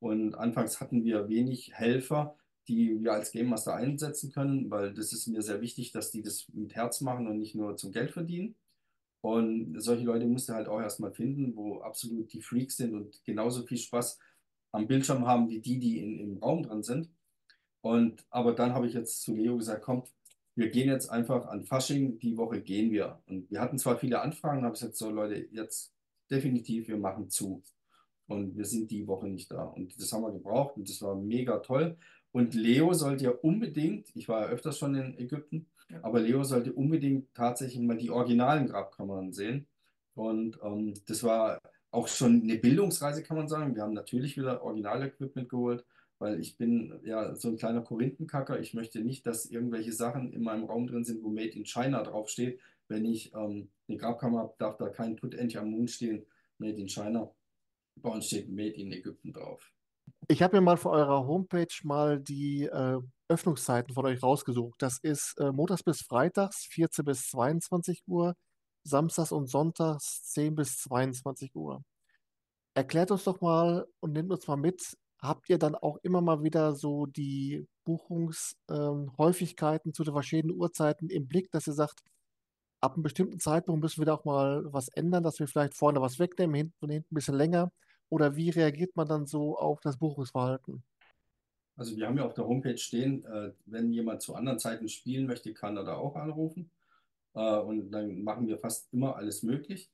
Und 0.00 0.34
anfangs 0.34 0.80
hatten 0.80 1.04
wir 1.04 1.28
wenig 1.28 1.72
Helfer, 1.74 2.36
die 2.68 3.02
wir 3.02 3.12
als 3.12 3.30
Game 3.30 3.48
Master 3.48 3.74
einsetzen 3.74 4.32
können, 4.32 4.70
weil 4.70 4.92
das 4.92 5.12
ist 5.12 5.26
mir 5.28 5.42
sehr 5.42 5.60
wichtig, 5.60 5.92
dass 5.92 6.10
die 6.10 6.22
das 6.22 6.48
mit 6.52 6.74
Herz 6.74 7.00
machen 7.00 7.26
und 7.26 7.38
nicht 7.38 7.54
nur 7.54 7.76
zum 7.76 7.92
Geld 7.92 8.10
verdienen. 8.10 8.56
Und 9.20 9.80
solche 9.80 10.04
Leute 10.04 10.26
musst 10.26 10.48
du 10.48 10.52
halt 10.52 10.68
auch 10.68 10.80
erstmal 10.80 11.12
finden, 11.12 11.56
wo 11.56 11.80
absolut 11.80 12.32
die 12.32 12.42
Freaks 12.42 12.76
sind 12.76 12.94
und 12.94 13.24
genauso 13.24 13.62
viel 13.62 13.78
Spaß 13.78 14.18
am 14.72 14.86
Bildschirm 14.86 15.26
haben 15.26 15.48
wie 15.48 15.60
die, 15.60 15.78
die 15.78 16.00
in, 16.00 16.18
im 16.18 16.38
Raum 16.38 16.62
drin 16.62 16.82
sind. 16.82 17.08
Und 17.80 18.26
aber 18.30 18.52
dann 18.52 18.74
habe 18.74 18.86
ich 18.86 18.94
jetzt 18.94 19.22
zu 19.22 19.34
Leo 19.34 19.56
gesagt, 19.56 19.82
komm, 19.82 20.04
wir 20.56 20.70
gehen 20.70 20.88
jetzt 20.88 21.08
einfach 21.08 21.46
an 21.46 21.64
Fasching, 21.64 22.18
die 22.18 22.36
Woche 22.36 22.60
gehen 22.60 22.92
wir. 22.92 23.20
Und 23.26 23.50
wir 23.50 23.60
hatten 23.60 23.78
zwar 23.78 23.98
viele 23.98 24.20
Anfragen, 24.20 24.62
habe 24.64 24.74
ich 24.74 24.80
gesagt, 24.80 24.96
so 24.96 25.10
Leute, 25.10 25.48
jetzt 25.50 25.92
definitiv, 26.30 26.88
wir 26.88 26.96
machen 26.96 27.28
zu. 27.28 27.62
Und 28.26 28.56
wir 28.56 28.64
sind 28.64 28.90
die 28.90 29.06
Woche 29.06 29.28
nicht 29.28 29.50
da. 29.50 29.64
Und 29.64 30.00
das 30.00 30.12
haben 30.12 30.22
wir 30.22 30.32
gebraucht 30.32 30.76
und 30.76 30.88
das 30.88 31.02
war 31.02 31.14
mega 31.14 31.58
toll. 31.58 31.96
Und 32.32 32.54
Leo 32.54 32.92
sollte 32.94 33.24
ja 33.24 33.30
unbedingt, 33.30 34.08
ich 34.14 34.28
war 34.28 34.42
ja 34.42 34.48
öfters 34.48 34.78
schon 34.78 34.94
in 34.94 35.18
Ägypten, 35.18 35.66
aber 36.02 36.20
Leo 36.20 36.42
sollte 36.42 36.72
unbedingt 36.72 37.32
tatsächlich 37.34 37.80
mal 37.82 37.96
die 37.96 38.10
originalen 38.10 38.66
Grabkammern 38.66 39.32
sehen. 39.32 39.66
Und 40.14 40.58
ähm, 40.62 40.94
das 41.06 41.22
war 41.22 41.60
auch 41.90 42.08
schon 42.08 42.42
eine 42.42 42.56
Bildungsreise, 42.56 43.22
kann 43.22 43.36
man 43.36 43.48
sagen. 43.48 43.74
Wir 43.74 43.82
haben 43.82 43.94
natürlich 43.94 44.36
wieder 44.36 44.62
Originalequipment 44.62 45.48
geholt, 45.48 45.84
weil 46.18 46.40
ich 46.40 46.56
bin 46.56 47.00
ja 47.04 47.34
so 47.34 47.48
ein 47.48 47.56
kleiner 47.56 47.82
Korinthenkacker. 47.82 48.60
Ich 48.60 48.74
möchte 48.74 49.00
nicht, 49.00 49.26
dass 49.26 49.46
irgendwelche 49.46 49.92
Sachen 49.92 50.32
in 50.32 50.42
meinem 50.42 50.64
Raum 50.64 50.86
drin 50.86 51.04
sind, 51.04 51.22
wo 51.22 51.28
Made 51.28 51.50
in 51.50 51.66
China 51.66 52.02
draufsteht. 52.02 52.60
Wenn 52.88 53.04
ich 53.04 53.34
ähm, 53.34 53.70
eine 53.88 53.98
Grabkammer 53.98 54.40
habe, 54.40 54.54
darf 54.58 54.76
da 54.76 54.88
kein 54.88 55.16
Tutanchamun 55.16 55.88
stehen, 55.88 56.26
Made 56.58 56.80
in 56.80 56.88
China. 56.88 57.30
Bei 57.96 58.10
uns 58.10 58.26
steht 58.26 58.48
Made 58.48 58.74
in 58.74 58.92
Ägypten 58.92 59.32
drauf. 59.32 59.72
Ich 60.28 60.42
habe 60.42 60.56
mir 60.56 60.60
mal 60.62 60.76
von 60.76 60.92
eurer 60.92 61.26
Homepage 61.26 61.74
mal 61.82 62.20
die 62.20 62.64
äh, 62.64 62.98
Öffnungszeiten 63.28 63.94
von 63.94 64.06
euch 64.06 64.22
rausgesucht. 64.22 64.80
Das 64.80 64.98
ist 64.98 65.38
äh, 65.38 65.52
montags 65.52 65.82
bis 65.82 66.02
freitags 66.02 66.66
14 66.70 67.04
bis 67.04 67.28
22 67.28 68.02
Uhr, 68.06 68.34
samstags 68.84 69.32
und 69.32 69.48
sonntags 69.48 70.22
10 70.32 70.54
bis 70.54 70.78
22 70.78 71.54
Uhr. 71.54 71.82
Erklärt 72.74 73.10
uns 73.10 73.24
doch 73.24 73.40
mal 73.40 73.86
und 74.00 74.12
nehmt 74.12 74.30
uns 74.30 74.46
mal 74.46 74.56
mit, 74.56 74.96
habt 75.24 75.48
ihr 75.48 75.58
dann 75.58 75.74
auch 75.74 75.96
immer 76.02 76.20
mal 76.20 76.42
wieder 76.42 76.74
so 76.74 77.06
die 77.06 77.66
Buchungshäufigkeiten 77.84 79.94
zu 79.94 80.04
den 80.04 80.12
verschiedenen 80.12 80.56
Uhrzeiten 80.56 81.08
im 81.08 81.26
Blick, 81.26 81.50
dass 81.50 81.66
ihr 81.66 81.72
sagt, 81.72 82.02
ab 82.80 82.94
einem 82.94 83.02
bestimmten 83.02 83.40
Zeitpunkt 83.40 83.82
müssen 83.82 84.00
wir 84.00 84.06
da 84.06 84.14
auch 84.14 84.24
mal 84.24 84.62
was 84.72 84.88
ändern, 84.88 85.22
dass 85.22 85.40
wir 85.40 85.48
vielleicht 85.48 85.74
vorne 85.74 86.00
was 86.00 86.18
wegnehmen, 86.18 86.54
hinten 86.54 86.74
und 86.80 86.90
hinten 86.90 87.12
ein 87.12 87.14
bisschen 87.14 87.36
länger? 87.36 87.72
Oder 88.10 88.36
wie 88.36 88.50
reagiert 88.50 88.94
man 88.96 89.08
dann 89.08 89.26
so 89.26 89.56
auf 89.56 89.80
das 89.80 89.96
Buchungsverhalten? 89.96 90.82
Also 91.76 91.96
wir 91.96 92.06
haben 92.06 92.18
ja 92.18 92.24
auf 92.24 92.34
der 92.34 92.46
Homepage 92.46 92.78
stehen, 92.78 93.24
äh, 93.24 93.52
wenn 93.66 93.92
jemand 93.92 94.22
zu 94.22 94.34
anderen 94.34 94.58
Zeiten 94.58 94.88
spielen 94.88 95.26
möchte, 95.26 95.52
kann 95.54 95.76
er 95.76 95.84
da 95.84 95.96
auch 95.96 96.14
anrufen. 96.14 96.70
Äh, 97.34 97.58
und 97.58 97.90
dann 97.90 98.22
machen 98.22 98.46
wir 98.46 98.58
fast 98.58 98.92
immer 98.92 99.16
alles 99.16 99.42
möglich. 99.42 99.90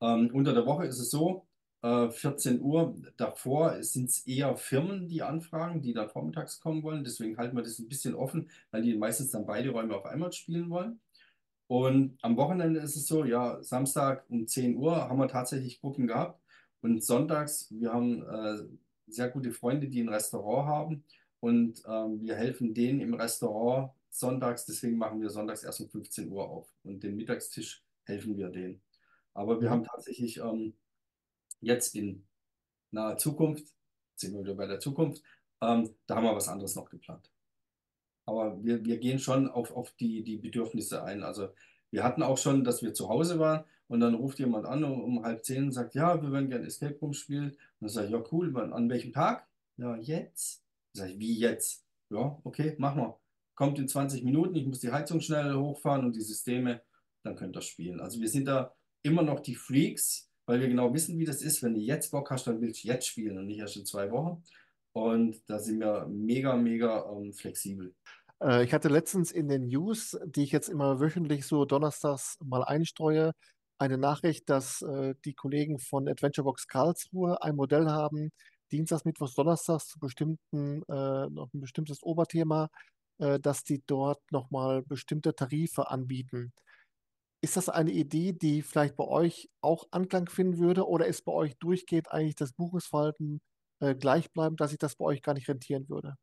Ähm, 0.00 0.30
unter 0.32 0.52
der 0.52 0.66
Woche 0.66 0.86
ist 0.86 0.98
es 0.98 1.10
so, 1.10 1.46
äh, 1.82 2.10
14 2.10 2.60
Uhr 2.60 2.96
davor 3.16 3.82
sind 3.82 4.10
es 4.10 4.26
eher 4.26 4.56
Firmen, 4.56 5.08
die 5.08 5.22
anfragen, 5.22 5.82
die 5.82 5.92
dann 5.94 6.08
vormittags 6.10 6.60
kommen 6.60 6.82
wollen. 6.82 7.04
Deswegen 7.04 7.36
halten 7.38 7.56
wir 7.56 7.62
das 7.62 7.78
ein 7.78 7.88
bisschen 7.88 8.14
offen, 8.14 8.50
weil 8.70 8.82
die 8.82 8.96
meistens 8.96 9.30
dann 9.30 9.46
beide 9.46 9.70
Räume 9.70 9.96
auf 9.96 10.06
einmal 10.06 10.32
spielen 10.32 10.70
wollen. 10.70 11.00
Und 11.68 12.18
am 12.22 12.36
Wochenende 12.36 12.80
ist 12.80 12.96
es 12.96 13.06
so, 13.06 13.24
ja, 13.24 13.62
Samstag 13.62 14.24
um 14.30 14.46
10 14.46 14.76
Uhr 14.76 14.96
haben 15.08 15.18
wir 15.18 15.28
tatsächlich 15.28 15.80
Booking 15.80 16.06
gehabt. 16.06 16.40
Und 16.80 17.02
sonntags, 17.04 17.68
wir 17.70 17.92
haben 17.92 18.22
äh, 18.22 18.58
sehr 19.08 19.30
gute 19.30 19.52
Freunde, 19.52 19.88
die 19.88 20.00
ein 20.02 20.08
Restaurant 20.08 20.68
haben. 20.68 21.04
Und 21.40 21.82
ähm, 21.86 22.22
wir 22.22 22.36
helfen 22.36 22.74
denen 22.74 23.00
im 23.00 23.14
Restaurant 23.14 23.92
sonntags. 24.10 24.64
Deswegen 24.66 24.96
machen 24.98 25.20
wir 25.20 25.30
sonntags 25.30 25.64
erst 25.64 25.80
um 25.80 25.88
15 25.88 26.30
Uhr 26.30 26.48
auf. 26.48 26.72
Und 26.84 27.02
den 27.02 27.16
Mittagstisch 27.16 27.84
helfen 28.04 28.36
wir 28.38 28.48
denen. 28.50 28.80
Aber 29.34 29.60
wir 29.60 29.68
Mhm. 29.68 29.70
haben 29.70 29.84
tatsächlich 29.84 30.38
ähm, 30.38 30.74
jetzt 31.60 31.94
in 31.94 32.26
naher 32.90 33.18
Zukunft, 33.18 33.66
sind 34.16 34.34
wir 34.34 34.42
wieder 34.42 34.54
bei 34.54 34.66
der 34.66 34.80
Zukunft, 34.80 35.22
ähm, 35.60 35.90
da 36.06 36.16
haben 36.16 36.24
wir 36.24 36.34
was 36.34 36.48
anderes 36.48 36.74
noch 36.76 36.88
geplant. 36.90 37.30
Aber 38.26 38.62
wir, 38.64 38.84
wir 38.84 38.98
gehen 38.98 39.18
schon 39.18 39.48
auf, 39.48 39.70
auf 39.70 39.92
die, 39.92 40.22
die 40.24 40.36
Bedürfnisse 40.36 41.02
ein. 41.04 41.22
Also 41.22 41.48
wir 41.90 42.02
hatten 42.02 42.22
auch 42.22 42.38
schon, 42.38 42.64
dass 42.64 42.82
wir 42.82 42.92
zu 42.92 43.08
Hause 43.08 43.38
waren 43.38 43.64
und 43.88 44.00
dann 44.00 44.14
ruft 44.14 44.38
jemand 44.38 44.66
an 44.66 44.82
um, 44.84 45.00
um 45.02 45.24
halb 45.24 45.44
zehn 45.44 45.64
und 45.64 45.72
sagt, 45.72 45.94
ja, 45.94 46.20
wir 46.20 46.30
würden 46.30 46.50
gerne 46.50 46.66
Escape 46.66 46.98
Room 47.00 47.12
spielen. 47.12 47.50
Und 47.50 47.58
dann 47.80 47.88
sage 47.88 48.06
ich, 48.08 48.12
ja, 48.12 48.22
cool, 48.32 48.52
wann- 48.54 48.72
an 48.72 48.88
welchem 48.90 49.12
Tag? 49.12 49.46
Ja, 49.76 49.96
jetzt. 49.96 50.64
Sage 50.92 51.12
ich, 51.12 51.18
wie 51.20 51.38
jetzt? 51.38 51.84
Ja, 52.10 52.38
okay, 52.44 52.74
machen 52.78 53.02
wir. 53.02 53.20
Kommt 53.54 53.78
in 53.78 53.88
20 53.88 54.22
Minuten, 54.24 54.56
ich 54.56 54.66
muss 54.66 54.80
die 54.80 54.92
Heizung 54.92 55.20
schnell 55.20 55.54
hochfahren 55.54 56.04
und 56.04 56.14
die 56.16 56.20
Systeme, 56.20 56.82
dann 57.22 57.36
könnt 57.36 57.56
ihr 57.56 57.62
spielen. 57.62 58.00
Also 58.00 58.20
wir 58.20 58.28
sind 58.28 58.46
da 58.46 58.74
immer 59.02 59.22
noch 59.22 59.40
die 59.40 59.54
Freaks, 59.54 60.30
weil 60.46 60.60
wir 60.60 60.68
genau 60.68 60.94
wissen, 60.94 61.18
wie 61.18 61.24
das 61.24 61.42
ist. 61.42 61.62
Wenn 61.62 61.74
du 61.74 61.80
jetzt 61.80 62.10
Bock 62.10 62.30
hast, 62.30 62.46
dann 62.46 62.60
willst 62.60 62.84
du 62.84 62.88
jetzt 62.88 63.06
spielen 63.06 63.38
und 63.38 63.46
nicht 63.46 63.58
erst 63.58 63.76
in 63.76 63.84
zwei 63.84 64.10
Wochen. 64.10 64.42
Und 64.92 65.42
da 65.46 65.58
sind 65.58 65.80
wir 65.80 66.06
mega, 66.06 66.56
mega 66.56 67.04
ähm, 67.10 67.32
flexibel. 67.32 67.94
Äh, 68.42 68.64
ich 68.64 68.72
hatte 68.72 68.88
letztens 68.88 69.30
in 69.30 69.48
den 69.48 69.66
News, 69.66 70.16
die 70.24 70.44
ich 70.44 70.52
jetzt 70.52 70.68
immer 70.68 71.00
wöchentlich 71.00 71.46
so 71.46 71.64
donnerstags 71.64 72.38
mal 72.42 72.64
einstreue, 72.64 73.32
eine 73.78 73.98
Nachricht, 73.98 74.48
dass 74.48 74.82
äh, 74.82 75.14
die 75.24 75.34
Kollegen 75.34 75.78
von 75.78 76.08
AdventureBox 76.08 76.66
Karlsruhe 76.66 77.42
ein 77.42 77.56
Modell 77.56 77.86
haben, 77.86 78.30
Dienstags, 78.72 79.04
Mittwochs, 79.04 79.34
Donnerstags 79.34 79.88
zu 79.88 79.98
bestimmten, 79.98 80.82
äh, 80.88 81.28
noch 81.28 81.52
ein 81.52 81.60
bestimmtes 81.60 82.02
Oberthema, 82.02 82.68
äh, 83.18 83.38
dass 83.38 83.64
die 83.64 83.82
dort 83.86 84.20
nochmal 84.30 84.82
bestimmte 84.82 85.34
Tarife 85.34 85.90
anbieten. 85.90 86.52
Ist 87.42 87.56
das 87.56 87.68
eine 87.68 87.92
Idee, 87.92 88.32
die 88.32 88.62
vielleicht 88.62 88.96
bei 88.96 89.06
euch 89.06 89.50
auch 89.60 89.86
Anklang 89.90 90.28
finden 90.28 90.58
würde, 90.58 90.86
oder 90.86 91.06
ist 91.06 91.24
bei 91.24 91.32
euch 91.32 91.56
durchgehend 91.58 92.10
eigentlich 92.10 92.34
das 92.34 92.52
Buchungsverhalten 92.52 93.40
äh, 93.80 93.94
gleichbleibend, 93.94 94.60
dass 94.60 94.70
sich 94.70 94.78
das 94.78 94.96
bei 94.96 95.04
euch 95.04 95.22
gar 95.22 95.34
nicht 95.34 95.48
rentieren 95.48 95.88
würde? 95.88 96.16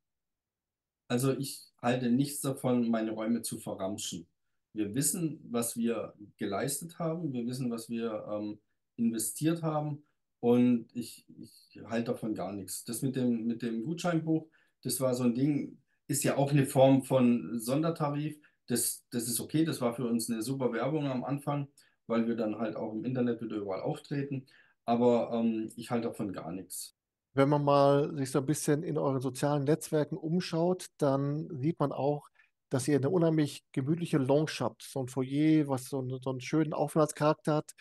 Also 1.08 1.38
ich 1.38 1.72
halte 1.82 2.10
nichts 2.10 2.42
davon, 2.42 2.90
meine 2.90 3.12
Räume 3.12 3.42
zu 3.42 3.60
verramschen. 3.60 4.28
Wir 4.74 4.96
wissen, 4.96 5.40
was 5.52 5.78
wir 5.78 6.16
geleistet 6.38 6.98
haben, 6.98 7.32
wir 7.32 7.46
wissen, 7.46 7.70
was 7.70 7.90
wir 7.90 8.26
ähm, 8.32 8.60
investiert 8.96 9.62
haben 9.62 10.04
und 10.40 10.88
ich, 10.96 11.26
ich 11.38 11.80
halte 11.86 12.12
davon 12.12 12.34
gar 12.34 12.52
nichts. 12.52 12.84
Das 12.84 13.02
mit 13.04 13.16
dem, 13.16 13.46
mit 13.46 13.62
dem 13.62 13.84
Gutscheinbuch, 13.84 14.48
das 14.82 15.00
war 15.00 15.14
so 15.14 15.24
ein 15.24 15.36
Ding, 15.36 15.78
ist 16.08 16.24
ja 16.24 16.38
auch 16.38 16.52
eine 16.52 16.66
Form 16.66 17.04
von 17.04 17.60
Sondertarif. 17.60 18.38
Das, 18.68 19.06
das 19.10 19.28
ist 19.28 19.40
okay, 19.40 19.66
das 19.66 19.82
war 19.82 19.94
für 19.94 20.06
uns 20.08 20.30
eine 20.30 20.42
super 20.42 20.72
Werbung 20.72 21.08
am 21.08 21.24
Anfang, 21.24 21.68
weil 22.08 22.28
wir 22.28 22.36
dann 22.36 22.58
halt 22.58 22.76
auch 22.76 22.94
im 22.94 23.04
Internet 23.06 23.42
wieder 23.42 23.58
überall 23.58 23.82
auftreten. 23.82 24.46
Aber 24.86 25.32
ähm, 25.34 25.72
ich 25.76 25.92
halte 25.92 26.08
davon 26.08 26.34
gar 26.34 26.52
nichts. 26.52 26.96
Wenn 27.34 27.50
man 27.50 27.64
mal 27.64 28.16
sich 28.16 28.32
so 28.32 28.40
ein 28.40 28.46
bisschen 28.46 28.84
in 28.84 28.98
euren 28.98 29.20
sozialen 29.22 29.64
Netzwerken 29.64 30.18
umschaut, 30.18 30.88
dann 30.98 31.50
sieht 31.60 31.80
man 31.80 31.92
auch, 31.92 32.28
dass 32.70 32.88
ihr 32.88 32.96
eine 32.98 33.10
unheimlich 33.10 33.64
gemütliche 33.72 34.18
Lounge 34.18 34.52
habt. 34.60 34.84
So 34.84 35.00
ein 35.02 35.08
Foyer, 35.08 35.68
was 35.68 35.90
so, 35.90 36.00
einen- 36.00 36.20
so 36.22 36.30
einen 36.30 36.42
schönen 36.42 36.74
Aufenthaltscharakter 36.74 37.56
hat. 37.56 37.72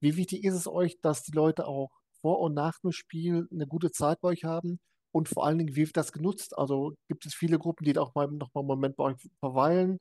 Wie 0.00 0.16
wichtig 0.16 0.44
ist 0.44 0.54
es 0.54 0.66
euch, 0.68 1.00
dass 1.00 1.22
die 1.22 1.32
Leute 1.32 1.66
auch 1.66 1.90
vor 2.20 2.40
und 2.40 2.54
nach 2.54 2.78
dem 2.80 2.92
Spiel 2.92 3.48
eine 3.52 3.66
gute 3.66 3.90
Zeit 3.90 4.20
bei 4.20 4.28
euch 4.28 4.44
haben? 4.44 4.78
Und 5.10 5.28
vor 5.28 5.46
allen 5.46 5.58
Dingen, 5.58 5.74
wie 5.74 5.86
wird 5.86 5.96
das 5.96 6.12
genutzt? 6.12 6.56
Also 6.58 6.94
gibt 7.08 7.24
es 7.26 7.34
viele 7.34 7.58
Gruppen, 7.58 7.84
die 7.84 7.92
da 7.94 8.02
auch 8.02 8.14
mal 8.14 8.28
noch 8.28 8.52
mal 8.54 8.60
einen 8.60 8.68
Moment 8.68 8.96
bei 8.96 9.04
euch 9.04 9.16
verweilen 9.40 9.98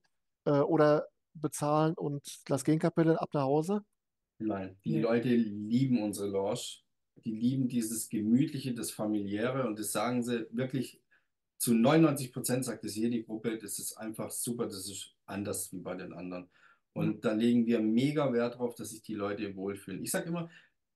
äh, 0.48 0.62
oder 0.62 1.08
bezahlen 1.34 1.94
und 1.94 2.42
das 2.46 2.64
Gehenkapelle 2.64 3.22
ab 3.22 3.30
nach 3.34 3.44
Hause? 3.44 3.84
Nein, 4.40 4.78
die. 4.84 5.00
Leute 5.00 5.30
lieben 5.30 6.02
unsere 6.02 6.30
Lounge. 6.30 6.82
Die 7.26 7.32
lieben 7.32 7.68
dieses 7.68 8.10
Gemütliche, 8.10 8.74
das 8.74 8.92
Familiäre 8.92 9.68
und 9.68 9.80
das 9.80 9.92
sagen 9.92 10.24
sie 10.24 10.48
wirklich 10.52 11.02
zu 11.58 11.74
99 11.74 12.32
Prozent 12.32 12.64
sagt 12.64 12.86
es 12.86 12.96
jede 12.96 13.24
Gruppe, 13.24 13.58
das 13.58 13.80
ist 13.80 13.94
einfach 13.98 14.30
super, 14.30 14.66
das 14.66 14.88
ist 14.88 15.16
anders 15.26 15.74
wie 15.74 15.80
bei 15.80 15.96
den 15.96 16.14
anderen. 16.14 16.48
Und 16.94 17.26
da 17.26 17.34
legen 17.34 17.66
wir 17.66 17.80
mega 17.80 18.32
Wert 18.32 18.60
drauf, 18.60 18.76
dass 18.76 18.92
sich 18.92 19.02
die 19.02 19.16
Leute 19.16 19.56
wohlfühlen. 19.56 20.04
Ich 20.04 20.12
sage 20.12 20.30
immer, 20.30 20.50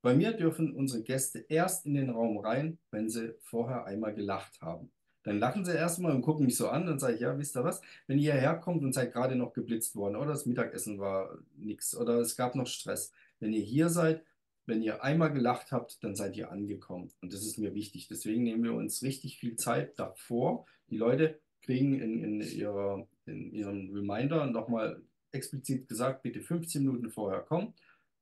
bei 0.03 0.15
mir 0.15 0.33
dürfen 0.33 0.73
unsere 0.75 1.01
Gäste 1.01 1.45
erst 1.49 1.87
in 1.87 1.95
den 1.95 2.11
Raum 2.11 2.37
rein, 2.37 2.77
wenn 2.91 3.09
sie 3.09 3.35
vorher 3.41 3.85
einmal 3.85 4.13
gelacht 4.13 4.61
haben. 4.61 4.91
Dann 5.23 5.39
lachen 5.39 5.65
sie 5.65 5.75
erstmal 5.75 6.15
und 6.15 6.21
gucken 6.21 6.45
mich 6.45 6.57
so 6.57 6.69
an, 6.69 6.85
dann 6.85 6.99
sage 6.99 7.15
ich, 7.15 7.21
ja, 7.21 7.37
wisst 7.37 7.55
ihr 7.55 7.63
was, 7.63 7.81
wenn 8.07 8.17
ihr 8.17 8.33
hierher 8.33 8.55
kommt 8.55 8.83
und 8.83 8.93
seid 8.93 9.13
gerade 9.13 9.35
noch 9.35 9.53
geblitzt 9.53 9.95
worden 9.95 10.15
oder 10.15 10.31
das 10.31 10.45
Mittagessen 10.45 10.99
war 10.99 11.37
nix 11.55 11.95
oder 11.95 12.19
es 12.19 12.35
gab 12.35 12.55
noch 12.55 12.67
Stress, 12.67 13.11
wenn 13.39 13.53
ihr 13.53 13.61
hier 13.61 13.89
seid, 13.89 14.23
wenn 14.65 14.81
ihr 14.81 15.03
einmal 15.03 15.33
gelacht 15.33 15.71
habt, 15.71 16.03
dann 16.03 16.15
seid 16.15 16.37
ihr 16.37 16.51
angekommen. 16.51 17.11
Und 17.21 17.33
das 17.33 17.45
ist 17.45 17.57
mir 17.57 17.73
wichtig. 17.73 18.07
Deswegen 18.07 18.43
nehmen 18.43 18.63
wir 18.63 18.73
uns 18.73 19.03
richtig 19.03 19.37
viel 19.37 19.55
Zeit 19.55 19.97
davor. 19.99 20.65
Die 20.89 20.97
Leute 20.97 21.39
kriegen 21.61 21.99
in, 21.99 22.23
in, 22.23 22.41
ihrer, 22.41 23.07
in 23.25 23.51
ihrem 23.51 23.91
Reminder 23.93 24.45
nochmal 24.45 25.01
explizit 25.31 25.87
gesagt, 25.87 26.23
bitte 26.23 26.41
15 26.41 26.83
Minuten 26.83 27.09
vorher 27.09 27.41
kommen. 27.41 27.73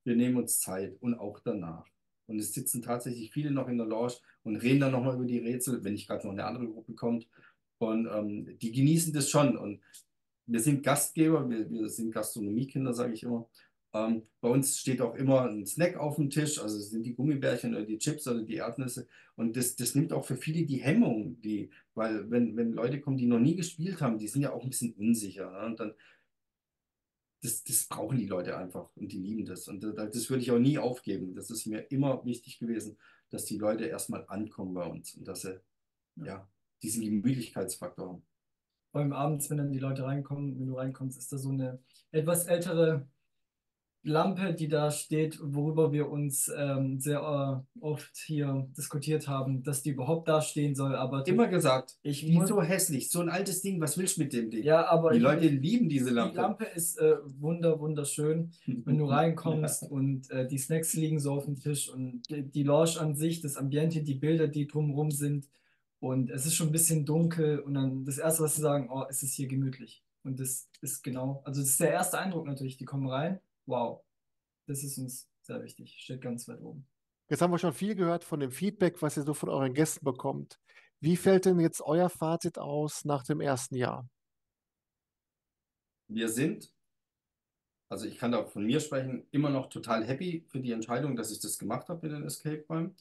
Wir 0.04 0.16
nehmen 0.16 0.38
uns 0.38 0.60
Zeit 0.60 0.96
und 1.02 1.16
auch 1.16 1.40
danach. 1.40 1.86
Und 2.30 2.40
es 2.40 2.54
sitzen 2.54 2.82
tatsächlich 2.82 3.32
viele 3.32 3.52
noch 3.52 3.68
in 3.68 3.78
der 3.78 3.88
Lounge 3.88 4.14
und 4.44 4.56
reden 4.58 4.80
dann 4.80 4.92
nochmal 4.92 5.16
über 5.16 5.26
die 5.26 5.40
Rätsel, 5.40 5.84
wenn 5.84 5.94
nicht 5.94 6.08
gerade 6.08 6.26
noch 6.26 6.34
eine 6.34 6.46
andere 6.46 6.68
Gruppe 6.68 6.94
kommt. 6.94 7.28
Und 7.80 8.08
ähm, 8.08 8.58
die 8.60 8.72
genießen 8.72 9.14
das 9.14 9.30
schon. 9.30 9.58
Und 9.58 9.82
wir 10.46 10.60
sind 10.60 10.84
Gastgeber, 10.84 11.50
wir, 11.50 11.70
wir 11.70 11.90
sind 11.90 12.12
Gastronomiekinder, 12.12 12.94
sage 12.94 13.14
ich 13.14 13.24
immer. 13.24 13.50
Ähm, 13.94 14.24
bei 14.42 14.50
uns 14.50 14.78
steht 14.78 15.02
auch 15.02 15.16
immer 15.16 15.50
ein 15.50 15.66
Snack 15.66 15.98
auf 15.98 16.18
dem 16.18 16.30
Tisch, 16.30 16.60
also 16.60 16.80
sind 16.80 17.04
die 17.04 17.16
Gummibärchen 17.16 17.74
oder 17.74 17.86
die 17.86 17.98
Chips 17.98 18.28
oder 18.28 18.44
die 18.44 18.56
Erdnüsse. 18.56 19.08
Und 19.36 19.58
das, 19.58 19.76
das 19.76 19.96
nimmt 19.96 20.14
auch 20.14 20.26
für 20.26 20.36
viele 20.36 20.66
die 20.66 20.78
Hemmung, 20.78 21.42
die, 21.42 21.72
weil 21.96 22.30
wenn, 22.30 22.56
wenn 22.56 22.74
Leute 22.74 23.02
kommen, 23.02 23.18
die 23.18 23.26
noch 23.26 23.40
nie 23.40 23.56
gespielt 23.56 24.02
haben, 24.02 24.20
die 24.20 24.28
sind 24.28 24.44
ja 24.44 24.54
auch 24.54 24.64
ein 24.64 24.70
bisschen 24.70 24.94
unsicher. 24.94 25.50
Ne? 25.50 25.66
Und 25.66 25.80
dann, 25.80 25.94
das, 27.42 27.64
das 27.64 27.88
brauchen 27.88 28.18
die 28.18 28.26
Leute 28.26 28.58
einfach 28.58 28.96
und 28.96 29.12
die 29.12 29.20
lieben 29.20 29.46
das. 29.46 29.68
Und 29.68 29.82
das, 29.82 29.96
das 29.96 30.30
würde 30.30 30.44
ich 30.44 30.52
auch 30.52 30.60
nie 30.60 30.78
aufgeben. 30.78 31.36
Das 31.36 31.50
ist 31.50 31.66
mir 31.66 31.80
immer 31.92 32.24
wichtig 32.26 32.60
gewesen, 32.60 32.98
dass 33.30 33.46
die 33.46 33.58
Leute 33.58 33.86
erstmal 33.86 34.26
ankommen 34.28 34.74
bei 34.74 34.86
uns 34.86 35.16
und 35.16 35.28
dass 35.28 35.42
sie 35.42 35.60
ja, 36.16 36.48
diesen 36.82 37.04
Gemütlichkeitsfaktor 37.04 38.10
haben. 38.10 38.24
Vor 38.92 39.02
allem 39.02 39.14
abends, 39.14 39.50
wenn 39.50 39.58
dann 39.58 39.72
die 39.72 39.80
Leute 39.80 40.04
reinkommen, 40.04 40.60
wenn 40.60 40.68
du 40.68 40.76
reinkommst, 40.76 41.18
ist 41.18 41.32
da 41.32 41.38
so 41.38 41.50
eine 41.50 41.80
etwas 42.12 42.46
ältere 42.46 43.08
Lampe, 44.04 44.54
die 44.54 44.70
da 44.70 44.92
steht, 44.92 45.40
worüber 45.42 45.92
wir 45.92 46.10
uns 46.10 46.50
ähm, 46.56 47.00
sehr 47.00 47.20
äh, 47.20 47.80
oft 47.82 48.16
hier 48.26 48.68
diskutiert 48.78 49.28
haben, 49.28 49.62
dass 49.64 49.84
die 49.84 49.90
überhaupt 49.90 50.28
da 50.28 50.42
stehen 50.42 50.74
soll. 50.74 50.96
Aber 50.96 51.28
Immer 51.28 51.48
gesagt, 51.48 51.98
ich 52.02 52.26
die 52.26 52.42
so 52.48 52.62
hässlich, 52.62 53.10
so 53.10 53.20
ein 53.20 53.30
altes 53.30 53.62
Ding, 53.62 53.82
was 53.82 53.98
willst 53.98 54.18
du 54.18 54.22
mit 54.22 54.34
dem 54.34 54.50
Ding? 54.50 54.64
ja, 54.64 54.88
aber 54.88 55.12
Die 55.12 55.20
Leute 55.20 55.48
lieben 55.48 55.90
diese 55.90 56.10
die 56.10 56.16
Lampe. 56.16 56.38
Lampe 56.38 56.66
ist 56.66 56.98
äh, 56.98 57.18
wunder, 57.40 57.80
wunderschön. 57.80 58.52
wenn 58.66 58.98
du 58.98 59.06
reinkommst 59.10 59.84
und 59.92 60.30
äh, 60.32 60.48
die 60.48 60.58
Snacks 60.58 60.94
liegen 60.94 61.20
so 61.20 61.34
auf 61.34 61.46
dem 61.46 61.60
Tisch 61.60 61.90
und 61.90 62.22
die, 62.30 62.44
die 62.44 62.64
Lounge 62.64 63.00
an 63.00 63.16
sich, 63.16 63.42
das 63.42 63.58
Ambiente, 63.58 64.02
die 64.02 64.16
Bilder, 64.16 64.48
die 64.48 64.68
drumherum 64.68 65.12
sind 65.12 65.50
und 66.00 66.30
es 66.30 66.46
ist 66.46 66.56
schon 66.56 66.70
ein 66.70 66.72
bisschen 66.72 67.06
dunkel 67.06 67.60
und 67.60 67.74
dann 67.74 68.06
das 68.06 68.18
Erste, 68.18 68.44
was 68.44 68.56
sie 68.56 68.62
sagen, 68.62 68.90
oh, 68.92 69.04
es 69.10 69.24
ist 69.24 69.34
hier 69.34 69.48
gemütlich. 69.48 70.04
Und 70.24 70.40
das 70.40 70.70
ist 70.82 71.04
genau, 71.04 71.42
also 71.46 71.62
das 71.62 71.72
ist 71.72 71.80
der 71.80 71.92
erste 71.92 72.20
Eindruck 72.20 72.46
natürlich, 72.46 72.78
die 72.78 72.86
kommen 72.86 73.08
rein, 73.08 73.40
wow, 73.70 74.04
das 74.68 74.84
ist 74.84 74.98
uns 74.98 75.30
sehr 75.42 75.64
wichtig, 75.64 75.96
steht 76.00 76.22
ganz 76.22 76.48
weit 76.48 76.62
oben. 76.62 76.86
Jetzt 77.30 77.42
haben 77.42 77.52
wir 77.52 77.60
schon 77.60 77.74
viel 77.74 77.96
gehört 77.96 78.24
von 78.24 78.40
dem 78.40 78.52
Feedback, 78.52 79.02
was 79.02 79.16
ihr 79.16 79.24
so 79.24 79.34
von 79.34 79.50
euren 79.50 79.74
Gästen 79.74 80.04
bekommt. 80.04 80.60
Wie 81.00 81.16
fällt 81.16 81.46
denn 81.46 81.60
jetzt 81.60 81.82
euer 81.82 82.10
Fazit 82.10 82.58
aus 82.58 83.06
nach 83.06 83.24
dem 83.24 83.40
ersten 83.40 83.76
Jahr? 83.76 84.10
Wir 86.08 86.28
sind, 86.28 86.74
also 87.88 88.08
ich 88.08 88.18
kann 88.18 88.32
da 88.32 88.44
von 88.46 88.66
mir 88.66 88.80
sprechen, 88.80 89.28
immer 89.32 89.52
noch 89.52 89.70
total 89.70 90.04
happy 90.04 90.44
für 90.48 90.60
die 90.60 90.72
Entscheidung, 90.72 91.16
dass 91.16 91.32
ich 91.32 91.40
das 91.40 91.60
gemacht 91.60 91.88
habe 91.88 92.08
mit 92.08 92.18
den 92.18 92.26
Escape 92.26 92.66
Room. 92.68 92.96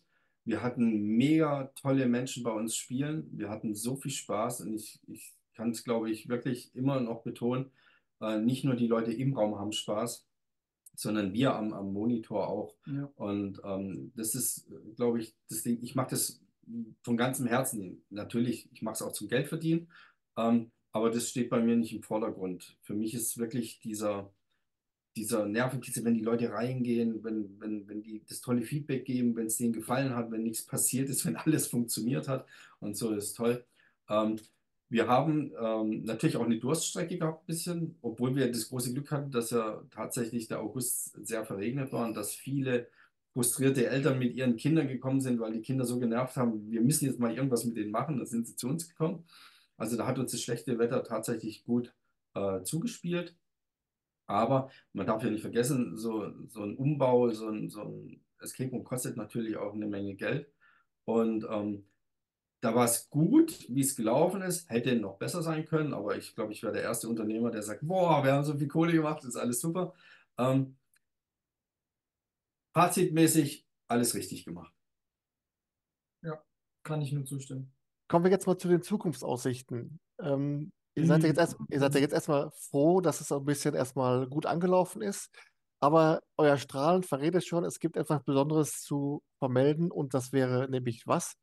Wir 0.45 0.63
hatten 0.63 1.17
mega 1.17 1.73
tolle 1.75 2.07
Menschen 2.07 2.43
bei 2.43 2.51
uns 2.53 2.77
spielen. 2.77 3.29
Wir 3.33 3.49
hatten 3.49 3.75
so 3.75 3.97
viel 3.97 4.11
Spaß 4.11 4.61
und 4.63 4.75
ich, 4.75 5.01
ich 5.07 5.35
kann 5.55 5.71
es, 5.71 5.85
glaube 5.85 6.11
ich, 6.11 6.29
wirklich 6.29 6.75
immer 6.75 7.01
noch 7.01 7.23
betonen, 7.23 7.71
äh, 8.21 8.39
nicht 8.39 8.65
nur 8.65 8.77
die 8.77 8.87
Leute 8.87 9.13
im 9.13 9.35
Raum 9.35 9.59
haben 9.59 9.73
Spaß, 9.73 10.28
sondern 10.99 11.33
wir 11.33 11.55
am, 11.55 11.73
am 11.73 11.93
Monitor 11.93 12.49
auch. 12.49 12.75
Ja. 12.87 13.09
Und 13.15 13.61
ähm, 13.65 14.11
das 14.17 14.35
ist, 14.35 14.69
glaube 14.97 15.21
ich, 15.21 15.33
das 15.49 15.63
Ding, 15.63 15.79
ich 15.81 15.95
mache 15.95 16.11
das 16.11 16.41
von 17.03 17.17
ganzem 17.17 17.47
Herzen. 17.47 18.03
Natürlich, 18.11 18.69
ich 18.73 18.83
mache 18.83 18.95
es 18.95 19.03
auch 19.03 19.13
zum 19.13 19.29
Geld 19.29 19.47
verdienen, 19.47 19.89
ähm, 20.37 20.73
aber 20.91 21.11
das 21.11 21.31
steht 21.31 21.51
bei 21.51 21.61
mir 21.61 21.77
nicht 21.77 21.95
im 21.95 22.03
Vordergrund. 22.03 22.77
Für 22.83 22.95
mich 22.95 23.15
ist 23.15 23.39
wirklich 23.39 23.79
dieser, 23.79 24.35
dieser 25.17 25.47
Nervenkitzel, 25.47 26.05
wenn 26.05 26.15
die 26.15 26.25
Leute 26.25 26.51
reingehen, 26.51 27.23
wenn, 27.23 27.61
wenn, 27.61 27.87
wenn 27.87 28.03
die 28.03 28.25
das 28.27 28.41
tolle 28.41 28.63
Feedback 28.63 29.05
geben, 29.05 29.37
wenn 29.37 29.47
es 29.47 29.57
denen 29.57 29.73
gefallen 29.73 30.17
hat, 30.17 30.33
wenn 30.33 30.43
nichts 30.43 30.67
passiert 30.67 31.09
ist, 31.11 31.25
wenn 31.27 31.37
alles 31.37 31.69
funktioniert 31.69 32.27
hat 32.27 32.45
und 32.81 32.97
so, 32.97 33.15
das 33.15 33.27
ist 33.27 33.37
toll. 33.37 33.65
Ähm, 34.09 34.41
wir 34.91 35.07
haben 35.07 35.53
ähm, 35.61 36.05
natürlich 36.05 36.37
auch 36.37 36.45
eine 36.45 36.59
Durststrecke 36.59 37.19
gehabt, 37.19 37.43
ein 37.43 37.47
bisschen, 37.47 37.99
obwohl 38.01 38.35
wir 38.35 38.51
das 38.51 38.69
große 38.69 38.93
Glück 38.95 39.11
hatten, 39.11 39.31
dass 39.31 39.51
ja 39.51 39.83
tatsächlich 39.91 40.49
der 40.49 40.61
August 40.61 41.15
sehr 41.27 41.45
verregnet 41.45 41.93
war 41.93 42.07
und 42.07 42.15
dass 42.15 42.35
viele 42.35 42.89
frustrierte 43.35 43.87
Eltern 43.87 44.19
mit 44.19 44.35
ihren 44.35 44.57
Kindern 44.57 44.89
gekommen 44.89 45.21
sind, 45.21 45.41
weil 45.41 45.53
die 45.53 45.61
Kinder 45.61 45.85
so 45.85 45.99
genervt 45.99 46.37
haben, 46.37 46.71
wir 46.71 46.81
müssen 46.81 47.05
jetzt 47.05 47.21
mal 47.21 47.35
irgendwas 47.35 47.65
mit 47.65 47.77
denen 47.77 47.91
machen, 47.91 48.17
dann 48.17 48.27
sind 48.27 48.47
sie 48.47 48.57
zu 48.57 48.69
uns 48.69 48.89
gekommen. 48.89 49.25
Also 49.77 49.97
da 49.97 50.07
hat 50.07 50.19
uns 50.19 50.33
das 50.33 50.43
schlechte 50.43 50.79
Wetter 50.79 51.05
tatsächlich 51.05 51.65
gut 51.65 51.95
äh, 52.35 52.63
zugespielt. 52.63 53.37
Aber 54.27 54.71
man 54.93 55.07
darf 55.07 55.23
ja 55.23 55.31
nicht 55.31 55.43
vergessen, 55.43 55.97
so, 55.97 56.33
so 56.49 56.63
ein 56.63 56.77
Umbau, 56.77 57.31
so 57.31 57.49
ein, 57.49 57.71
so 57.71 57.83
ein 57.83 58.21
Escape 58.41 58.71
Room 58.71 58.85
kostet 58.85 59.17
natürlich 59.17 59.57
auch 59.57 59.75
eine 59.75 59.87
Menge 59.87 60.15
Geld. 60.15 60.49
Und 61.05 61.47
ähm, 61.51 61.87
da 62.61 62.75
war 62.75 62.85
es 62.85 63.09
gut, 63.09 63.67
wie 63.69 63.81
es 63.81 63.95
gelaufen 63.95 64.43
ist. 64.43 64.69
Hätte 64.69 64.97
noch 64.97 65.19
besser 65.19 65.43
sein 65.43 65.65
können, 65.65 65.95
aber 65.95 66.17
ich 66.17 66.35
glaube, 66.35 66.53
ich 66.53 66.63
wäre 66.63 66.73
der 66.73 66.83
erste 66.83 67.09
Unternehmer, 67.09 67.51
der 67.51 67.63
sagt, 67.63 67.87
boah, 67.87 68.25
wir 68.25 68.33
haben 68.33 68.45
so 68.45 68.57
viel 68.57 68.69
Kohle 68.69 68.93
gemacht, 68.93 69.19
das 69.19 69.31
ist 69.31 69.37
alles 69.37 69.61
super. 69.61 69.95
Ähm, 70.39 70.77
fazitmäßig 72.75 73.67
alles 73.89 74.15
richtig 74.15 74.45
gemacht. 74.45 74.73
Ja, 76.23 76.43
kann 76.83 77.01
ich 77.01 77.13
nur 77.13 77.25
zustimmen. 77.25 77.73
Kommen 78.09 78.25
wir 78.25 78.31
jetzt 78.31 78.47
mal 78.47 78.59
zu 78.59 78.69
den 78.69 78.83
Zukunftsaussichten. 78.83 80.01
Ähm, 80.21 80.73
ihr 80.95 81.07
seid 81.07 81.23
ja 81.23 81.29
jetzt 81.29 81.39
erst, 81.39 81.57
ihr 81.71 81.79
seid 81.79 81.95
ja 81.95 82.01
jetzt 82.01 82.15
erstmal 82.15 82.51
froh, 82.51 83.01
dass 83.01 83.21
es 83.21 83.29
so 83.29 83.37
ein 83.39 83.45
bisschen 83.45 83.75
erstmal 83.75 84.27
gut 84.27 84.47
angelaufen 84.47 85.03
ist. 85.03 85.31
Aber 85.81 86.23
euer 86.37 86.57
Strahlen 86.57 87.05
verrät 87.05 87.37
es 87.37 87.47
schon, 87.47 87.65
es 87.65 87.79
gibt 87.79 87.97
etwas 87.97 88.25
Besonderes 88.25 88.83
zu 88.83 89.23
vermelden 89.39 89.93
und 89.93 90.13
das 90.13 90.33
wäre 90.33 90.69
nämlich 90.69 91.07
was? 91.07 91.35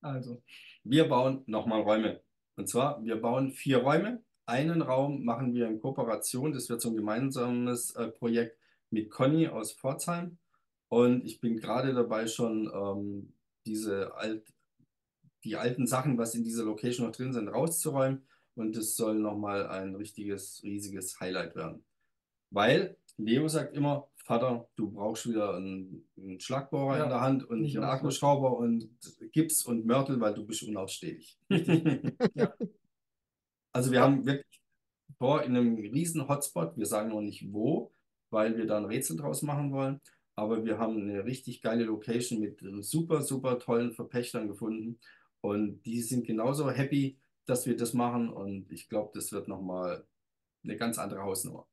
Also, 0.00 0.42
Wir 0.84 1.08
bauen 1.08 1.42
nochmal 1.46 1.82
Räume. 1.82 2.20
Und 2.56 2.68
zwar, 2.68 3.04
wir 3.04 3.16
bauen 3.16 3.50
vier 3.50 3.78
Räume. 3.78 4.22
Einen 4.46 4.82
Raum 4.82 5.24
machen 5.24 5.52
wir 5.54 5.66
in 5.66 5.80
Kooperation. 5.80 6.52
Das 6.52 6.68
wird 6.68 6.80
so 6.80 6.90
ein 6.90 6.96
gemeinsames 6.96 7.94
äh, 7.96 8.08
Projekt 8.08 8.58
mit 8.90 9.10
Conny 9.10 9.48
aus 9.48 9.72
Pforzheim. 9.72 10.38
Und 10.88 11.24
ich 11.24 11.40
bin 11.40 11.56
gerade 11.56 11.92
dabei, 11.92 12.26
schon 12.26 12.70
ähm, 12.72 13.32
diese 13.66 14.14
alt, 14.14 14.46
die 15.44 15.56
alten 15.56 15.86
Sachen, 15.86 16.16
was 16.16 16.34
in 16.34 16.44
dieser 16.44 16.64
Location 16.64 17.06
noch 17.06 17.14
drin 17.14 17.32
sind, 17.32 17.48
rauszuräumen. 17.48 18.26
Und 18.54 18.76
es 18.76 18.96
soll 18.96 19.18
nochmal 19.18 19.68
ein 19.68 19.94
richtiges, 19.94 20.62
riesiges 20.64 21.20
Highlight 21.20 21.54
werden. 21.54 21.84
Weil 22.50 22.96
Leo 23.18 23.46
sagt 23.48 23.76
immer, 23.76 24.08
Vater, 24.28 24.68
du 24.76 24.90
brauchst 24.90 25.26
wieder 25.26 25.54
einen, 25.54 26.06
einen 26.18 26.38
Schlagbohrer 26.38 26.98
Ja, 26.98 27.04
in 27.04 27.08
der 27.08 27.20
Hand 27.22 27.44
und 27.48 27.62
nicht 27.62 27.78
einen. 27.78 27.86
Akkuschrauber 27.86 28.58
und 28.58 28.86
Gips 29.32 29.64
und 29.64 29.86
Mörtel, 29.86 30.20
weil 30.20 30.34
du 30.34 30.44
bist 30.46 30.62
unausstehlich. 30.64 31.38
Ja. 32.34 32.52
Also 33.72 33.90
wir 33.90 34.02
haben 34.02 34.26
wirklich 34.26 34.60
vor 35.16 35.42
in 35.44 35.56
einem 35.56 35.76
riesen 35.76 36.28
Hotspot, 36.28 36.76
wir 36.76 36.84
sagen 36.84 37.08
noch 37.08 37.22
nicht 37.22 37.50
wo, 37.52 37.94
weil 38.28 38.56
wir 38.58 38.66
da 38.66 38.76
ein 38.76 38.84
Rätsel 38.84 39.16
draus 39.16 39.40
machen 39.40 39.72
wollen, 39.72 39.98
aber 40.34 40.62
wir 40.62 40.78
haben 40.78 41.00
eine 41.00 41.24
richtig 41.24 41.62
geile 41.62 41.84
Location 41.84 42.40
mit 42.40 42.60
super, 42.84 43.22
super 43.22 43.58
tollen 43.58 43.92
Verpächtern 43.92 44.46
gefunden 44.46 44.98
und 45.40 45.82
die 45.86 46.02
sind 46.02 46.26
genauso 46.26 46.70
happy, 46.70 47.18
dass 47.46 47.66
wir 47.66 47.76
das 47.76 47.94
machen 47.94 48.28
und 48.28 48.70
ich 48.72 48.90
glaube, 48.90 49.10
das 49.14 49.32
wird 49.32 49.48
nochmal 49.48 50.06
eine 50.64 50.76
ganz 50.76 50.98
andere 50.98 51.22
Hausnummer. 51.22 51.66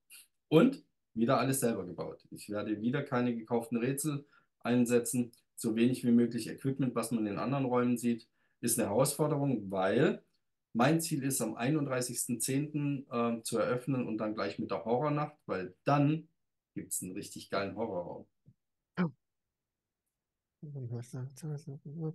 Und 0.47 0.85
wieder 1.15 1.39
alles 1.39 1.61
selber 1.61 1.85
gebaut. 1.85 2.25
Ich 2.31 2.49
werde 2.49 2.81
wieder 2.81 3.03
keine 3.03 3.35
gekauften 3.35 3.77
Rätsel 3.77 4.25
einsetzen, 4.59 5.31
so 5.55 5.75
wenig 5.75 6.03
wie 6.03 6.11
möglich 6.11 6.49
Equipment, 6.49 6.95
was 6.95 7.11
man 7.11 7.25
in 7.27 7.37
anderen 7.37 7.65
Räumen 7.65 7.97
sieht, 7.97 8.27
ist 8.61 8.77
eine 8.79 8.89
Herausforderung, 8.89 9.71
weil 9.71 10.21
mein 10.73 10.99
Ziel 10.99 11.23
ist, 11.23 11.41
am 11.41 11.55
31.10. 11.55 13.05
ähm, 13.11 13.43
zu 13.43 13.57
eröffnen 13.57 14.05
und 14.07 14.17
dann 14.17 14.35
gleich 14.35 14.59
mit 14.59 14.71
der 14.71 14.83
Horrornacht, 14.83 15.37
weil 15.45 15.73
dann 15.85 16.27
gibt 16.73 16.91
es 16.91 17.01
einen 17.01 17.13
richtig 17.13 17.49
geilen 17.49 17.75
Horrorraum. 17.75 18.27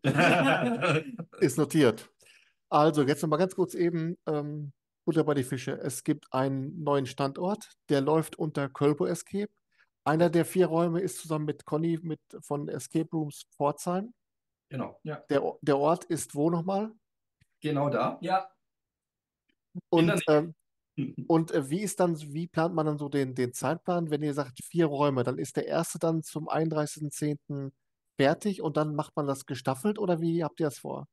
Ist 1.40 1.56
notiert. 1.56 2.10
Also, 2.68 3.02
jetzt 3.02 3.22
nochmal 3.22 3.38
ganz 3.38 3.54
kurz 3.54 3.74
eben 3.74 4.18
ähm, 4.26 4.72
Butter 5.04 5.24
bei 5.24 5.34
die 5.34 5.44
Fische. 5.44 5.72
Es 5.78 6.04
gibt 6.04 6.26
einen 6.32 6.82
neuen 6.82 7.06
Standort, 7.06 7.70
der 7.88 8.00
läuft 8.00 8.36
unter 8.38 8.68
Kölbo 8.68 9.06
Escape. 9.06 9.50
Einer 10.04 10.30
der 10.30 10.44
vier 10.44 10.66
Räume 10.66 11.00
ist 11.00 11.18
zusammen 11.18 11.44
mit 11.44 11.64
Conny 11.64 11.98
mit, 12.02 12.20
von 12.42 12.68
Escape 12.68 13.08
Rooms 13.12 13.44
Pforzheim. 13.56 14.12
Genau, 14.70 15.00
Der, 15.28 15.44
O- 15.44 15.58
der 15.62 15.78
Ort 15.78 16.04
ist 16.04 16.34
wo 16.34 16.50
nochmal? 16.50 16.92
genau 17.60 17.90
da. 17.90 18.18
ja, 18.20 18.50
Und, 19.90 20.08
der 20.08 20.20
ähm, 20.28 20.54
und 21.28 21.50
äh, 21.52 21.68
wie 21.70 21.80
ist 21.80 22.00
dann, 22.00 22.16
wie 22.32 22.46
plant 22.46 22.74
man 22.74 22.86
dann 22.86 22.98
so 22.98 23.08
den, 23.08 23.34
den 23.34 23.52
Zeitplan? 23.52 24.10
Wenn 24.10 24.22
ihr 24.22 24.34
sagt 24.34 24.62
vier 24.64 24.86
Räume, 24.86 25.22
dann 25.24 25.38
ist 25.38 25.56
der 25.56 25.66
erste 25.66 25.98
dann 25.98 26.22
zum 26.22 26.48
31.10. 26.48 27.72
fertig 28.18 28.62
und 28.62 28.76
dann 28.76 28.94
macht 28.94 29.16
man 29.16 29.26
das 29.26 29.46
gestaffelt 29.46 29.98
oder 29.98 30.20
wie 30.20 30.44
habt 30.44 30.60
ihr 30.60 30.66
das 30.66 30.78
vor? 30.78 31.06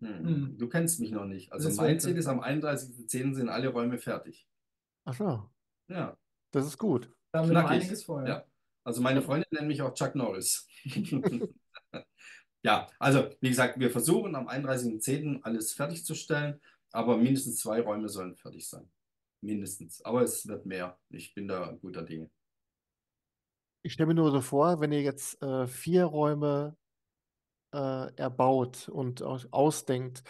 Hm. 0.00 0.26
Hm. 0.26 0.58
Du 0.58 0.68
kennst 0.68 1.00
mich 1.00 1.10
noch 1.10 1.24
nicht. 1.24 1.52
Also 1.52 1.68
Das 1.68 1.76
mein 1.78 1.88
wird- 1.92 2.02
Ziel 2.02 2.16
ist, 2.16 2.26
am 2.26 2.40
31.10. 2.40 3.34
sind 3.34 3.48
alle 3.48 3.68
Räume 3.68 3.98
fertig. 3.98 4.46
Ach 5.04 5.14
so, 5.14 5.50
Ja, 5.88 6.16
das 6.52 6.66
ist 6.66 6.78
gut. 6.78 7.10
da 7.32 7.38
haben 7.40 7.48
wir 7.48 7.54
noch 7.54 7.62
Knackig. 7.62 7.82
einiges 7.82 8.04
vor. 8.04 8.22
Ja. 8.22 8.28
ja. 8.28 8.44
Also 8.84 9.00
meine 9.02 9.22
Freundin 9.22 9.48
nennt 9.52 9.68
mich 9.68 9.82
auch 9.82 9.94
Chuck 9.94 10.14
Norris. 10.14 10.68
Ja, 12.62 12.88
also 12.98 13.30
wie 13.40 13.48
gesagt, 13.50 13.78
wir 13.78 13.90
versuchen 13.92 14.34
am 14.34 14.48
31.10. 14.48 15.42
alles 15.42 15.72
fertigzustellen, 15.72 16.60
aber 16.90 17.16
mindestens 17.16 17.60
zwei 17.60 17.80
Räume 17.80 18.08
sollen 18.08 18.34
fertig 18.34 18.68
sein. 18.68 18.90
Mindestens. 19.40 20.02
Aber 20.04 20.22
es 20.22 20.48
wird 20.48 20.66
mehr. 20.66 20.98
Ich 21.10 21.32
bin 21.32 21.46
da 21.46 21.70
guter 21.80 22.02
Dinge. 22.02 22.28
Ich 23.84 23.92
stelle 23.92 24.08
mir 24.08 24.14
nur 24.14 24.32
so 24.32 24.40
vor, 24.40 24.80
wenn 24.80 24.90
ihr 24.90 25.02
jetzt 25.02 25.40
äh, 25.42 25.68
vier 25.68 26.06
Räume 26.06 26.76
äh, 27.72 28.14
erbaut 28.16 28.88
und 28.88 29.22
aus, 29.22 29.48
ausdenkt, 29.52 30.22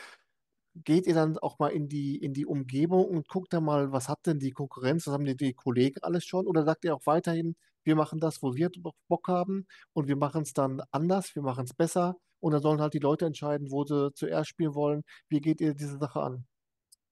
geht 0.84 1.07
ihr 1.07 1.14
dann 1.14 1.39
auch 1.39 1.59
mal 1.59 1.68
in 1.68 1.89
die, 1.89 2.16
in 2.16 2.34
die 2.34 2.47
Umgebung 2.47 3.07
und 3.07 3.28
guckt 3.28 3.53
da 3.53 3.61
mal, 3.61 3.93
was 3.93 4.09
hat 4.09 4.20
denn 4.26 4.39
die 4.39 4.53
Konkurrenz, 4.53 5.07
was 5.07 5.14
haben 5.14 5.24
die, 5.24 5.37
die 5.37 5.55
Kollegen 5.55 6.01
alles 6.03 6.24
schon? 6.26 6.47
Oder 6.47 6.64
sagt 6.64 6.84
ihr 6.84 6.95
auch 6.95 7.07
weiterhin, 7.07 7.57
wir 7.84 7.97
machen 7.97 8.20
das, 8.20 8.43
wo 8.43 8.55
wir 8.55 8.70
Bo- 8.70 8.95
Bock 9.09 9.28
haben 9.28 9.66
und 9.95 10.09
wir 10.09 10.16
machen 10.16 10.43
es 10.43 10.53
dann 10.53 10.82
anders, 10.91 11.34
wir 11.34 11.43
machen 11.43 11.64
es 11.64 11.74
besser 11.74 12.16
und 12.41 12.53
dann 12.53 12.62
sollen 12.62 12.80
halt 12.80 12.95
die 12.95 12.99
Leute 12.99 13.26
entscheiden, 13.26 13.70
wo 13.70 13.84
sie 13.84 14.12
zuerst 14.14 14.51
spielen 14.51 14.74
wollen. 14.74 15.03
Wie 15.28 15.41
geht 15.41 15.61
ihr 15.61 15.74
diese 15.74 15.99
Sache 15.99 16.20
an? 16.22 16.47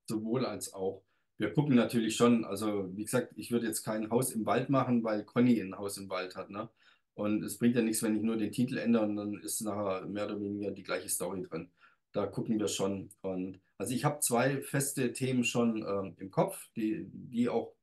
Sowohl 0.09 0.45
als 0.47 0.73
auch. 0.75 1.03
wir 1.39 1.53
gucken 1.53 1.75
natürlich 1.77 2.17
schon, 2.17 2.45
also 2.45 2.95
wie 2.97 3.05
gesagt, 3.05 3.33
ich 3.37 3.51
würde 3.51 3.67
jetzt 3.67 3.83
kein 3.85 4.11
Haus 4.11 4.31
im 4.33 4.47
Wald 4.47 4.71
machen, 4.71 5.03
weil 5.05 5.25
Conny 5.25 5.61
ein 5.61 5.77
Haus 5.77 5.97
im 5.99 6.09
Wald 6.11 6.37
hat, 6.37 6.51
ne? 6.51 6.71
Und 7.15 7.45
es 7.45 7.59
bringt 7.59 7.77
ja 7.77 7.83
nichts, 7.83 8.03
wenn 8.03 8.17
ich 8.17 8.23
nur 8.23 8.37
den 8.37 8.53
Titel 8.53 8.79
ändere 8.79 9.05
und 9.05 9.17
dann 9.17 9.35
ist 9.41 9.61
nachher 9.61 10.07
mehr 10.07 10.27
oder 10.27 10.41
weniger 10.41 10.71
die 10.73 10.83
gleiche 10.83 11.09
Story 11.09 11.43
drin. 11.43 11.71
Da 12.13 12.27
gucken 12.27 12.59
wir 12.59 12.69
schon. 12.69 13.11
Und 13.23 13.61
also 13.79 13.95
ich 13.95 14.05
habe 14.05 14.21
zwei 14.21 14.61
feste 14.63 15.13
Themen 15.13 15.45
schon 15.45 15.85
ähm, 15.87 16.15
im 16.19 16.31
Kopf, 16.31 16.69
die, 16.77 17.07
die 17.11 17.49
auch 17.49 17.75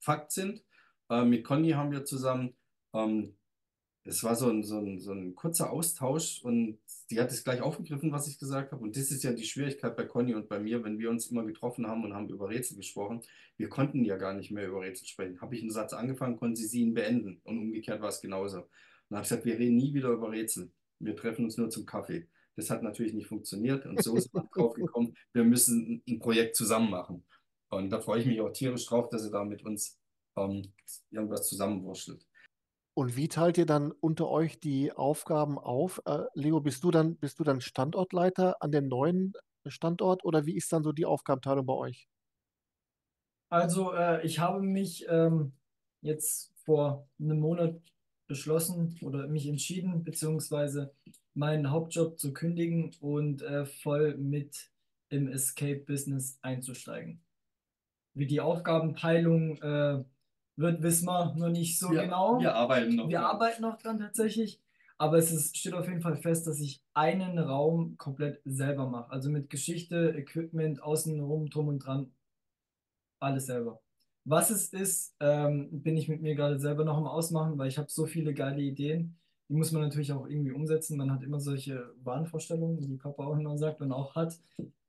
Fakt 0.00 0.32
sind. 0.32 0.62
Äh, 1.10 1.24
mit 1.24 1.44
Conny 1.44 1.70
haben 1.70 1.90
wir 1.90 2.04
zusammen 2.04 2.54
ähm, 2.92 3.37
es 4.08 4.24
war 4.24 4.34
so 4.34 4.48
ein, 4.48 4.62
so 4.62 4.78
ein, 4.78 4.98
so 4.98 5.12
ein 5.12 5.34
kurzer 5.34 5.70
Austausch 5.70 6.40
und 6.42 6.78
die 7.10 7.20
hat 7.20 7.30
es 7.30 7.44
gleich 7.44 7.60
aufgegriffen, 7.60 8.10
was 8.10 8.26
ich 8.26 8.38
gesagt 8.38 8.72
habe. 8.72 8.82
Und 8.82 8.96
das 8.96 9.10
ist 9.10 9.22
ja 9.22 9.32
die 9.32 9.44
Schwierigkeit 9.44 9.96
bei 9.96 10.04
Conny 10.04 10.34
und 10.34 10.48
bei 10.48 10.58
mir, 10.58 10.82
wenn 10.82 10.98
wir 10.98 11.10
uns 11.10 11.26
immer 11.26 11.44
getroffen 11.44 11.86
haben 11.86 12.04
und 12.04 12.14
haben 12.14 12.28
über 12.30 12.48
Rätsel 12.48 12.76
gesprochen. 12.76 13.20
Wir 13.58 13.68
konnten 13.68 14.04
ja 14.04 14.16
gar 14.16 14.32
nicht 14.32 14.50
mehr 14.50 14.66
über 14.66 14.80
Rätsel 14.80 15.06
sprechen. 15.06 15.40
Habe 15.40 15.54
ich 15.54 15.62
einen 15.62 15.70
Satz 15.70 15.92
angefangen, 15.92 16.38
konnte 16.38 16.58
sie 16.60 16.66
sie 16.66 16.80
ihn 16.80 16.94
beenden. 16.94 17.40
Und 17.44 17.58
umgekehrt 17.58 18.00
war 18.00 18.08
es 18.08 18.20
genauso. 18.20 18.58
Und 18.60 19.16
habe 19.16 19.22
ich 19.22 19.28
gesagt, 19.28 19.44
wir 19.44 19.58
reden 19.58 19.76
nie 19.76 19.92
wieder 19.92 20.08
über 20.08 20.30
Rätsel. 20.30 20.70
Wir 20.98 21.14
treffen 21.14 21.44
uns 21.44 21.58
nur 21.58 21.68
zum 21.68 21.84
Kaffee. 21.84 22.26
Das 22.56 22.70
hat 22.70 22.82
natürlich 22.82 23.12
nicht 23.12 23.28
funktioniert. 23.28 23.84
Und 23.84 24.02
so 24.02 24.16
ist 24.16 24.32
man 24.32 24.48
drauf 24.54 24.74
gekommen, 24.74 25.14
wir 25.32 25.44
müssen 25.44 26.02
ein 26.08 26.18
Projekt 26.18 26.56
zusammen 26.56 26.90
machen. 26.90 27.24
Und 27.68 27.90
da 27.90 28.00
freue 28.00 28.20
ich 28.20 28.26
mich 28.26 28.40
auch 28.40 28.52
tierisch 28.52 28.86
drauf, 28.86 29.10
dass 29.10 29.22
sie 29.22 29.30
da 29.30 29.44
mit 29.44 29.64
uns 29.64 29.98
ähm, 30.36 30.72
irgendwas 31.10 31.46
zusammenwurschtelt. 31.46 32.27
Und 32.98 33.14
wie 33.14 33.28
teilt 33.28 33.56
ihr 33.58 33.64
dann 33.64 33.92
unter 33.92 34.28
euch 34.28 34.58
die 34.58 34.90
Aufgaben 34.90 35.56
auf? 35.56 36.02
Äh, 36.04 36.24
Leo, 36.34 36.60
bist 36.60 36.82
du 36.82 36.90
dann, 36.90 37.16
bist 37.16 37.38
du 37.38 37.44
dann 37.44 37.60
Standortleiter 37.60 38.60
an 38.60 38.72
dem 38.72 38.88
neuen 38.88 39.34
Standort 39.68 40.24
oder 40.24 40.46
wie 40.46 40.56
ist 40.56 40.72
dann 40.72 40.82
so 40.82 40.90
die 40.90 41.06
Aufgabenteilung 41.06 41.64
bei 41.64 41.74
euch? 41.74 42.08
Also, 43.50 43.92
äh, 43.92 44.26
ich 44.26 44.40
habe 44.40 44.62
mich 44.62 45.06
ähm, 45.08 45.52
jetzt 46.00 46.52
vor 46.64 47.08
einem 47.20 47.38
Monat 47.38 47.80
beschlossen 48.26 48.98
oder 49.02 49.28
mich 49.28 49.46
entschieden, 49.46 50.02
beziehungsweise 50.02 50.92
meinen 51.34 51.70
Hauptjob 51.70 52.18
zu 52.18 52.32
kündigen 52.32 52.96
und 53.00 53.42
äh, 53.42 53.64
voll 53.64 54.16
mit 54.16 54.72
im 55.08 55.28
Escape-Business 55.28 56.40
einzusteigen. 56.42 57.20
Wie 58.14 58.26
die 58.26 58.40
Aufgabenteilung 58.40 59.62
äh, 59.62 60.02
wird, 60.58 60.82
wissen 60.82 61.06
wir 61.06 61.34
noch 61.36 61.48
nicht 61.48 61.78
so 61.78 61.90
wir, 61.90 62.02
genau. 62.02 62.40
Wir 62.40 62.54
arbeiten 62.54 62.96
noch. 62.96 63.08
Wir 63.08 63.18
dran. 63.18 63.30
arbeiten 63.30 63.62
noch 63.62 63.78
dran 63.78 63.98
tatsächlich. 63.98 64.60
Aber 64.98 65.16
es 65.16 65.30
ist, 65.30 65.56
steht 65.56 65.74
auf 65.74 65.86
jeden 65.86 66.00
Fall 66.00 66.16
fest, 66.16 66.46
dass 66.48 66.58
ich 66.58 66.82
einen 66.92 67.38
Raum 67.38 67.96
komplett 67.98 68.40
selber 68.44 68.88
mache. 68.88 69.12
Also 69.12 69.30
mit 69.30 69.48
Geschichte, 69.48 70.12
Equipment, 70.16 70.82
außenrum, 70.82 71.48
drum 71.50 71.68
und 71.68 71.78
dran. 71.78 72.10
Alles 73.20 73.46
selber. 73.46 73.80
Was 74.24 74.50
es 74.50 74.72
ist, 74.72 75.14
ähm, 75.20 75.68
bin 75.70 75.96
ich 75.96 76.08
mit 76.08 76.20
mir 76.20 76.34
gerade 76.34 76.58
selber 76.58 76.84
noch 76.84 76.96
am 76.96 77.06
Ausmachen, 77.06 77.56
weil 77.56 77.68
ich 77.68 77.78
habe 77.78 77.88
so 77.88 78.06
viele 78.06 78.34
geile 78.34 78.60
Ideen. 78.60 79.16
Die 79.48 79.54
muss 79.54 79.72
man 79.72 79.82
natürlich 79.82 80.12
auch 80.12 80.26
irgendwie 80.28 80.52
umsetzen. 80.52 80.98
Man 80.98 81.12
hat 81.12 81.22
immer 81.22 81.40
solche 81.40 81.94
Wahnvorstellungen, 82.02 82.86
wie 82.86 82.96
Papa 82.96 83.24
auch 83.24 83.38
immer 83.38 83.56
sagt 83.56 83.80
und 83.80 83.92
auch 83.92 84.16
hat. 84.16 84.38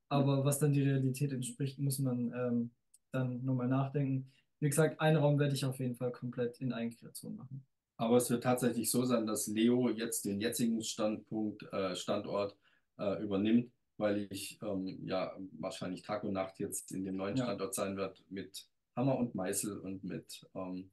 Aber 0.10 0.44
was 0.44 0.58
dann 0.58 0.74
die 0.74 0.82
Realität 0.82 1.32
entspricht, 1.32 1.78
muss 1.80 2.00
man 2.00 2.34
ähm, 2.36 2.72
dann 3.12 3.46
nochmal 3.46 3.68
nachdenken. 3.68 4.32
Wie 4.60 4.70
gesagt, 4.70 5.00
einen 5.00 5.18
Raum 5.18 5.40
werde 5.40 5.56
ich 5.56 5.66
auf 5.66 5.80
jeden 5.80 5.96
Fall 5.96 6.12
komplett 6.12 6.60
in 6.60 6.74
Eigenkreation 6.74 7.38
machen. 7.38 7.66
Aber 7.98 8.18
es 8.18 8.30
wird 8.30 8.44
tatsächlich 8.44 8.90
so 8.92 9.04
sein, 9.04 9.26
dass 9.26 9.48
Leo 9.48 9.90
jetzt 9.90 10.26
den 10.26 10.40
jetzigen 10.40 10.82
Standpunkt, 10.84 11.64
äh, 11.74 11.96
Standort 11.96 12.58
äh, 12.98 13.22
übernimmt, 13.22 13.72
weil 13.98 14.28
ich 14.32 14.58
ähm, 14.62 15.00
ja 15.06 15.36
wahrscheinlich 15.60 16.02
Tag 16.02 16.24
und 16.24 16.34
Nacht 16.34 16.60
jetzt 16.60 16.92
in 16.92 17.04
dem 17.04 17.18
neuen 17.18 17.36
ja. 17.36 17.44
Standort 17.44 17.76
sein 17.76 17.98
werde 17.98 18.22
mit 18.30 18.68
Hammer 18.96 19.18
und 19.18 19.36
Meißel 19.36 19.80
und 19.80 20.04
mit 20.04 20.46
ähm, 20.56 20.92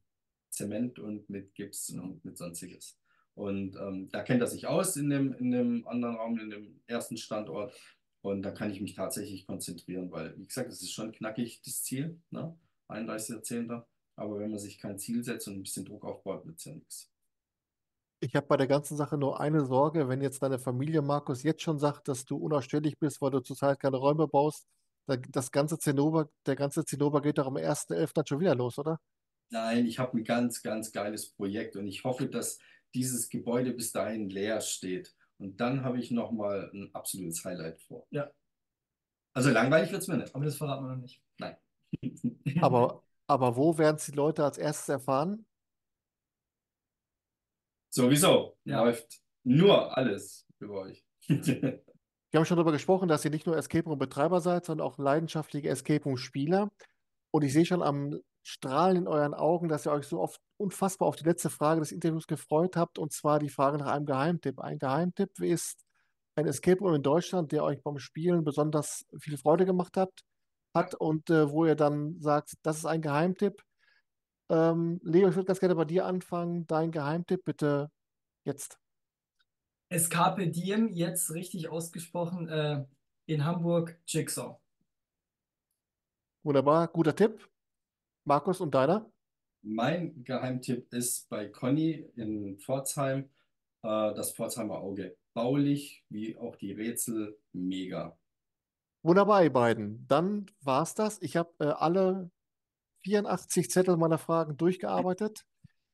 Zement 0.49 0.99
und 0.99 1.29
mit 1.29 1.53
Gips 1.55 1.89
und 1.91 2.23
mit 2.25 2.37
sonstiges. 2.37 2.97
Und 3.35 3.75
ähm, 3.75 4.09
da 4.09 4.23
kennt 4.23 4.41
er 4.41 4.47
sich 4.47 4.65
aus 4.65 4.97
in 4.97 5.09
dem, 5.09 5.33
in 5.33 5.51
dem 5.51 5.87
anderen 5.87 6.15
Raum, 6.15 6.39
in 6.39 6.49
dem 6.49 6.81
ersten 6.87 7.17
Standort. 7.17 7.73
Und 8.21 8.41
da 8.41 8.51
kann 8.51 8.71
ich 8.71 8.81
mich 8.81 8.95
tatsächlich 8.95 9.45
konzentrieren, 9.45 10.11
weil, 10.11 10.37
wie 10.37 10.45
gesagt, 10.47 10.71
es 10.71 10.81
ist 10.81 10.91
schon 10.91 11.11
knackig, 11.11 11.61
das 11.63 11.83
Ziel. 11.83 12.19
Ne? 12.31 12.57
31.10. 12.89 13.83
Aber 14.15 14.39
wenn 14.39 14.49
man 14.49 14.59
sich 14.59 14.79
kein 14.79 14.97
Ziel 14.97 15.23
setzt 15.23 15.47
und 15.47 15.55
ein 15.55 15.63
bisschen 15.63 15.85
Druck 15.85 16.05
aufbaut, 16.05 16.45
wird 16.45 16.57
es 16.57 16.65
ja 16.65 16.73
nichts. 16.73 17.11
Ich 18.19 18.35
habe 18.35 18.47
bei 18.47 18.57
der 18.57 18.67
ganzen 18.67 18.97
Sache 18.97 19.17
nur 19.17 19.39
eine 19.39 19.65
Sorge, 19.65 20.09
wenn 20.09 20.21
jetzt 20.21 20.41
deine 20.41 20.57
Familie, 20.57 21.03
Markus, 21.03 21.43
jetzt 21.43 21.61
schon 21.61 21.77
sagt, 21.77 22.07
dass 22.07 22.25
du 22.25 22.37
unausstehlich 22.37 22.97
bist, 22.97 23.21
weil 23.21 23.29
du 23.29 23.41
zurzeit 23.41 23.79
keine 23.79 23.97
Räume 23.97 24.27
baust, 24.27 24.65
das 25.05 25.51
ganze 25.51 25.77
Zinnober, 25.77 26.29
der 26.45 26.55
ganze 26.55 26.83
Zinnober 26.83 27.21
geht 27.21 27.37
doch 27.37 27.47
am 27.47 27.55
1.11. 27.55 28.27
schon 28.27 28.39
wieder 28.39 28.55
los, 28.55 28.77
oder? 28.77 28.99
Nein, 29.49 29.85
ich 29.85 29.99
habe 29.99 30.17
ein 30.17 30.23
ganz, 30.23 30.61
ganz 30.61 30.91
geiles 30.91 31.29
Projekt 31.29 31.75
und 31.75 31.87
ich 31.87 32.03
hoffe, 32.03 32.27
dass 32.27 32.59
dieses 32.93 33.29
Gebäude 33.29 33.71
bis 33.71 33.91
dahin 33.91 34.29
leer 34.29 34.59
steht. 34.61 35.15
Und 35.37 35.61
dann 35.61 35.83
habe 35.83 35.99
ich 35.99 36.11
nochmal 36.11 36.69
ein 36.73 36.89
absolutes 36.93 37.45
Highlight 37.45 37.79
vor. 37.79 38.07
Ja. 38.09 38.31
Also 39.33 39.51
langweilig 39.51 39.91
wird 39.91 40.01
es 40.01 40.07
mir 40.07 40.17
nicht. 40.17 40.33
Aber 40.33 40.43
das 40.43 40.57
verraten 40.57 40.85
wir 40.85 40.95
noch 40.95 41.01
nicht. 41.01 41.21
Nein. 41.37 41.55
Aber, 42.61 43.03
aber 43.27 43.55
wo 43.55 43.77
werden 43.77 43.97
es 43.97 44.05
die 44.05 44.11
Leute 44.11 44.43
als 44.43 44.57
erstes 44.57 44.89
erfahren? 44.89 45.45
Sowieso 47.89 48.57
ja. 48.63 48.83
läuft 48.83 49.21
nur 49.43 49.97
alles 49.97 50.45
über 50.59 50.81
euch. 50.81 51.05
Wir 51.27 52.39
haben 52.39 52.45
schon 52.45 52.57
darüber 52.57 52.73
gesprochen, 52.73 53.07
dass 53.07 53.23
ihr 53.23 53.31
nicht 53.31 53.47
nur 53.47 53.57
Escape 53.57 53.87
Room 53.89 53.99
Betreiber 53.99 54.41
seid, 54.41 54.65
sondern 54.65 54.85
auch 54.85 54.97
leidenschaftliche 54.97 55.69
Escape 55.69 56.03
Room 56.03 56.17
Spieler. 56.17 56.69
Und 57.31 57.43
ich 57.43 57.53
sehe 57.53 57.65
schon 57.65 57.81
am 57.81 58.19
Strahlen 58.43 58.97
in 58.97 59.07
euren 59.07 59.33
Augen, 59.33 59.69
dass 59.69 59.85
ihr 59.85 59.91
euch 59.91 60.05
so 60.05 60.19
oft 60.19 60.41
unfassbar 60.57 61.07
auf 61.07 61.15
die 61.15 61.23
letzte 61.23 61.49
Frage 61.49 61.79
des 61.79 61.91
Interviews 61.91 62.27
gefreut 62.27 62.75
habt, 62.75 62.99
und 62.99 63.13
zwar 63.13 63.39
die 63.39 63.49
Frage 63.49 63.77
nach 63.77 63.87
einem 63.87 64.05
Geheimtipp. 64.05 64.59
Ein 64.59 64.79
Geheimtipp 64.79 65.39
ist 65.39 65.85
ein 66.35 66.45
Escape 66.45 66.79
Room 66.79 66.95
in 66.95 67.03
Deutschland, 67.03 67.51
der 67.51 67.63
euch 67.63 67.81
beim 67.81 67.97
Spielen 67.97 68.43
besonders 68.43 69.05
viel 69.19 69.37
Freude 69.37 69.65
gemacht 69.65 69.97
hat 69.97 70.11
hat 70.77 70.95
und 70.95 71.29
äh, 71.29 71.49
wo 71.49 71.65
ihr 71.65 71.75
dann 71.75 72.19
sagt, 72.21 72.53
das 72.61 72.77
ist 72.77 72.85
ein 72.85 73.01
Geheimtipp. 73.01 73.63
Ähm, 74.49 74.99
Leo, 75.03 75.27
ich 75.27 75.35
würde 75.35 75.47
ganz 75.47 75.59
gerne 75.59 75.75
bei 75.75 75.85
dir 75.85 76.05
anfangen. 76.05 76.67
Dein 76.67 76.91
Geheimtipp 76.91 77.43
bitte 77.43 77.91
jetzt. 78.45 78.79
Escape 79.89 80.47
Diem, 80.47 80.89
jetzt 80.89 81.31
richtig 81.31 81.69
ausgesprochen, 81.69 82.47
äh, 82.47 82.85
in 83.25 83.43
Hamburg 83.43 83.99
Jigsaw. 84.07 84.59
Wunderbar, 86.43 86.87
guter 86.87 87.15
Tipp. 87.15 87.49
Markus 88.23 88.61
und 88.61 88.73
deiner? 88.73 89.11
Mein 89.61 90.23
Geheimtipp 90.23 90.93
ist 90.93 91.27
bei 91.29 91.47
Conny 91.47 92.09
in 92.15 92.57
Pforzheim 92.59 93.29
äh, 93.83 94.13
das 94.13 94.33
Pforzheimer 94.33 94.79
Auge. 94.79 95.17
Baulich 95.33 96.05
wie 96.09 96.37
auch 96.37 96.55
die 96.55 96.71
Rätsel 96.71 97.37
mega. 97.53 98.16
Wunderbar, 99.07 99.41
ihr 99.41 99.53
beiden. 99.53 100.05
Dann 100.09 100.47
war 100.59 100.83
es 100.83 100.93
das. 100.93 101.21
Ich 101.21 101.37
habe 101.37 101.53
äh, 101.59 101.67
alle 101.67 102.29
84 103.05 103.71
Zettel 103.71 103.95
meiner 103.95 104.17
Fragen 104.17 104.57
durchgearbeitet. 104.57 105.45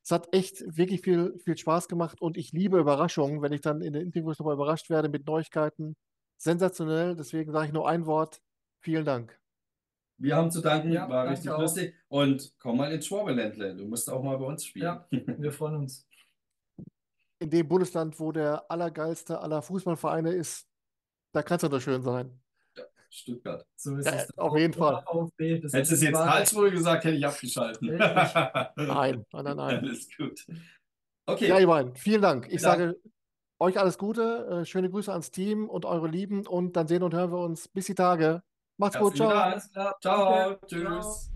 Es 0.03 0.09
hat 0.09 0.33
echt 0.33 0.63
wirklich 0.65 1.01
viel, 1.01 1.37
viel 1.37 1.55
Spaß 1.55 1.87
gemacht 1.87 2.23
und 2.23 2.37
ich 2.37 2.53
liebe 2.53 2.79
Überraschungen, 2.79 3.43
wenn 3.43 3.53
ich 3.53 3.61
dann 3.61 3.81
in 3.81 3.93
den 3.93 4.07
Interviews 4.07 4.39
nochmal 4.39 4.55
überrascht 4.55 4.89
werde 4.89 5.09
mit 5.09 5.27
Neuigkeiten. 5.27 5.95
Sensationell. 6.37 7.15
Deswegen 7.15 7.51
sage 7.51 7.67
ich 7.67 7.73
nur 7.73 7.87
ein 7.87 8.07
Wort. 8.07 8.41
Vielen 8.81 9.05
Dank. 9.05 9.39
Wir 10.17 10.35
haben 10.35 10.49
zu 10.49 10.61
danken, 10.61 10.91
ja, 10.91 11.07
war 11.07 11.29
richtig 11.29 11.51
lustig. 11.51 11.93
Und 12.07 12.55
komm 12.57 12.77
mal 12.77 12.91
ins 12.91 13.05
Schwabeländle. 13.05 13.75
Du 13.75 13.85
musst 13.85 14.09
auch 14.09 14.23
mal 14.23 14.39
bei 14.39 14.45
uns 14.45 14.65
spielen. 14.65 14.85
Ja, 14.85 15.07
wir 15.11 15.51
freuen 15.51 15.75
uns. 15.75 16.09
In 17.37 17.51
dem 17.51 17.67
Bundesland, 17.67 18.19
wo 18.19 18.31
der 18.31 18.71
allergeilste 18.71 19.39
aller 19.39 19.61
Fußballvereine 19.61 20.31
ist, 20.31 20.67
da 21.31 21.43
kann 21.43 21.57
es 21.57 21.61
doch 21.61 21.79
schön 21.79 22.01
sein. 22.01 22.42
Stuttgart. 23.13 23.65
So 23.75 23.95
ist 23.95 24.05
ja, 24.05 24.13
es. 24.13 24.37
Auf 24.37 24.57
jeden 24.57 24.73
Fall. 24.73 25.03
Hättest 25.37 25.73
du 25.73 25.95
es 25.95 26.01
jetzt 26.01 26.13
Karlsruhe 26.13 26.71
gesagt, 26.71 27.03
hätte 27.05 27.15
ich 27.15 27.25
abgeschalten. 27.25 27.87
nein, 27.97 28.75
nein, 28.75 29.25
nein, 29.31 29.57
nein. 29.57 29.79
Alles 29.79 30.07
gut. 30.17 30.45
Okay. 31.25 31.47
Ja, 31.47 31.59
Ivan, 31.59 31.95
vielen 31.95 32.21
Dank. 32.21 32.47
Ich 32.49 32.61
Dank. 32.61 32.79
sage 32.79 33.01
euch 33.59 33.79
alles 33.79 33.97
Gute, 33.97 34.61
äh, 34.61 34.65
schöne 34.65 34.89
Grüße 34.89 35.11
ans 35.11 35.31
Team 35.31 35.69
und 35.69 35.85
eure 35.85 36.07
Lieben 36.07 36.45
und 36.45 36.75
dann 36.75 36.87
sehen 36.87 37.03
und 37.03 37.13
hören 37.13 37.31
wir 37.31 37.39
uns 37.39 37.67
bis 37.67 37.85
die 37.85 37.95
Tage. 37.95 38.43
Macht's 38.77 38.97
gut, 38.97 39.15
ciao. 39.15 39.59
Ciao, 40.01 40.57
Tschüss. 40.65 40.81
Ciao. 40.81 41.32